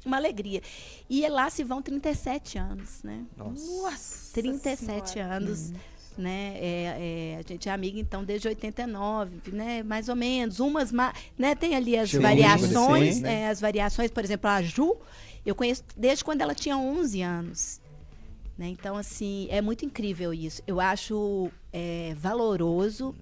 uma 0.04 0.16
alegria. 0.16 0.62
E 1.08 1.26
lá 1.28 1.48
se 1.48 1.62
vão 1.62 1.80
37 1.80 2.58
anos, 2.58 3.02
né? 3.04 3.24
Nossa 3.36 4.32
37 4.34 5.10
Senhora. 5.10 5.36
anos. 5.36 5.72
Né? 6.16 6.54
É, 6.56 7.34
é, 7.34 7.38
a 7.38 7.42
gente 7.46 7.68
é 7.68 7.72
amiga, 7.72 8.00
então, 8.00 8.24
desde 8.24 8.48
89, 8.48 9.50
né? 9.52 9.82
Mais 9.82 10.08
ou 10.08 10.16
menos. 10.16 10.60
Umas, 10.60 10.90
ma- 10.90 11.12
né? 11.36 11.54
Tem 11.54 11.74
ali 11.74 11.96
as 11.96 12.10
Sim, 12.10 12.20
variações, 12.20 13.20
né? 13.20 13.42
é, 13.42 13.48
as 13.48 13.60
variações, 13.60 14.10
por 14.10 14.24
exemplo, 14.24 14.48
a 14.48 14.62
Ju, 14.62 14.96
eu 15.44 15.54
conheço 15.54 15.84
desde 15.96 16.24
quando 16.24 16.40
ela 16.40 16.54
tinha 16.54 16.76
11 16.78 17.20
anos. 17.20 17.80
Né? 18.56 18.68
Então, 18.68 18.96
assim, 18.96 19.46
é 19.50 19.60
muito 19.60 19.84
incrível 19.84 20.32
isso. 20.32 20.62
Eu 20.66 20.80
acho 20.80 21.50
é, 21.72 22.14
valoroso. 22.16 23.14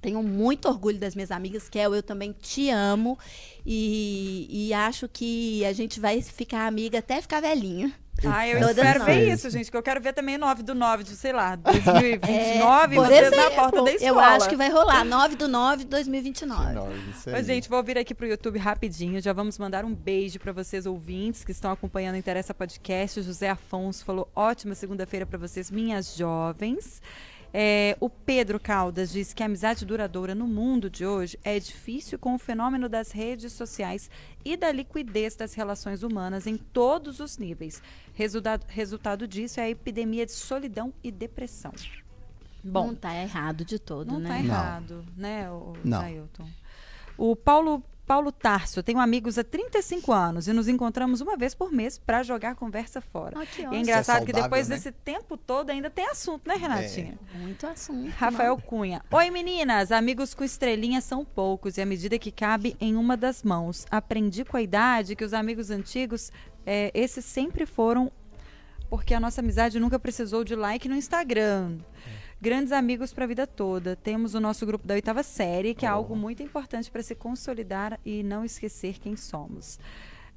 Tenho 0.00 0.22
muito 0.22 0.66
orgulho 0.68 0.98
das 0.98 1.14
minhas 1.14 1.30
amigas, 1.30 1.68
Kel, 1.68 1.94
eu 1.94 2.02
também 2.02 2.32
te 2.32 2.70
amo. 2.70 3.18
E, 3.66 4.46
e 4.48 4.72
acho 4.72 5.08
que 5.08 5.64
a 5.64 5.72
gente 5.72 6.00
vai 6.00 6.22
ficar 6.22 6.66
amiga 6.66 7.00
até 7.00 7.20
ficar 7.20 7.40
velhinha. 7.40 7.92
Ai, 8.24 8.52
eu 8.54 8.58
Todas 8.60 8.76
espero 8.76 8.98
nós. 8.98 9.08
ver 9.08 9.32
isso, 9.32 9.48
gente, 9.48 9.70
que 9.70 9.76
eu 9.76 9.82
quero 9.82 9.98
ver 10.00 10.12
também 10.12 10.36
9 10.36 10.62
do 10.62 10.74
9 10.74 11.04
de, 11.04 11.16
sei 11.16 11.32
lá, 11.32 11.56
2029, 11.56 12.94
É, 12.94 12.98
vocês 12.98 13.30
na 13.36 13.50
porta 13.50 13.82
da 13.82 13.92
escola. 13.92 14.10
Eu 14.10 14.20
acho 14.20 14.48
que 14.48 14.56
vai 14.56 14.68
rolar, 14.70 15.04
9 15.04 15.36
do 15.36 15.48
9 15.48 15.84
de 15.84 15.90
2029. 15.90 16.72
Não, 16.74 16.88
isso 17.10 17.30
Ô, 17.30 17.34
aí. 17.34 17.44
gente, 17.44 17.68
vou 17.68 17.82
vir 17.82 17.96
aqui 17.96 18.14
pro 18.14 18.26
YouTube 18.26 18.58
rapidinho. 18.58 19.20
Já 19.22 19.32
vamos 19.32 19.58
mandar 19.58 19.84
um 19.86 19.94
beijo 19.94 20.38
para 20.38 20.52
vocês 20.52 20.84
ouvintes 20.84 21.44
que 21.44 21.52
estão 21.52 21.72
acompanhando 21.72 22.14
o 22.16 22.18
Interessa 22.18 22.52
Podcast. 22.52 23.20
O 23.20 23.22
José 23.22 23.48
Afonso 23.48 24.04
falou: 24.04 24.30
ótima 24.36 24.74
segunda-feira 24.74 25.24
para 25.24 25.38
vocês, 25.38 25.70
minhas 25.70 26.14
jovens. 26.16 27.00
É, 27.52 27.96
o 27.98 28.08
Pedro 28.08 28.60
Caldas 28.60 29.10
diz 29.10 29.32
que 29.32 29.42
a 29.42 29.46
amizade 29.46 29.84
duradoura 29.84 30.34
no 30.34 30.46
mundo 30.46 30.88
de 30.88 31.04
hoje 31.04 31.38
é 31.42 31.58
difícil 31.58 32.18
com 32.18 32.34
o 32.34 32.38
fenômeno 32.38 32.88
das 32.88 33.10
redes 33.10 33.52
sociais 33.52 34.08
e 34.44 34.56
da 34.56 34.70
liquidez 34.70 35.34
das 35.34 35.54
relações 35.54 36.02
humanas 36.02 36.46
em 36.46 36.56
todos 36.56 37.18
os 37.18 37.38
níveis. 37.38 37.82
Resultado, 38.14 38.64
resultado 38.68 39.26
disso 39.26 39.58
é 39.58 39.64
a 39.64 39.70
epidemia 39.70 40.24
de 40.24 40.32
solidão 40.32 40.92
e 41.02 41.10
depressão. 41.10 41.72
Bom, 42.62 42.88
não 42.88 42.94
tá 42.94 43.14
errado 43.14 43.64
de 43.64 43.78
todo, 43.78 44.12
não 44.12 44.20
né? 44.20 44.28
tá 44.28 44.38
errado, 44.38 45.04
né, 45.16 45.50
o 45.50 45.72
Não. 45.82 46.00
Jailton? 46.02 46.48
O 47.16 47.34
Paulo, 47.34 47.82
Paulo 48.10 48.32
Tarso, 48.32 48.82
tenho 48.82 48.98
amigos 48.98 49.38
há 49.38 49.44
35 49.44 50.12
anos 50.12 50.48
e 50.48 50.52
nos 50.52 50.66
encontramos 50.66 51.20
uma 51.20 51.36
vez 51.36 51.54
por 51.54 51.70
mês 51.70 51.96
para 51.96 52.24
jogar 52.24 52.56
conversa 52.56 53.00
fora. 53.00 53.46
Que 53.46 53.62
E 53.62 53.64
é 53.66 53.78
engraçado 53.78 54.26
que 54.26 54.32
saudável, 54.32 54.42
depois 54.42 54.68
né? 54.68 54.74
desse 54.74 54.90
tempo 54.90 55.36
todo 55.36 55.70
ainda 55.70 55.88
tem 55.88 56.08
assunto, 56.08 56.48
né, 56.48 56.56
Renatinha? 56.56 57.16
Muito 57.36 57.64
assunto. 57.68 58.10
Rafael 58.10 58.56
Cunha. 58.56 59.00
Oi, 59.12 59.30
meninas. 59.30 59.92
Amigos 59.92 60.34
com 60.34 60.42
estrelinha 60.42 61.00
são 61.00 61.24
poucos 61.24 61.78
e 61.78 61.82
à 61.82 61.86
medida 61.86 62.18
que 62.18 62.32
cabe 62.32 62.76
em 62.80 62.96
uma 62.96 63.16
das 63.16 63.44
mãos. 63.44 63.86
Aprendi 63.88 64.44
com 64.44 64.56
a 64.56 64.60
idade 64.60 65.14
que 65.14 65.24
os 65.24 65.32
amigos 65.32 65.70
antigos, 65.70 66.32
é, 66.66 66.90
esses 66.92 67.24
sempre 67.24 67.64
foram 67.64 68.10
porque 68.88 69.14
a 69.14 69.20
nossa 69.20 69.40
amizade 69.40 69.78
nunca 69.78 70.00
precisou 70.00 70.42
de 70.42 70.56
like 70.56 70.88
no 70.88 70.96
Instagram. 70.96 71.78
Grandes 72.42 72.72
amigos 72.72 73.12
para 73.12 73.24
a 73.24 73.28
vida 73.28 73.46
toda. 73.46 73.94
Temos 73.94 74.34
o 74.34 74.40
nosso 74.40 74.64
grupo 74.64 74.86
da 74.86 74.94
oitava 74.94 75.22
série, 75.22 75.74
que 75.74 75.84
é 75.84 75.88
algo 75.88 76.16
muito 76.16 76.42
importante 76.42 76.90
para 76.90 77.02
se 77.02 77.14
consolidar 77.14 78.00
e 78.02 78.22
não 78.22 78.42
esquecer 78.44 78.98
quem 78.98 79.14
somos. 79.14 79.78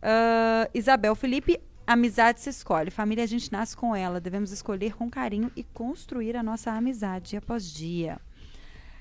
Ah, 0.01 0.69
Isabel 0.73 1.15
Felipe, 1.15 1.61
amizade 1.87 2.41
se 2.41 2.49
escolhe. 2.49 2.91
Família 2.91 3.23
a 3.23 3.27
gente 3.27 3.49
nasce 3.49 3.77
com 3.77 3.95
ela. 3.95 4.19
Devemos 4.19 4.51
escolher 4.51 4.97
com 4.97 5.09
carinho 5.09 5.49
e 5.55 5.63
construir 5.63 6.35
a 6.35 6.43
nossa 6.43 6.73
amizade 6.73 7.29
dia 7.29 7.39
após 7.39 7.65
dia. 7.71 8.19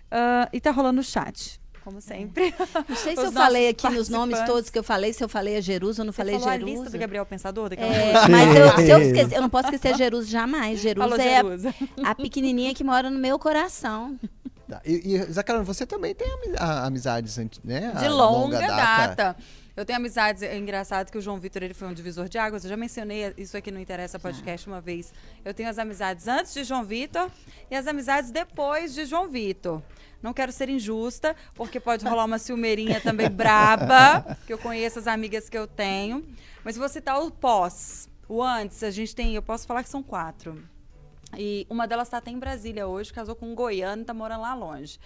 Ah, 0.08 0.48
e 0.52 0.60
tá 0.60 0.70
rolando 0.70 1.00
o 1.00 1.04
chat, 1.04 1.60
como 1.84 2.00
sempre. 2.00 2.54
Não 2.88 2.96
sei 2.96 3.16
se 3.16 3.22
eu 3.24 3.32
falei 3.32 3.68
aqui 3.68 3.88
nos 3.90 4.08
nomes 4.08 4.40
todos 4.46 4.70
que 4.70 4.78
eu 4.78 4.82
falei, 4.82 5.12
se 5.12 5.22
eu 5.22 5.28
falei 5.28 5.56
a 5.56 5.60
Jerusa 5.60 6.02
ou 6.02 6.06
não 6.06 6.12
Você 6.12 6.16
falei 6.18 6.34
falou 6.34 6.48
a 6.48 6.52
Jerusa. 6.52 6.72
lista 6.72 6.90
do 6.90 6.98
Gabriel 6.98 7.26
Pensador? 7.26 7.68
daquela 7.70 7.92
É, 7.94 8.28
mas 8.28 8.56
eu, 8.56 8.76
se 8.76 8.90
eu, 8.90 8.98
Sim. 8.98 9.04
esquecer, 9.12 9.36
eu 9.36 9.42
não 9.42 9.50
posso 9.50 9.64
esquecer 9.66 9.96
Jerusa 9.96 10.28
jamais. 10.28 10.80
Jerusa 10.80 11.08
Falou 11.08 11.24
é 11.24 11.32
a- 11.36 11.42
Jerusa. 11.42 11.74
a 12.04 12.14
pequenininha 12.14 12.74
que 12.74 12.84
mora 12.84 13.10
no 13.10 13.18
meu 13.18 13.38
coração. 13.38 14.18
Tá. 14.68 14.80
E, 14.86 15.14
e 15.16 15.22
Zacarano, 15.32 15.64
você 15.64 15.84
também 15.84 16.14
tem 16.14 16.26
ami- 16.32 16.56
a- 16.56 16.86
amizades, 16.86 17.36
né? 17.64 17.92
De 17.98 18.06
A 18.06 18.10
longa, 18.10 18.58
data. 18.60 19.36
Eu 19.74 19.86
tenho 19.86 19.96
amizades, 19.96 20.42
é 20.42 20.56
engraçado 20.58 21.10
que 21.10 21.16
o 21.16 21.20
João 21.20 21.38
Vitor 21.38 21.62
ele 21.62 21.72
foi 21.72 21.88
um 21.88 21.94
divisor 21.94 22.28
de 22.28 22.36
águas. 22.36 22.62
Eu 22.62 22.68
já 22.68 22.76
mencionei 22.76 23.32
isso 23.38 23.56
aqui 23.56 23.70
no 23.70 23.80
Interessa 23.80 24.18
Podcast 24.18 24.66
uma 24.66 24.82
vez. 24.82 25.14
Eu 25.42 25.54
tenho 25.54 25.70
as 25.70 25.78
amizades 25.78 26.28
antes 26.28 26.52
de 26.52 26.62
João 26.62 26.84
Vitor 26.84 27.30
e 27.70 27.74
as 27.74 27.86
amizades 27.86 28.30
depois 28.30 28.92
de 28.92 29.06
João 29.06 29.28
Vitor. 29.30 29.82
Não 30.22 30.34
quero 30.34 30.52
ser 30.52 30.68
injusta, 30.68 31.34
porque 31.54 31.80
pode 31.80 32.04
rolar 32.04 32.26
uma 32.26 32.38
ciumeirinha 32.38 33.00
também 33.00 33.28
braba, 33.32 34.36
que 34.46 34.52
eu 34.52 34.58
conheço 34.58 34.98
as 34.98 35.06
amigas 35.06 35.48
que 35.48 35.56
eu 35.56 35.66
tenho. 35.66 36.22
Mas 36.62 36.76
vou 36.76 36.88
citar 36.88 37.18
o 37.20 37.30
pós. 37.30 38.10
O 38.28 38.42
antes, 38.42 38.82
a 38.82 38.90
gente 38.90 39.14
tem, 39.16 39.34
eu 39.34 39.42
posso 39.42 39.66
falar 39.66 39.82
que 39.82 39.88
são 39.88 40.02
quatro. 40.02 40.62
E 41.36 41.66
uma 41.70 41.88
delas 41.88 42.10
tá 42.10 42.18
até 42.18 42.30
em 42.30 42.38
Brasília 42.38 42.86
hoje, 42.86 43.10
casou 43.10 43.34
com 43.34 43.50
um 43.50 43.54
goiano 43.54 44.02
e 44.02 44.04
tá 44.04 44.12
morando 44.12 44.42
lá 44.42 44.54
longe. 44.54 45.00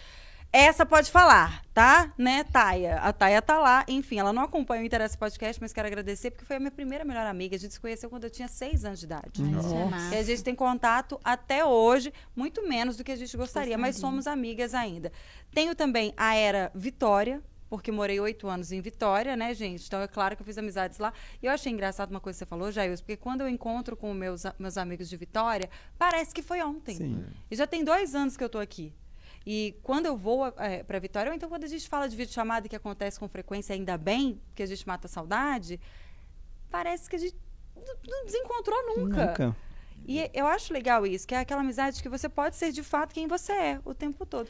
Essa 0.58 0.86
pode 0.86 1.10
falar, 1.10 1.62
tá? 1.74 2.14
Né, 2.16 2.42
Taia? 2.42 2.96
A 3.00 3.12
Taia 3.12 3.42
tá 3.42 3.58
lá. 3.58 3.84
Enfim, 3.86 4.18
ela 4.18 4.32
não 4.32 4.40
acompanha 4.42 4.82
o 4.82 4.86
Interesse 4.86 5.16
Podcast, 5.18 5.60
mas 5.60 5.70
quero 5.70 5.86
agradecer 5.86 6.30
porque 6.30 6.46
foi 6.46 6.56
a 6.56 6.58
minha 6.58 6.70
primeira 6.70 7.04
melhor 7.04 7.26
amiga. 7.26 7.54
A 7.54 7.58
gente 7.58 7.74
se 7.74 7.78
conheceu 7.80 8.08
quando 8.08 8.24
eu 8.24 8.30
tinha 8.30 8.48
seis 8.48 8.82
anos 8.82 8.98
de 9.00 9.04
idade. 9.04 9.42
É 9.42 9.44
E 9.44 9.90
massa. 9.90 10.18
a 10.18 10.22
gente 10.22 10.42
tem 10.42 10.54
contato 10.54 11.20
até 11.22 11.62
hoje, 11.62 12.10
muito 12.34 12.66
menos 12.66 12.96
do 12.96 13.04
que 13.04 13.12
a 13.12 13.16
gente 13.16 13.36
gostaria, 13.36 13.76
mas 13.76 13.96
somos 13.96 14.26
amigas 14.26 14.72
ainda. 14.72 15.12
Tenho 15.52 15.74
também 15.74 16.14
a 16.16 16.34
Era 16.34 16.72
Vitória, 16.74 17.42
porque 17.68 17.92
morei 17.92 18.18
oito 18.18 18.48
anos 18.48 18.72
em 18.72 18.80
Vitória, 18.80 19.36
né, 19.36 19.52
gente? 19.52 19.86
Então 19.86 20.00
é 20.00 20.08
claro 20.08 20.36
que 20.36 20.40
eu 20.40 20.46
fiz 20.46 20.56
amizades 20.56 20.98
lá. 20.98 21.12
E 21.42 21.44
eu 21.44 21.52
achei 21.52 21.70
engraçado 21.70 22.10
uma 22.12 22.20
coisa 22.20 22.34
que 22.34 22.46
você 22.46 22.48
falou, 22.48 22.72
Jair, 22.72 22.96
porque 22.96 23.18
quando 23.18 23.42
eu 23.42 23.48
encontro 23.50 23.94
com 23.94 24.14
meus, 24.14 24.44
meus 24.58 24.78
amigos 24.78 25.06
de 25.10 25.18
Vitória, 25.18 25.68
parece 25.98 26.32
que 26.34 26.40
foi 26.40 26.62
ontem. 26.62 26.96
Sim. 26.96 27.26
E 27.50 27.54
já 27.54 27.66
tem 27.66 27.84
dois 27.84 28.14
anos 28.14 28.38
que 28.38 28.42
eu 28.42 28.48
tô 28.48 28.58
aqui. 28.58 28.94
E 29.46 29.78
quando 29.82 30.06
eu 30.06 30.16
vou 30.16 30.44
é, 30.58 30.82
para 30.82 30.98
Vitória, 30.98 31.30
ou 31.30 31.36
então 31.36 31.48
quando 31.48 31.62
a 31.64 31.68
gente 31.68 31.88
fala 31.88 32.08
de 32.08 32.16
videochamada 32.16 32.68
que 32.68 32.74
acontece 32.74 33.18
com 33.20 33.28
frequência, 33.28 33.74
ainda 33.74 33.96
bem, 33.96 34.40
que 34.56 34.62
a 34.62 34.66
gente 34.66 34.84
mata 34.86 35.06
a 35.06 35.10
saudade, 35.10 35.80
parece 36.70 37.08
que 37.08 37.14
a 37.14 37.18
gente 37.18 37.36
não- 37.76 37.96
não 38.08 38.24
desencontrou 38.24 38.96
nunca. 38.96 39.26
Nunca. 39.26 39.56
E 40.08 40.30
eu 40.34 40.46
acho 40.46 40.72
legal 40.72 41.06
isso, 41.06 41.26
que 41.26 41.34
é 41.34 41.38
aquela 41.38 41.60
amizade 41.62 42.02
que 42.02 42.08
você 42.08 42.28
pode 42.28 42.56
ser 42.56 42.70
de 42.72 42.82
fato 42.82 43.14
quem 43.14 43.26
você 43.26 43.52
é 43.52 43.80
o 43.84 43.94
tempo 43.94 44.26
todo. 44.26 44.48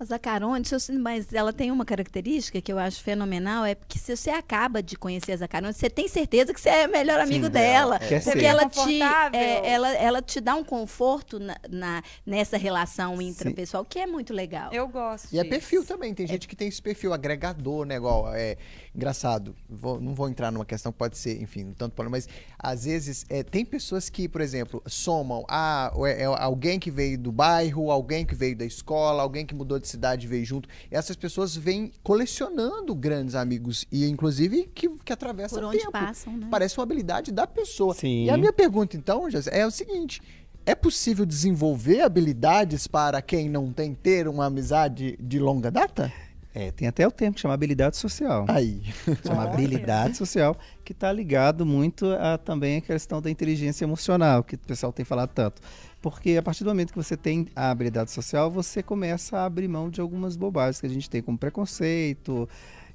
A 0.00 0.04
Zacarone, 0.04 0.64
mas 1.00 1.32
ela 1.32 1.52
tem 1.52 1.70
uma 1.70 1.84
característica 1.84 2.60
que 2.60 2.72
eu 2.72 2.78
acho 2.78 3.00
fenomenal, 3.02 3.64
é 3.64 3.74
porque 3.76 4.00
se 4.00 4.16
você 4.16 4.30
acaba 4.30 4.82
de 4.82 4.96
conhecer 4.96 5.30
a 5.32 5.36
Zacarone, 5.36 5.72
você 5.72 5.88
tem 5.88 6.08
certeza 6.08 6.52
que 6.52 6.60
você 6.60 6.70
é 6.70 6.86
o 6.88 6.90
melhor 6.90 7.20
amigo 7.20 7.48
dela. 7.48 8.00
Quer 8.00 8.20
porque 8.24 8.40
ser. 8.40 8.44
ela 8.46 8.68
te, 8.68 8.74
Confortável. 8.74 9.38
é, 9.40 9.68
ela, 9.70 9.94
ela 9.94 10.20
te 10.22 10.40
dá 10.40 10.56
um 10.56 10.64
conforto 10.64 11.38
na, 11.38 11.56
na- 11.70 12.02
nessa 12.26 12.56
relação 12.56 13.22
intrapessoal, 13.22 13.84
que 13.84 14.00
é 14.00 14.06
muito 14.06 14.32
legal. 14.34 14.72
Eu 14.72 14.88
gosto. 14.88 15.28
E 15.32 15.38
é 15.38 15.42
disso. 15.42 15.50
perfil 15.50 15.84
também, 15.84 16.12
tem 16.12 16.26
gente 16.26 16.48
que 16.48 16.56
tem 16.56 16.66
esse 16.66 16.82
perfil 16.82 17.12
agregador, 17.12 17.84
né? 17.84 17.94
Igual, 17.94 18.34
é 18.34 18.56
engraçado. 18.94 19.54
Vou- 19.68 20.00
não 20.00 20.14
vou 20.14 20.28
entrar 20.28 20.50
numa 20.52 20.64
questão 20.64 20.92
que 20.92 20.98
pode 20.98 21.16
ser, 21.16 21.40
enfim, 21.40 21.64
um 21.64 21.72
tanto 21.72 21.94
problema, 21.94 22.16
mas 22.16 22.28
às 22.58 22.84
vezes 22.84 23.24
é, 23.28 23.42
tem 23.42 23.64
pessoas 23.64 24.08
que, 24.10 24.28
por 24.28 24.40
exemplo, 24.40 24.82
somam 24.86 25.44
ah, 25.48 25.92
é, 26.06 26.22
é 26.22 26.24
alguém 26.24 26.78
que 26.78 26.90
veio 26.90 27.18
do 27.18 27.32
bairro, 27.32 27.90
alguém 27.90 28.24
que 28.26 28.34
veio 28.34 28.56
da 28.56 28.64
escola, 28.64 29.22
alguém 29.22 29.46
que 29.46 29.54
mudou 29.54 29.78
de 29.78 29.88
cidade 29.88 30.26
e 30.26 30.28
veio 30.28 30.44
junto. 30.44 30.68
Essas 30.90 31.16
pessoas 31.16 31.56
vêm 31.56 31.90
colecionando 32.02 32.94
grandes 32.94 33.34
amigos 33.34 33.86
e, 33.90 34.06
inclusive, 34.06 34.70
que, 34.74 34.88
que 35.04 35.12
atravessam 35.12 35.58
Por 35.58 35.64
o 35.64 35.68
onde 35.68 35.78
tempo. 35.78 35.92
passam, 35.92 36.36
né? 36.36 36.48
Parece 36.50 36.78
uma 36.78 36.84
habilidade 36.84 37.32
da 37.32 37.46
pessoa. 37.46 37.94
Sim. 37.94 38.24
E 38.24 38.30
a 38.30 38.36
minha 38.36 38.52
pergunta, 38.52 38.96
então, 38.96 39.28
Jess, 39.30 39.46
é 39.48 39.66
o 39.66 39.70
seguinte. 39.70 40.20
é 40.64 40.76
possível 40.76 41.26
desenvolver 41.26 42.02
habilidades 42.02 42.86
para 42.86 43.20
quem 43.20 43.48
não 43.48 43.72
tem 43.72 43.92
ter 43.94 44.28
uma 44.28 44.46
amizade 44.46 45.16
de 45.20 45.38
longa 45.40 45.70
data? 45.72 46.12
É, 46.54 46.70
tem 46.70 46.86
até 46.86 47.06
o 47.06 47.10
termo 47.10 47.34
que 47.34 47.40
chama 47.40 47.54
habilidade 47.54 47.96
social. 47.96 48.44
Aí. 48.46 48.82
Chama 49.26 49.44
habilidade 49.44 50.16
social, 50.18 50.56
que 50.84 50.92
está 50.92 51.10
ligado 51.10 51.64
muito 51.64 52.12
a 52.12 52.36
também 52.36 52.76
a 52.76 52.80
questão 52.82 53.22
da 53.22 53.30
inteligência 53.30 53.84
emocional, 53.84 54.44
que 54.44 54.56
o 54.56 54.58
pessoal 54.58 54.92
tem 54.92 55.04
falado 55.04 55.30
tanto. 55.30 55.62
Porque 56.02 56.36
a 56.36 56.42
partir 56.42 56.62
do 56.64 56.68
momento 56.68 56.90
que 56.92 56.98
você 56.98 57.16
tem 57.16 57.46
a 57.56 57.70
habilidade 57.70 58.10
social, 58.10 58.50
você 58.50 58.82
começa 58.82 59.38
a 59.38 59.46
abrir 59.46 59.66
mão 59.66 59.88
de 59.88 60.00
algumas 60.00 60.36
bobagens 60.36 60.78
que 60.78 60.86
a 60.86 60.90
gente 60.90 61.08
tem, 61.08 61.22
como 61.22 61.38
preconceito, 61.38 62.46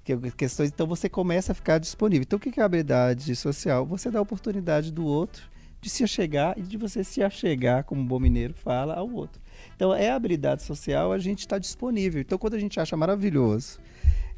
que, 0.03 0.15
questões. 0.31 0.69
Então 0.69 0.85
você 0.85 1.09
começa 1.09 1.51
a 1.51 1.55
ficar 1.55 1.79
disponível. 1.79 2.23
Então 2.27 2.37
o 2.37 2.39
que 2.39 2.59
é 2.59 2.63
a 2.63 2.65
habilidade 2.67 3.35
social? 3.35 3.85
Você 3.87 4.11
dá 4.11 4.19
a 4.19 4.21
oportunidade 4.21 4.91
do 4.91 5.05
outro 5.05 5.49
de 5.81 5.89
se 5.89 6.03
achegar 6.03 6.57
e 6.57 6.61
de 6.61 6.77
você 6.77 7.03
se 7.03 7.23
achegar, 7.23 7.83
como 7.83 8.01
um 8.01 8.05
bom 8.05 8.19
mineiro 8.19 8.53
fala, 8.53 8.95
ao 8.95 9.09
outro. 9.09 9.41
Então, 9.75 9.93
é 9.93 10.09
a 10.09 10.15
habilidade 10.15 10.63
social, 10.63 11.11
a 11.11 11.17
gente 11.19 11.39
está 11.39 11.57
disponível. 11.57 12.21
Então, 12.21 12.37
quando 12.37 12.55
a 12.55 12.59
gente 12.59 12.79
acha 12.79 12.97
maravilhoso, 12.97 13.79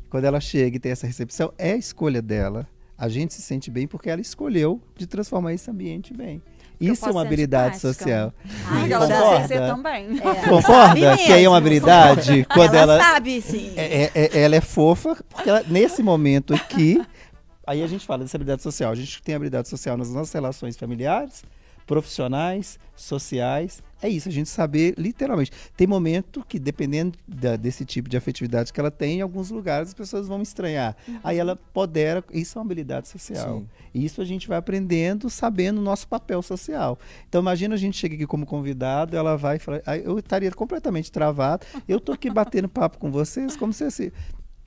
quando 0.10 0.26
ela 0.26 0.40
chega 0.40 0.78
e 0.78 0.80
tem 0.80 0.92
essa 0.92 1.08
recepção, 1.08 1.54
é 1.58 1.74
a 1.74 1.78
escolha 1.78 2.22
dela. 2.22 2.68
A 2.98 3.08
gente 3.08 3.34
se 3.34 3.42
sente 3.42 3.72
bem 3.72 3.88
porque 3.88 4.10
ela 4.10 4.20
escolheu 4.20 4.82
de 4.98 5.08
transformar 5.08 5.54
esse 5.54 5.70
ambiente 5.72 6.14
bem. 6.14 6.42
Isso 6.80 7.06
é 7.06 7.12
uma 7.12 7.22
habilidade 7.22 7.80
social. 7.80 8.34
Ai, 8.66 8.92
ela 8.92 9.06
deve 9.06 9.48
ser 9.48 9.60
também. 9.60 10.18
É, 10.18 10.48
Concorda 10.48 11.18
que 11.18 11.32
é 11.32 11.48
uma 11.48 11.58
habilidade 11.58 12.46
quando 12.54 12.74
ela, 12.74 12.94
ela 12.94 13.04
sabe, 13.04 13.42
sim. 13.42 13.74
É, 13.76 14.04
é, 14.04 14.12
é, 14.16 14.42
ela 14.42 14.56
é 14.56 14.62
fofa, 14.62 15.18
porque 15.30 15.50
ela, 15.50 15.64
nesse 15.68 16.02
momento 16.02 16.54
aqui, 16.54 17.02
aí 17.68 17.84
a 17.84 17.88
gente 17.88 18.06
fala 18.06 18.24
dessa 18.24 18.38
habilidade 18.38 18.64
social. 18.64 18.92
A 18.92 18.96
gente 18.96 19.22
tem 19.22 19.36
habilidade 19.36 19.68
social 19.68 19.98
nas 19.98 20.10
nossas 20.14 20.32
relações 20.32 20.78
familiares, 20.78 21.44
profissionais, 21.90 22.78
sociais. 22.96 23.82
É 24.00 24.08
isso, 24.08 24.30
a 24.30 24.32
gente 24.32 24.48
saber 24.48 24.94
literalmente. 24.96 25.52
Tem 25.76 25.88
momento 25.88 26.46
que, 26.48 26.60
dependendo 26.60 27.18
da, 27.28 27.56
desse 27.56 27.84
tipo 27.84 28.08
de 28.08 28.16
afetividade 28.16 28.72
que 28.72 28.80
ela 28.80 28.92
tem, 28.92 29.18
em 29.18 29.22
alguns 29.22 29.50
lugares 29.50 29.90
as 29.90 29.94
pessoas 29.96 30.28
vão 30.28 30.40
estranhar. 30.40 30.96
Uhum. 31.08 31.20
Aí 31.24 31.40
ela 31.40 31.56
podera, 31.56 32.24
isso 32.32 32.60
é 32.60 32.62
uma 32.62 32.66
habilidade 32.66 33.08
social. 33.08 33.62
Sim. 33.62 33.68
Isso 33.92 34.22
a 34.22 34.26
gente 34.26 34.48
vai 34.48 34.60
aprendendo, 34.60 35.32
sabendo 35.32 35.80
o 35.80 35.84
nosso 35.84 36.08
papel 36.08 36.44
social. 36.44 37.00
Então 37.28 37.42
imagina 37.42 37.74
a 37.74 37.78
gente 37.78 37.98
chega 37.98 38.14
aqui 38.14 38.28
como 38.28 38.46
convidado, 38.46 39.18
ela 39.18 39.36
vai 39.36 39.58
falar, 39.58 39.82
eu 40.04 40.20
estaria 40.20 40.52
completamente 40.52 41.12
travado. 41.12 41.66
Eu 41.88 42.00
tô 42.00 42.12
aqui 42.12 42.30
batendo 42.30 42.70
papo 42.70 43.00
com 43.00 43.10
vocês, 43.10 43.58
como 43.58 43.74
se 43.74 43.84
assim, 43.84 44.12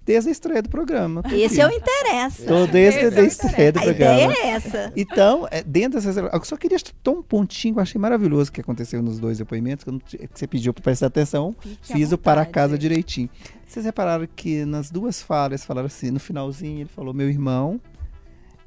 desde 0.04 0.28
a 0.28 0.32
estreia 0.32 0.62
do 0.62 0.68
programa. 0.68 1.22
Esse 1.32 1.60
é 1.60 1.66
o 1.66 1.70
interesse. 1.70 2.44
Todo 2.46 2.70
desde 2.70 3.00
é 3.00 3.20
a 3.20 3.24
estreia 3.24 3.72
do 3.72 3.78
a 3.78 3.82
programa. 3.82 4.14
A 4.14 4.24
ideia 4.24 4.36
é 4.42 4.48
essa. 4.48 4.92
Então, 4.96 5.46
é, 5.50 5.62
dentro 5.62 6.00
dessas. 6.00 6.16
Eu 6.16 6.44
só 6.44 6.56
queria 6.56 6.78
tomar 7.02 7.20
um 7.20 7.22
pontinho 7.22 7.74
que 7.74 7.78
eu 7.78 7.82
achei 7.82 8.00
maravilhoso 8.00 8.50
que 8.50 8.60
aconteceu 8.60 9.02
nos 9.02 9.18
dois 9.18 9.38
depoimentos, 9.38 9.84
que, 9.84 9.90
não, 9.90 9.98
que 9.98 10.28
você 10.32 10.46
pediu 10.46 10.74
para 10.74 10.82
prestar 10.82 11.06
atenção. 11.06 11.54
Fique 11.60 11.78
fiz 11.82 12.12
o 12.12 12.18
para 12.18 12.44
casa 12.44 12.76
direitinho. 12.76 13.28
Vocês 13.66 13.84
repararam 13.86 14.28
que 14.36 14.64
nas 14.64 14.90
duas 14.90 15.22
falas 15.22 15.64
falaram 15.64 15.86
assim, 15.86 16.10
no 16.10 16.20
finalzinho 16.20 16.80
ele 16.80 16.88
falou 16.88 17.14
meu 17.14 17.30
irmão, 17.30 17.80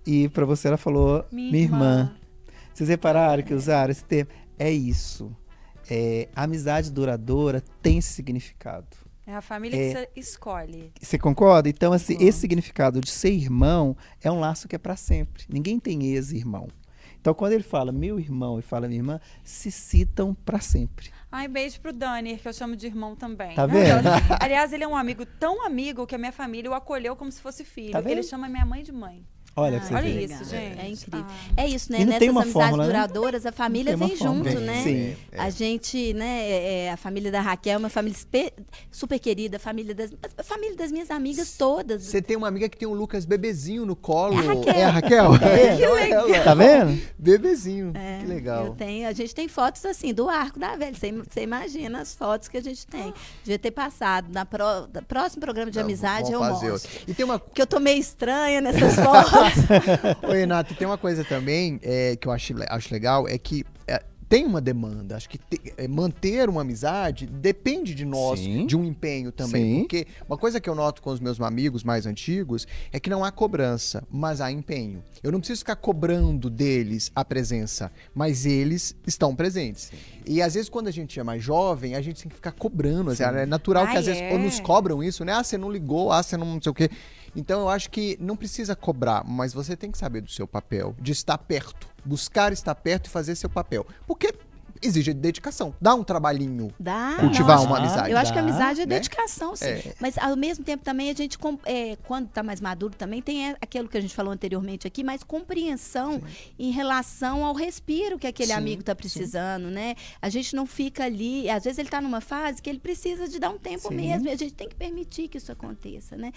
e 0.06 0.28
para 0.30 0.46
você 0.46 0.68
ela 0.68 0.78
falou 0.78 1.24
minha, 1.32 1.52
minha 1.52 1.64
irmã. 1.64 1.78
irmã. 1.78 2.16
Vocês 2.74 2.90
repararam 2.90 3.44
que 3.44 3.54
usaram 3.54 3.92
esse 3.92 4.04
termo? 4.04 4.32
É 4.58 4.72
isso. 4.72 5.32
É, 5.90 6.28
amizade 6.36 6.92
duradoura 6.92 7.62
tem 7.82 8.00
esse 8.00 8.14
significado. 8.14 9.05
É 9.28 9.36
a 9.36 9.42
família 9.42 9.76
é, 9.76 9.88
que 9.88 9.94
você 9.94 10.10
escolhe. 10.16 10.92
Você 11.02 11.18
concorda? 11.18 11.68
Então, 11.68 11.92
assim, 11.92 12.16
esse 12.20 12.40
significado 12.40 13.02
de 13.02 13.10
ser 13.10 13.32
irmão 13.32 13.98
é 14.22 14.32
um 14.32 14.40
laço 14.40 14.68
que 14.68 14.76
é 14.76 14.80
para 14.80 14.96
sempre. 14.96 15.46
Ninguém 15.50 15.80
tem 15.80 16.06
ex-irmão. 16.06 16.68
Então, 17.20 17.34
quando 17.34 17.54
ele 17.54 17.64
fala 17.64 17.92
meu 17.92 18.20
irmão 18.20 18.60
e 18.60 18.62
fala 18.62 18.88
minha 18.88 19.00
irmã, 19.00 19.20
se 19.44 19.72
citam 19.72 20.36
para 20.46 20.60
sempre. 20.60 21.10
Ai, 21.32 21.48
beijo 21.48 21.82
pro 21.82 21.92
Dani, 21.92 22.38
que 22.38 22.48
eu 22.48 22.54
chamo 22.54 22.76
de 22.76 22.86
irmão 22.86 23.16
também. 23.16 23.56
Tá 23.56 23.66
vendo? 23.66 24.08
Aliás, 24.40 24.72
ele 24.74 24.84
é 24.84 24.88
um 24.88 24.96
amigo 24.96 25.26
tão 25.26 25.66
amigo 25.66 26.06
que 26.06 26.14
a 26.14 26.20
minha 26.20 26.32
família 26.32 26.70
o 26.70 26.76
acolheu 26.76 27.16
como 27.16 27.32
se 27.32 27.42
fosse 27.42 27.66
filho. 27.66 27.94
Tá 27.94 28.04
ele 28.06 28.22
chama 28.22 28.48
minha 28.48 28.64
mãe 28.64 28.84
de 28.84 28.92
mãe. 28.92 29.26
Olha, 29.58 29.82
ah, 29.82 29.96
olha 29.96 30.10
isso, 30.10 30.44
gente. 30.44 30.80
É 30.80 30.90
incrível. 30.90 31.26
Ah. 31.30 31.64
É 31.64 31.68
isso, 31.68 31.90
né? 31.90 32.00
Nessas 32.00 32.28
amizades 32.28 32.52
fórmula, 32.52 32.84
né? 32.84 32.90
duradouras, 32.90 33.46
a 33.46 33.54
família 33.54 33.96
vem 33.96 34.14
junto, 34.18 34.44
vem, 34.44 34.56
né? 34.56 34.84
Sim. 34.84 35.16
A 35.32 35.50
gente, 35.50 36.14
né? 36.14 36.42
É, 36.42 36.86
é, 36.86 36.92
a 36.92 36.98
família 36.98 37.32
da 37.32 37.40
Raquel 37.40 37.76
é 37.76 37.78
uma 37.78 37.90
família 37.90 38.18
super 38.92 39.18
querida, 39.18 39.56
a 39.56 39.60
família 39.60 39.96
das, 39.96 40.12
a 40.38 40.44
família 40.44 40.76
das 40.76 40.92
minhas 40.92 41.10
amigas 41.10 41.56
todas. 41.58 42.04
Você 42.04 42.22
tem 42.22 42.36
uma 42.36 42.50
amiga 42.50 42.68
que 42.68 42.78
tem 42.78 42.86
um 42.86 42.94
Lucas 42.94 43.24
bebezinho 43.24 43.86
no 43.86 43.96
colo. 43.96 44.36
É 44.36 44.44
a 44.44 44.52
Raquel. 44.52 44.74
É 44.74 44.84
a 44.84 44.92
Raquel? 44.92 45.36
É. 45.56 45.78
Que 45.78 45.88
legal. 45.88 46.44
Tá 46.44 46.54
vendo? 46.54 47.02
Bebezinho. 47.18 47.94
É, 47.96 48.20
que 48.20 48.26
legal. 48.26 48.66
Eu 48.66 48.72
tenho, 48.74 49.08
a 49.08 49.14
gente 49.14 49.34
tem 49.34 49.48
fotos 49.48 49.86
assim 49.86 50.14
do 50.14 50.28
arco 50.28 50.60
da 50.60 50.76
velha. 50.76 50.94
Você, 50.94 51.42
imagina 51.42 52.02
as 52.02 52.14
fotos 52.14 52.50
que 52.50 52.58
a 52.58 52.62
gente 52.62 52.86
tem. 52.86 53.14
Devia 53.44 53.60
ter 53.60 53.72
passado. 53.72 54.28
Na 54.32 54.46
pro, 54.46 54.90
próximo 55.08 55.42
programa 55.42 55.72
de 55.72 55.78
Não, 55.78 55.86
amizade 55.86 56.32
eu 56.32 56.40
mostro. 56.40 56.90
E 57.08 57.14
tem 57.14 57.24
uma... 57.24 57.40
Que 57.40 57.62
eu 57.62 57.68
tô 57.68 57.80
meio 57.80 58.00
estranha 58.00 58.60
nessas 58.60 58.96
fotos. 59.00 59.45
Ô, 60.28 60.32
Renato, 60.32 60.74
tem 60.76 60.88
uma 60.88 60.98
coisa 60.98 61.24
também 61.24 61.80
é, 61.84 62.16
que 62.16 62.28
eu 62.28 62.32
acho, 62.32 62.54
acho 62.70 62.94
legal, 62.94 63.28
é 63.28 63.38
que 63.38 63.66
é, 63.88 64.04
tem 64.28 64.46
uma 64.46 64.60
demanda. 64.60 65.16
Acho 65.16 65.30
que 65.30 65.38
te, 65.38 65.74
é, 65.78 65.88
manter 65.88 66.50
uma 66.50 66.62
amizade 66.62 67.26
depende 67.26 67.94
de 67.94 68.06
nós, 68.06 68.40
Sim. 68.40 68.66
de 68.66 68.76
um 68.76 68.84
empenho 68.84 69.32
também. 69.32 69.76
Sim. 69.76 69.80
Porque 69.82 70.08
uma 70.28 70.38
coisa 70.38 70.60
que 70.60 70.70
eu 70.70 70.76
noto 70.76 71.02
com 71.02 71.12
os 71.12 71.20
meus 71.20 71.40
amigos 71.40 71.84
mais 71.84 72.06
antigos 72.06 72.68
é 72.92 73.00
que 73.00 73.10
não 73.10 73.24
há 73.24 73.32
cobrança, 73.32 74.04
mas 74.12 74.42
há 74.42 74.52
empenho. 74.52 75.04
Eu 75.22 75.32
não 75.32 75.40
preciso 75.40 75.60
ficar 75.60 75.76
cobrando 75.76 76.50
deles 76.50 77.12
a 77.16 77.24
presença, 77.24 77.92
mas 78.14 78.46
eles 78.46 78.96
estão 79.06 79.36
presentes. 79.36 79.86
Sim. 79.86 80.16
E 80.28 80.42
às 80.42 80.56
vezes, 80.56 80.70
quando 80.70 80.88
a 80.88 80.92
gente 80.92 81.20
é 81.20 81.24
mais 81.24 81.44
jovem, 81.44 81.96
a 81.96 82.02
gente 82.02 82.24
tem 82.24 82.30
que 82.30 82.36
ficar 82.36 82.52
cobrando. 82.52 83.12
Assim, 83.12 83.24
é 83.24 83.46
natural 83.46 83.88
que 83.88 83.98
às 83.98 84.08
é. 84.08 84.14
vezes 84.14 84.44
nos 84.44 84.60
cobram 84.60 85.04
isso, 85.04 85.24
né? 85.24 85.34
Ah, 85.34 85.44
você 85.44 85.58
não 85.58 85.72
ligou, 85.72 86.12
ah, 86.12 86.24
você 86.24 86.36
não, 86.36 86.56
não 86.56 86.62
sei 86.62 86.72
o 86.72 86.76
quê. 86.76 86.90
Então 87.36 87.62
eu 87.62 87.70
acho 87.70 87.90
que 87.90 88.18
não 88.20 88.36
precisa 88.36 88.76
cobrar, 88.76 89.24
mas 89.26 89.54
você 89.54 89.76
tem 89.76 89.92
que 89.92 89.98
saber 89.98 90.22
do 90.22 90.32
seu 90.32 90.48
papel, 90.48 90.96
de 91.00 91.12
estar 91.12 91.38
perto, 91.38 91.88
buscar 92.04 92.54
estar 92.54 92.76
perto 92.76 93.08
e 93.08 93.10
fazer 93.10 93.36
seu 93.36 93.50
papel. 93.50 93.86
Porque 94.08 94.34
exige 94.82 95.14
dedicação. 95.14 95.74
Dá 95.80 95.96
um 95.96 96.04
trabalhinho. 96.04 96.74
Dá. 96.80 97.18
Cultivar 97.20 97.62
uma 97.64 97.78
amizade. 97.78 98.12
Eu 98.12 98.18
acho 98.18 98.32
que 98.32 98.40
a 98.40 98.42
amizade 98.42 98.82
é 98.82 98.86
né? 98.86 98.96
dedicação, 98.96 99.56
sim. 99.56 99.66
É. 99.66 99.94
Mas 100.00 100.18
ao 100.18 100.36
mesmo 100.36 100.64
tempo 100.64 100.84
também 100.84 101.10
a 101.10 101.14
gente, 101.14 101.38
é, 101.66 101.98
quando 102.04 102.28
está 102.28 102.44
mais 102.44 102.60
maduro, 102.62 102.96
também 102.96 103.22
tem 103.22 103.56
aquilo 103.62 103.88
que 103.88 103.98
a 103.98 104.02
gente 104.02 104.14
falou 104.14 104.34
anteriormente 104.34 104.88
aqui, 104.88 105.04
mais 105.04 105.24
compreensão 105.24 106.14
sim. 106.14 106.52
em 106.60 106.72
relação 106.72 107.46
ao 107.46 107.54
respiro 107.54 108.20
que 108.20 108.28
aquele 108.28 108.52
sim, 108.52 108.58
amigo 108.58 108.82
está 108.82 108.96
precisando, 108.96 109.68
sim. 109.68 109.74
né? 109.74 109.96
A 110.22 110.30
gente 110.30 110.56
não 110.56 110.66
fica 110.66 111.06
ali, 111.06 111.50
às 111.50 111.64
vezes 111.64 111.80
ele 111.80 111.88
está 111.88 112.02
numa 112.02 112.22
fase 112.22 112.62
que 112.62 112.70
ele 112.70 112.80
precisa 112.80 113.28
de 113.28 113.40
dar 113.40 113.50
um 113.50 113.58
tempo 113.58 113.92
mesmo, 113.94 114.28
e 114.28 114.32
a 114.32 114.36
gente 114.36 114.54
tem 114.54 114.68
que 114.68 114.76
permitir 114.76 115.28
que 115.28 115.38
isso 115.38 115.52
aconteça, 115.52 116.16
né? 116.16 116.32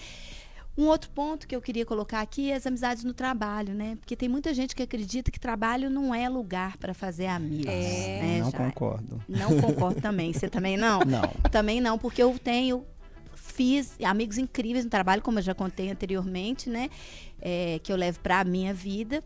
Um 0.79 0.87
outro 0.87 1.11
ponto 1.11 1.49
que 1.49 1.57
eu 1.57 1.61
queria 1.61 1.85
colocar 1.85 2.20
aqui 2.20 2.53
é 2.53 2.55
as 2.55 2.64
amizades 2.64 3.03
no 3.03 3.12
trabalho, 3.12 3.74
né? 3.74 3.97
Porque 3.97 4.14
tem 4.14 4.29
muita 4.29 4.55
gente 4.55 4.76
que 4.76 4.83
acredita 4.85 5.29
que 5.29 5.41
trabalho 5.41 5.91
não 5.91 6.14
é 6.14 6.29
lugar 6.29 6.76
para 6.76 6.95
fazer 6.95 7.26
amigos. 7.26 7.66
É, 7.66 8.20
né? 8.22 8.39
Não 8.43 8.51
já. 8.53 8.59
concordo. 8.59 9.20
Não 9.29 9.61
concordo 9.61 10.01
também. 10.01 10.33
Você 10.33 10.49
também 10.49 10.76
não? 10.76 11.01
Não. 11.01 11.51
Também 11.51 11.81
não, 11.81 11.99
porque 11.99 12.22
eu 12.22 12.39
tenho 12.39 12.87
fiz 13.35 13.97
amigos 14.05 14.39
incríveis 14.39 14.85
no 14.85 14.91
trabalho, 14.91 15.20
como 15.20 15.41
eu 15.41 15.43
já 15.43 15.53
contei 15.53 15.91
anteriormente, 15.91 16.70
né? 16.70 16.89
É, 17.43 17.81
que 17.83 17.93
eu 17.93 17.97
levo 17.97 18.20
para 18.20 18.39
a 18.39 18.45
minha 18.45 18.72
vida. 18.72 19.20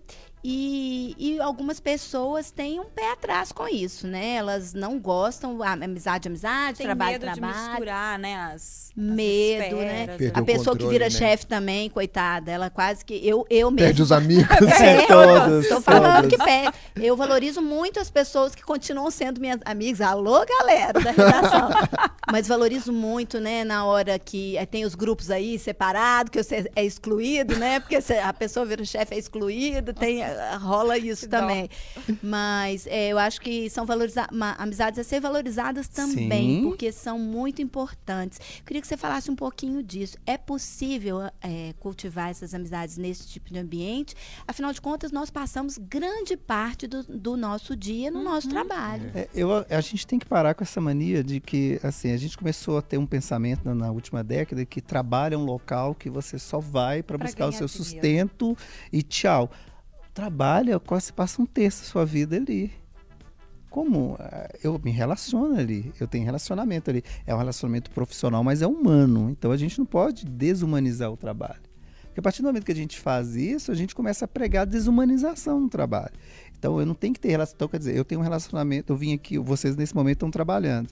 E, 0.45 1.15
e, 1.17 1.41
algumas 1.41 1.79
pessoas 1.79 2.51
têm 2.51 2.81
um 2.81 2.85
pé 2.85 3.13
atrás 3.13 3.53
com 3.53 3.69
isso, 3.69 4.09
né? 4.09 4.35
Elas 4.35 4.75
não 4.75 4.99
gostam, 4.99 5.63
amizade, 5.63 6.27
amizade, 6.27 6.79
Tem 6.79 6.87
trabalho, 6.87 7.13
medo 7.13 7.23
trabalho. 7.23 7.55
de 7.55 7.69
misturar, 7.69 8.19
né? 8.19 8.35
As, 8.53 8.91
medo, 8.97 9.77
as 9.77 9.85
né? 9.85 10.07
Perdeu 10.07 10.31
a 10.35 10.43
pessoa 10.43 10.77
que 10.77 10.87
vira 10.89 11.05
né? 11.05 11.11
chefe 11.11 11.47
também, 11.47 11.89
coitada, 11.89 12.51
ela 12.51 12.69
quase 12.71 13.05
que 13.05 13.15
eu 13.27 13.47
eu 13.49 13.71
mesmo. 13.71 13.87
Perde 13.87 14.03
os 14.03 14.11
amigos. 14.13 14.51
é, 14.81 15.07
todos. 15.07 15.63
Estou 15.63 15.81
falando 15.81 16.29
que 16.29 16.37
perde. 16.37 16.77
Eu 16.97 17.17
valorizo 17.17 17.63
muito 17.63 18.01
as 18.01 18.11
pessoas 18.11 18.53
que 18.53 18.63
continuam 18.63 19.13
sendo 19.13 19.41
minhas 19.41 19.61
amigas. 19.65 20.01
Alô, 20.01 20.45
galera 20.45 20.93
da 20.93 21.11
redação. 21.13 21.71
Mas 22.31 22.49
valorizo 22.49 22.93
muito, 22.93 23.39
né, 23.39 23.63
na 23.63 23.85
hora 23.85 24.19
que 24.19 24.57
é, 24.57 24.65
tem 24.65 24.85
os 24.85 24.95
grupos 24.95 25.31
aí 25.31 25.59
separados, 25.59 26.31
que 26.31 26.43
você 26.43 26.71
é 26.75 26.85
excluído, 26.85 27.57
né? 27.59 27.79
Porque 27.79 27.97
a 27.97 28.33
pessoa 28.33 28.65
vira 28.65 28.85
chefe 28.85 29.15
é 29.15 29.19
excluído, 29.19 29.93
tem 29.93 30.23
rola 30.61 30.99
isso 30.99 31.29
também. 31.29 31.69
Mas 32.23 32.87
é, 32.87 33.09
eu 33.09 33.19
acho 33.19 33.41
que 33.41 33.69
são 33.71 33.85
valoriza 33.85 34.27
amizades 34.59 34.99
a 34.99 35.05
ser 35.05 35.21
valorizadas 35.21 35.89
também, 35.89 36.57
Sim. 36.57 36.63
porque 36.63 36.91
são 36.93 37.19
muito 37.19 37.63
importantes. 37.63 38.41
Queria 38.65 38.81
que 38.81 38.87
você 38.87 38.97
falasse 38.97 39.31
um 39.31 39.37
pouquinho 39.37 39.83
disso. 39.83 40.17
É 40.27 40.37
possível 40.37 41.21
é, 41.41 41.75
cultivar 41.79 42.31
essas 42.31 42.55
amizades 42.55 42.97
nesse 42.97 43.29
tipo 43.29 43.53
de 43.53 43.59
ambiente? 43.59 44.15
Afinal 44.47 44.73
de 44.73 44.81
contas, 44.81 45.13
nós 45.13 45.31
passamos 45.31 45.79
grande 45.79 46.37
parte 46.37 46.87
do, 46.87 47.03
do 47.03 47.37
nosso 47.37 47.77
dia 47.77 48.11
no 48.11 48.19
uhum. 48.19 48.25
nosso 48.25 48.49
trabalho. 48.49 49.11
É, 49.15 49.29
eu, 49.35 49.51
a 49.69 49.81
gente 49.81 50.07
tem 50.07 50.19
que 50.19 50.27
parar 50.27 50.55
com 50.55 50.63
essa 50.63 50.81
mania 50.81 51.23
de 51.23 51.41
que, 51.41 51.81
assim, 51.83 52.13
a 52.13 52.17
gente 52.17 52.37
começou 52.37 52.79
a 52.79 52.83
ter 52.83 52.99
um 52.99 53.07
pensamento 53.07 53.65
na, 53.65 53.75
na 53.75 53.91
última 53.91 54.23
década 54.23 54.65
que 54.65 54.81
trabalho 54.81 55.35
é 55.35 55.39
um 55.39 55.45
local 55.45 55.95
que 55.95 56.11
você 56.11 56.39
só 56.39 56.59
vai 56.59 57.03
para 57.03 57.19
buscar 57.19 57.47
o 57.47 57.53
seu 57.53 57.69
sustento 57.69 58.57
e 58.93 59.03
tchau 59.03 59.51
trabalha, 60.15 60.79
quase 60.79 61.13
passa 61.13 61.41
um 61.41 61.47
terço 61.47 61.83
da 61.83 61.89
sua 61.89 62.05
vida 62.05 62.37
ali. 62.37 62.71
como 63.71 64.17
eh, 64.21 64.59
eu 64.63 64.79
me 64.85 64.91
relaciono 64.91 65.59
ali, 65.59 65.93
eu 65.99 66.07
tenho 66.07 66.25
relacionamento 66.25 66.91
ali. 66.91 67.03
É 67.27 67.35
um 67.35 67.39
relacionamento 67.39 67.91
profissional, 67.91 68.45
mas 68.45 68.61
é 68.61 68.67
humano. 68.67 69.31
Então 69.31 69.51
a 69.51 69.57
gente 69.57 69.79
não 69.79 69.87
pode 69.87 70.27
desumanizar 70.27 71.11
o 71.11 71.17
trabalho. 71.17 71.63
Porque 72.05 72.21
a 72.21 72.23
partir 72.23 72.43
do 72.43 72.47
momento 72.49 72.67
que 72.67 72.73
a 72.73 72.77
gente 72.77 73.01
faz 73.01 73.35
isso, 73.35 73.73
a 73.73 73.75
gente 73.75 73.95
começa 73.95 74.27
a 74.27 74.29
pregar 74.29 74.67
desumanização 74.67 75.59
no 75.59 75.69
trabalho. 75.71 76.13
Então 76.59 76.79
eu 76.79 76.85
não 76.85 76.95
tenho 76.95 77.15
que 77.15 77.21
ter 77.21 77.31
relação. 77.31 77.55
Então, 77.57 77.69
quer 77.69 77.79
dizer, 77.79 77.97
eu 77.97 78.05
tenho 78.05 78.21
um 78.21 78.25
relacionamento, 78.25 78.93
eu 78.93 78.97
vim 78.97 79.15
aqui, 79.15 79.39
vocês 79.39 79.75
nesse 79.75 79.95
momento 79.95 80.17
estão 80.17 80.31
trabalhando. 80.31 80.91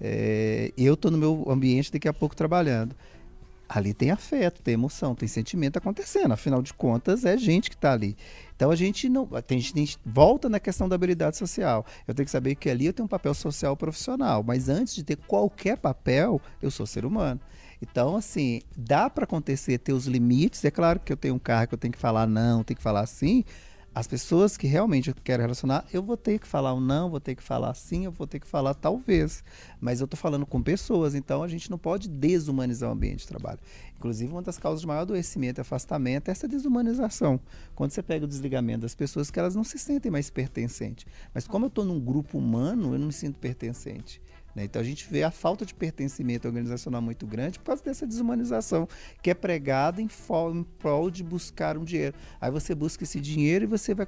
É, 0.00 0.72
eu 0.76 0.94
estou 0.94 1.10
no 1.10 1.18
meu 1.18 1.44
ambiente 1.48 1.92
daqui 1.92 2.08
a 2.08 2.12
pouco 2.14 2.34
trabalhando. 2.34 2.96
Ali 3.68 3.92
tem 3.92 4.10
afeto, 4.10 4.62
tem 4.62 4.74
emoção, 4.74 5.14
tem 5.14 5.28
sentimento 5.28 5.76
acontecendo. 5.76 6.32
Afinal 6.32 6.62
de 6.62 6.72
contas, 6.72 7.24
é 7.24 7.36
gente 7.36 7.68
que 7.68 7.74
está 7.74 7.92
ali. 7.92 8.16
Então 8.54 8.70
a 8.70 8.76
gente 8.76 9.08
não. 9.08 9.28
A 9.32 9.42
gente 9.52 9.98
volta 10.04 10.48
na 10.48 10.60
questão 10.60 10.88
da 10.88 10.94
habilidade 10.94 11.36
social. 11.36 11.84
Eu 12.06 12.14
tenho 12.14 12.24
que 12.24 12.30
saber 12.30 12.54
que 12.54 12.70
ali 12.70 12.86
eu 12.86 12.92
tenho 12.92 13.06
um 13.06 13.08
papel 13.08 13.34
social 13.34 13.76
profissional. 13.76 14.42
Mas 14.42 14.68
antes 14.68 14.94
de 14.94 15.02
ter 15.02 15.16
qualquer 15.16 15.78
papel, 15.78 16.40
eu 16.62 16.70
sou 16.70 16.86
ser 16.86 17.04
humano. 17.04 17.40
Então, 17.82 18.16
assim, 18.16 18.62
dá 18.76 19.10
para 19.10 19.24
acontecer 19.24 19.78
ter 19.78 19.92
os 19.92 20.06
limites. 20.06 20.64
É 20.64 20.70
claro 20.70 21.00
que 21.00 21.12
eu 21.12 21.16
tenho 21.16 21.34
um 21.34 21.38
carro 21.38 21.68
que 21.68 21.74
eu 21.74 21.78
tenho 21.78 21.92
que 21.92 21.98
falar 21.98 22.26
não, 22.26 22.62
tenho 22.62 22.76
que 22.76 22.82
falar 22.82 23.06
sim, 23.06 23.44
as 23.96 24.06
pessoas 24.06 24.58
que 24.58 24.66
realmente 24.66 25.08
eu 25.08 25.14
quero 25.24 25.40
relacionar, 25.40 25.82
eu 25.90 26.02
vou 26.02 26.18
ter 26.18 26.38
que 26.38 26.46
falar 26.46 26.74
um 26.74 26.80
não, 26.80 27.08
vou 27.08 27.18
ter 27.18 27.34
que 27.34 27.42
falar 27.42 27.72
sim, 27.72 28.04
eu 28.04 28.12
vou 28.12 28.26
ter 28.26 28.38
que 28.38 28.46
falar 28.46 28.74
talvez. 28.74 29.42
Mas 29.80 30.00
eu 30.00 30.04
estou 30.04 30.18
falando 30.18 30.44
com 30.44 30.62
pessoas, 30.62 31.14
então 31.14 31.42
a 31.42 31.48
gente 31.48 31.70
não 31.70 31.78
pode 31.78 32.06
desumanizar 32.06 32.90
o 32.90 32.92
ambiente 32.92 33.20
de 33.20 33.28
trabalho. 33.28 33.58
Inclusive, 33.96 34.30
uma 34.30 34.42
das 34.42 34.58
causas 34.58 34.82
de 34.82 34.86
maior 34.86 35.00
adoecimento 35.00 35.58
e 35.58 35.62
afastamento 35.62 36.28
é 36.28 36.32
essa 36.32 36.46
desumanização. 36.46 37.40
Quando 37.74 37.90
você 37.90 38.02
pega 38.02 38.26
o 38.26 38.28
desligamento 38.28 38.82
das 38.82 38.94
pessoas 38.94 39.30
que 39.30 39.38
elas 39.38 39.54
não 39.54 39.64
se 39.64 39.78
sentem 39.78 40.12
mais 40.12 40.28
pertencentes. 40.28 41.06
Mas 41.32 41.46
como 41.46 41.64
eu 41.64 41.68
estou 41.68 41.82
num 41.82 41.98
grupo 41.98 42.36
humano, 42.36 42.92
eu 42.92 42.98
não 42.98 43.06
me 43.06 43.14
sinto 43.14 43.38
pertencente. 43.38 44.20
Né? 44.56 44.64
Então 44.64 44.80
a 44.80 44.84
gente 44.84 45.06
vê 45.10 45.22
a 45.22 45.30
falta 45.30 45.66
de 45.66 45.74
pertencimento 45.74 46.48
organizacional 46.48 47.02
muito 47.02 47.26
grande 47.26 47.58
por 47.58 47.66
causa 47.66 47.84
dessa 47.84 48.06
desumanização 48.06 48.88
que 49.22 49.28
é 49.28 49.34
pregada 49.34 50.00
em, 50.00 50.08
em 50.08 50.62
prol 50.78 51.10
de 51.10 51.22
buscar 51.22 51.76
um 51.76 51.84
dinheiro. 51.84 52.16
Aí 52.40 52.50
você 52.50 52.74
busca 52.74 53.04
esse 53.04 53.20
dinheiro 53.20 53.66
e 53.66 53.68
você 53.68 53.94
vai 53.94 54.06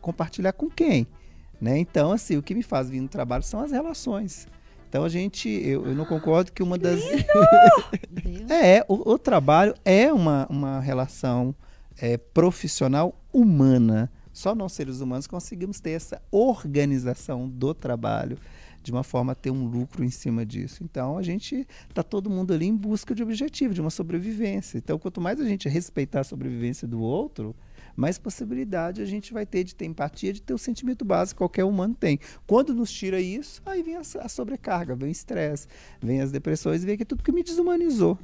compartilhar 0.00 0.52
com 0.52 0.70
quem? 0.70 1.08
Né? 1.60 1.76
Então, 1.78 2.12
assim, 2.12 2.36
o 2.36 2.42
que 2.42 2.54
me 2.54 2.62
faz 2.62 2.88
vir 2.88 3.00
no 3.00 3.08
trabalho 3.08 3.42
são 3.42 3.60
as 3.60 3.72
relações. 3.72 4.46
Então 4.88 5.02
a 5.02 5.08
gente, 5.08 5.48
eu, 5.48 5.84
eu 5.86 5.94
não 5.94 6.04
concordo 6.04 6.52
que 6.52 6.62
uma 6.62 6.78
das. 6.78 7.00
é, 8.48 8.84
o, 8.86 9.10
o, 9.14 9.18
trabalho 9.18 9.74
é 9.84 10.12
uma, 10.12 10.46
uma 10.48 10.78
relação 10.78 11.52
é, 11.98 12.16
profissional 12.16 13.20
humana. 13.32 14.08
Só 14.32 14.54
nós 14.54 14.72
seres 14.72 15.00
humanos 15.00 15.26
conseguimos 15.26 15.80
ter 15.80 15.90
essa 15.90 16.22
organização 16.30 17.48
do 17.48 17.74
trabalho 17.74 18.38
de 18.84 18.92
uma 18.92 19.02
forma 19.02 19.32
a 19.32 19.34
ter 19.34 19.50
um 19.50 19.64
lucro 19.64 20.04
em 20.04 20.10
cima 20.10 20.44
disso. 20.44 20.84
Então 20.84 21.16
a 21.16 21.22
gente 21.22 21.66
está 21.88 22.02
todo 22.02 22.28
mundo 22.28 22.52
ali 22.52 22.66
em 22.66 22.76
busca 22.76 23.14
de 23.14 23.22
objetivo, 23.22 23.72
de 23.72 23.80
uma 23.80 23.90
sobrevivência. 23.90 24.76
Então 24.76 24.98
quanto 24.98 25.20
mais 25.20 25.40
a 25.40 25.44
gente 25.44 25.68
respeitar 25.68 26.20
a 26.20 26.24
sobrevivência 26.24 26.86
do 26.86 27.00
outro, 27.00 27.56
mais 27.96 28.18
possibilidade 28.18 29.00
a 29.00 29.06
gente 29.06 29.32
vai 29.32 29.46
ter 29.46 29.64
de 29.64 29.74
ter 29.74 29.86
empatia, 29.86 30.32
de 30.32 30.42
ter 30.42 30.52
o 30.52 30.58
sentimento 30.58 31.04
básico 31.04 31.38
que 31.38 31.38
qualquer 31.38 31.64
humano 31.64 31.94
tem. 31.94 32.18
Quando 32.46 32.74
nos 32.74 32.92
tira 32.92 33.20
isso, 33.20 33.62
aí 33.64 33.82
vem 33.82 33.96
a, 33.96 34.00
a 34.00 34.28
sobrecarga, 34.28 34.94
vem 34.94 35.08
o 35.08 35.12
estresse, 35.12 35.66
vem 36.00 36.20
as 36.20 36.30
depressões, 36.30 36.84
vem 36.84 36.96
que 36.96 37.04
tudo 37.04 37.22
que 37.22 37.32
me 37.32 37.42
desumanizou. 37.42 38.18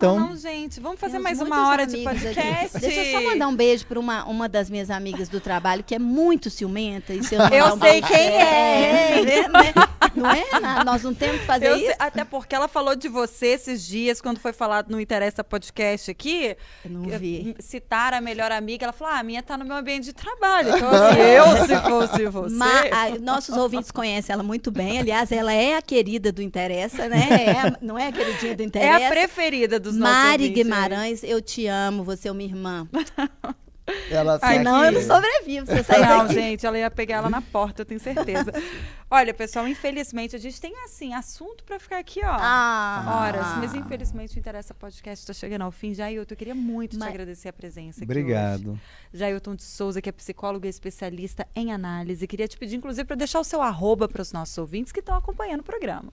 Então, 0.00 0.18
não, 0.18 0.34
gente, 0.34 0.80
vamos 0.80 0.98
fazer 0.98 1.18
mais 1.18 1.42
uma 1.42 1.68
hora 1.68 1.86
de 1.86 1.98
podcast. 1.98 2.74
Aqui. 2.74 2.80
Deixa 2.80 3.04
eu 3.04 3.20
só 3.20 3.22
mandar 3.22 3.48
um 3.48 3.54
beijo 3.54 3.84
para 3.84 4.00
uma, 4.00 4.24
uma 4.24 4.48
das 4.48 4.70
minhas 4.70 4.88
amigas 4.88 5.28
do 5.28 5.40
trabalho 5.40 5.84
que 5.84 5.94
é 5.94 5.98
muito 5.98 6.48
ciumenta. 6.48 7.12
E 7.12 7.22
se 7.22 7.34
eu 7.34 7.40
eu 7.48 7.74
um 7.74 7.78
sei 7.78 8.00
quem 8.00 8.16
é. 8.16 9.20
é 9.20 9.48
né? 9.48 9.74
Não 10.14 10.30
é? 10.30 10.84
Nós 10.84 11.02
não 11.02 11.12
temos 11.12 11.40
que 11.40 11.46
fazer 11.46 11.68
eu 11.68 11.76
isso. 11.76 11.86
Sei, 11.86 11.94
até 11.98 12.24
porque 12.24 12.54
ela 12.54 12.66
falou 12.66 12.96
de 12.96 13.08
você 13.08 13.48
esses 13.48 13.86
dias, 13.86 14.22
quando 14.22 14.38
foi 14.38 14.54
falado 14.54 14.90
no 14.90 14.98
Interessa 14.98 15.44
Podcast 15.44 16.10
aqui. 16.10 16.56
Eu 16.82 16.90
não 16.90 17.02
vi. 17.18 17.54
Citar 17.58 18.14
a 18.14 18.22
melhor 18.22 18.50
amiga. 18.50 18.86
Ela 18.86 18.92
falou: 18.94 19.12
ah, 19.12 19.18
a 19.18 19.22
minha 19.22 19.42
tá 19.42 19.58
no 19.58 19.66
meu 19.66 19.76
ambiente 19.76 20.04
de 20.04 20.12
trabalho. 20.14 20.76
Então, 20.76 20.90
assim, 20.90 21.20
eu, 21.20 21.66
se 21.66 21.76
fosse 21.88 22.26
você. 22.26 22.54
Ma 22.54 22.70
a, 22.90 23.18
nossos 23.20 23.54
ouvintes 23.54 23.90
conhecem 23.90 24.32
ela 24.32 24.42
muito 24.42 24.70
bem. 24.70 24.98
Aliás, 24.98 25.30
ela 25.30 25.52
é 25.52 25.76
a 25.76 25.82
querida 25.82 26.32
do 26.32 26.40
Interessa, 26.40 27.06
né? 27.06 27.28
É 27.30 27.84
não 27.84 27.98
é 27.98 28.08
a 28.08 28.12
queridinha 28.12 28.56
do 28.56 28.62
Interessa. 28.62 29.04
É 29.04 29.06
a 29.06 29.10
preferida 29.10 29.78
dos 29.90 30.00
Mari 30.00 30.48
Guimarães, 30.48 31.22
eu 31.22 31.40
te 31.40 31.66
amo, 31.66 32.02
você 32.04 32.28
é 32.28 32.32
uma 32.32 32.42
irmã. 32.42 32.88
Ela 34.10 34.38
Ai, 34.42 34.62
não, 34.62 34.84
eu 34.84 34.92
não 34.92 35.02
sobrevivo. 35.02 35.66
Você 35.66 35.82
sai 35.82 36.00
não, 36.00 36.22
daqui. 36.22 36.34
gente, 36.34 36.66
ela 36.66 36.78
ia 36.78 36.90
pegar 36.90 37.16
ela 37.16 37.30
na 37.30 37.40
porta, 37.40 37.82
eu 37.82 37.86
tenho 37.86 38.00
certeza. 38.00 38.52
Olha, 39.10 39.34
pessoal, 39.34 39.66
infelizmente 39.66 40.36
a 40.36 40.38
gente 40.38 40.60
tem 40.60 40.72
assim 40.84 41.12
assunto 41.12 41.64
para 41.64 41.80
ficar 41.80 41.98
aqui, 41.98 42.20
ó, 42.22 42.36
ah. 42.38 43.22
horas. 43.22 43.46
Mas 43.56 43.74
infelizmente 43.74 44.36
o 44.36 44.38
Interessa 44.38 44.72
Podcast 44.72 45.22
está 45.24 45.32
chegando 45.32 45.62
ao 45.62 45.72
fim. 45.72 45.92
Jailton, 45.92 46.32
eu 46.32 46.36
queria 46.36 46.54
muito 46.54 46.96
mas... 46.96 47.08
te 47.08 47.10
agradecer 47.10 47.48
a 47.48 47.52
presença. 47.52 48.04
Obrigado. 48.04 48.72
Hoje. 48.72 48.80
Jailton 49.12 49.56
de 49.56 49.64
Souza, 49.64 50.00
que 50.00 50.08
é 50.08 50.12
psicólogo 50.12 50.66
e 50.66 50.68
especialista 50.68 51.46
em 51.56 51.72
análise. 51.72 52.26
Queria 52.26 52.46
te 52.46 52.56
pedir, 52.56 52.76
inclusive, 52.76 53.04
para 53.04 53.16
deixar 53.16 53.40
o 53.40 53.44
seu 53.44 53.60
arroba 53.60 54.08
para 54.08 54.22
os 54.22 54.32
nossos 54.32 54.56
ouvintes 54.56 54.92
que 54.92 55.00
estão 55.00 55.16
acompanhando 55.16 55.60
o 55.60 55.64
programa. 55.64 56.12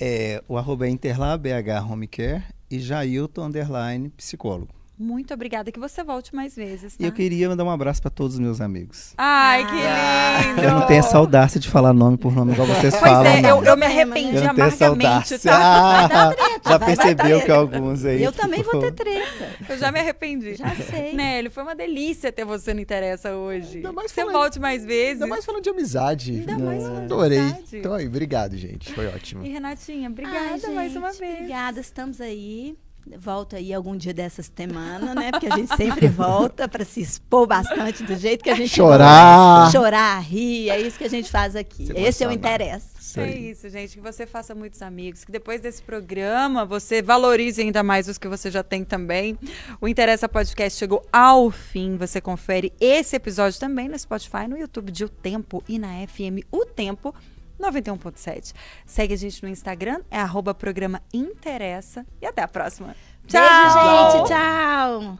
É, 0.00 0.42
o 0.46 0.56
arroba 0.56 0.86
é 0.86 0.90
Interlab 0.90 1.42
BH 1.42 1.90
Home 1.90 2.06
Care 2.06 2.44
e 2.70 2.78
Jailton 2.78 3.46
Underline 3.46 4.10
Psicólogo. 4.10 4.77
Muito 4.98 5.32
obrigada, 5.32 5.70
que 5.70 5.78
você 5.78 6.02
volte 6.02 6.34
mais 6.34 6.56
vezes. 6.56 6.96
Tá? 6.96 7.04
E 7.04 7.06
eu 7.06 7.12
queria 7.12 7.48
mandar 7.48 7.62
um 7.62 7.70
abraço 7.70 8.02
para 8.02 8.10
todos 8.10 8.34
os 8.34 8.40
meus 8.40 8.60
amigos. 8.60 9.14
Ai, 9.16 9.64
que 9.64 9.80
ah. 9.86 10.40
lindo! 10.42 10.60
Eu 10.60 10.70
não 10.72 10.86
tenho 10.88 10.98
essa 10.98 11.16
audácia 11.16 11.60
de 11.60 11.68
falar 11.68 11.92
nome 11.92 12.18
por 12.18 12.34
nome 12.34 12.52
igual 12.52 12.66
vocês 12.66 12.94
pois 12.98 13.12
falam. 13.12 13.26
É, 13.30 13.40
eu, 13.48 13.62
eu, 13.62 13.76
me 13.76 13.86
arrependi 13.86 14.36
eu 14.36 14.50
amargamente, 14.50 15.38
tá? 15.38 16.04
Ah, 16.04 16.34
treta, 16.34 16.70
já 16.70 16.78
percebeu 16.80 17.40
que 17.42 17.50
alguns 17.52 18.04
aí. 18.04 18.20
Eu 18.20 18.32
também 18.32 18.60
vou 18.64 18.80
ter 18.80 18.90
treta. 18.90 19.54
Eu 19.68 19.78
já 19.78 19.92
me 19.92 20.00
arrependi. 20.00 20.56
Já 20.56 20.74
sei. 20.74 21.14
Nélio, 21.14 21.50
foi 21.52 21.62
uma 21.62 21.76
delícia 21.76 22.32
ter 22.32 22.44
você 22.44 22.74
no 22.74 22.80
Interessa 22.80 23.36
hoje. 23.36 23.80
Você 23.80 24.22
falando, 24.22 24.32
volte 24.32 24.58
mais 24.58 24.84
vezes. 24.84 25.22
Ainda 25.22 25.28
mais 25.28 25.44
falando 25.44 25.62
de 25.62 25.70
amizade. 25.70 26.32
Ainda 26.32 26.58
mais 26.58 26.82
falando 26.82 27.04
Adorei. 27.04 27.38
Amizade. 27.38 27.76
Então 27.76 27.94
aí, 27.94 28.08
obrigado, 28.08 28.56
gente. 28.56 28.92
Foi 28.92 29.06
ótimo. 29.06 29.46
E 29.46 29.48
Renatinha, 29.48 30.10
obrigada 30.10 30.38
Ai, 30.38 30.58
gente, 30.58 30.70
mais 30.72 30.96
uma 30.96 31.12
vez. 31.12 31.34
Obrigada, 31.36 31.78
estamos 31.78 32.20
aí 32.20 32.76
volta 33.18 33.56
aí 33.56 33.72
algum 33.72 33.96
dia 33.96 34.12
dessa 34.12 34.42
semana, 34.42 35.14
né? 35.14 35.30
Porque 35.30 35.46
a 35.46 35.56
gente 35.56 35.74
sempre 35.76 36.08
volta 36.08 36.68
para 36.68 36.84
se 36.84 37.00
expor 37.00 37.46
bastante 37.46 38.02
do 38.02 38.16
jeito 38.16 38.42
que 38.42 38.50
a 38.50 38.54
gente 38.54 38.74
chorar, 38.74 39.64
gosta. 39.64 39.78
chorar, 39.78 40.20
rir, 40.20 40.70
é 40.70 40.80
isso 40.80 40.98
que 40.98 41.04
a 41.04 41.08
gente 41.08 41.30
faz 41.30 41.54
aqui. 41.56 41.88
Esse 41.94 42.24
é 42.24 42.28
o 42.28 42.32
interesse. 42.32 42.98
É 43.16 43.36
isso, 43.36 43.68
gente, 43.70 43.94
que 43.94 44.00
você 44.00 44.26
faça 44.26 44.54
muitos 44.54 44.82
amigos, 44.82 45.24
que 45.24 45.32
depois 45.32 45.60
desse 45.60 45.82
programa 45.82 46.64
você 46.64 47.00
valorize 47.00 47.60
ainda 47.60 47.82
mais 47.82 48.06
os 48.06 48.18
que 48.18 48.28
você 48.28 48.50
já 48.50 48.62
tem 48.62 48.84
também. 48.84 49.38
O 49.80 49.88
Interessa 49.88 50.28
Podcast 50.28 50.78
chegou 50.78 51.02
ao 51.10 51.50
fim. 51.50 51.96
Você 51.96 52.20
confere 52.20 52.72
esse 52.78 53.16
episódio 53.16 53.58
também 53.58 53.88
no 53.88 53.98
Spotify, 53.98 54.46
no 54.46 54.58
YouTube 54.58 54.92
de 54.92 55.04
O 55.04 55.08
Tempo 55.08 55.62
e 55.66 55.78
na 55.78 56.06
FM 56.06 56.44
O 56.52 56.66
Tempo 56.66 57.14
91.7. 57.60 58.52
Segue 58.86 59.14
a 59.14 59.16
gente 59.16 59.42
no 59.42 59.48
Instagram, 59.48 60.00
é 60.10 60.18
arroba 60.18 60.54
programa 60.54 61.02
Interessa. 61.12 62.06
E 62.20 62.26
até 62.26 62.42
a 62.42 62.48
próxima. 62.48 62.94
Tchau, 63.26 63.42
Beijo, 63.42 64.18
gente. 64.18 64.28
Tchau. 64.28 65.18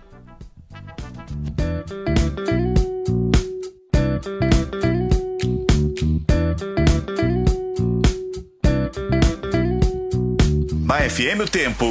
Na 10.99 11.09
FM 11.09 11.43
o 11.45 11.49
Tempo. 11.49 11.85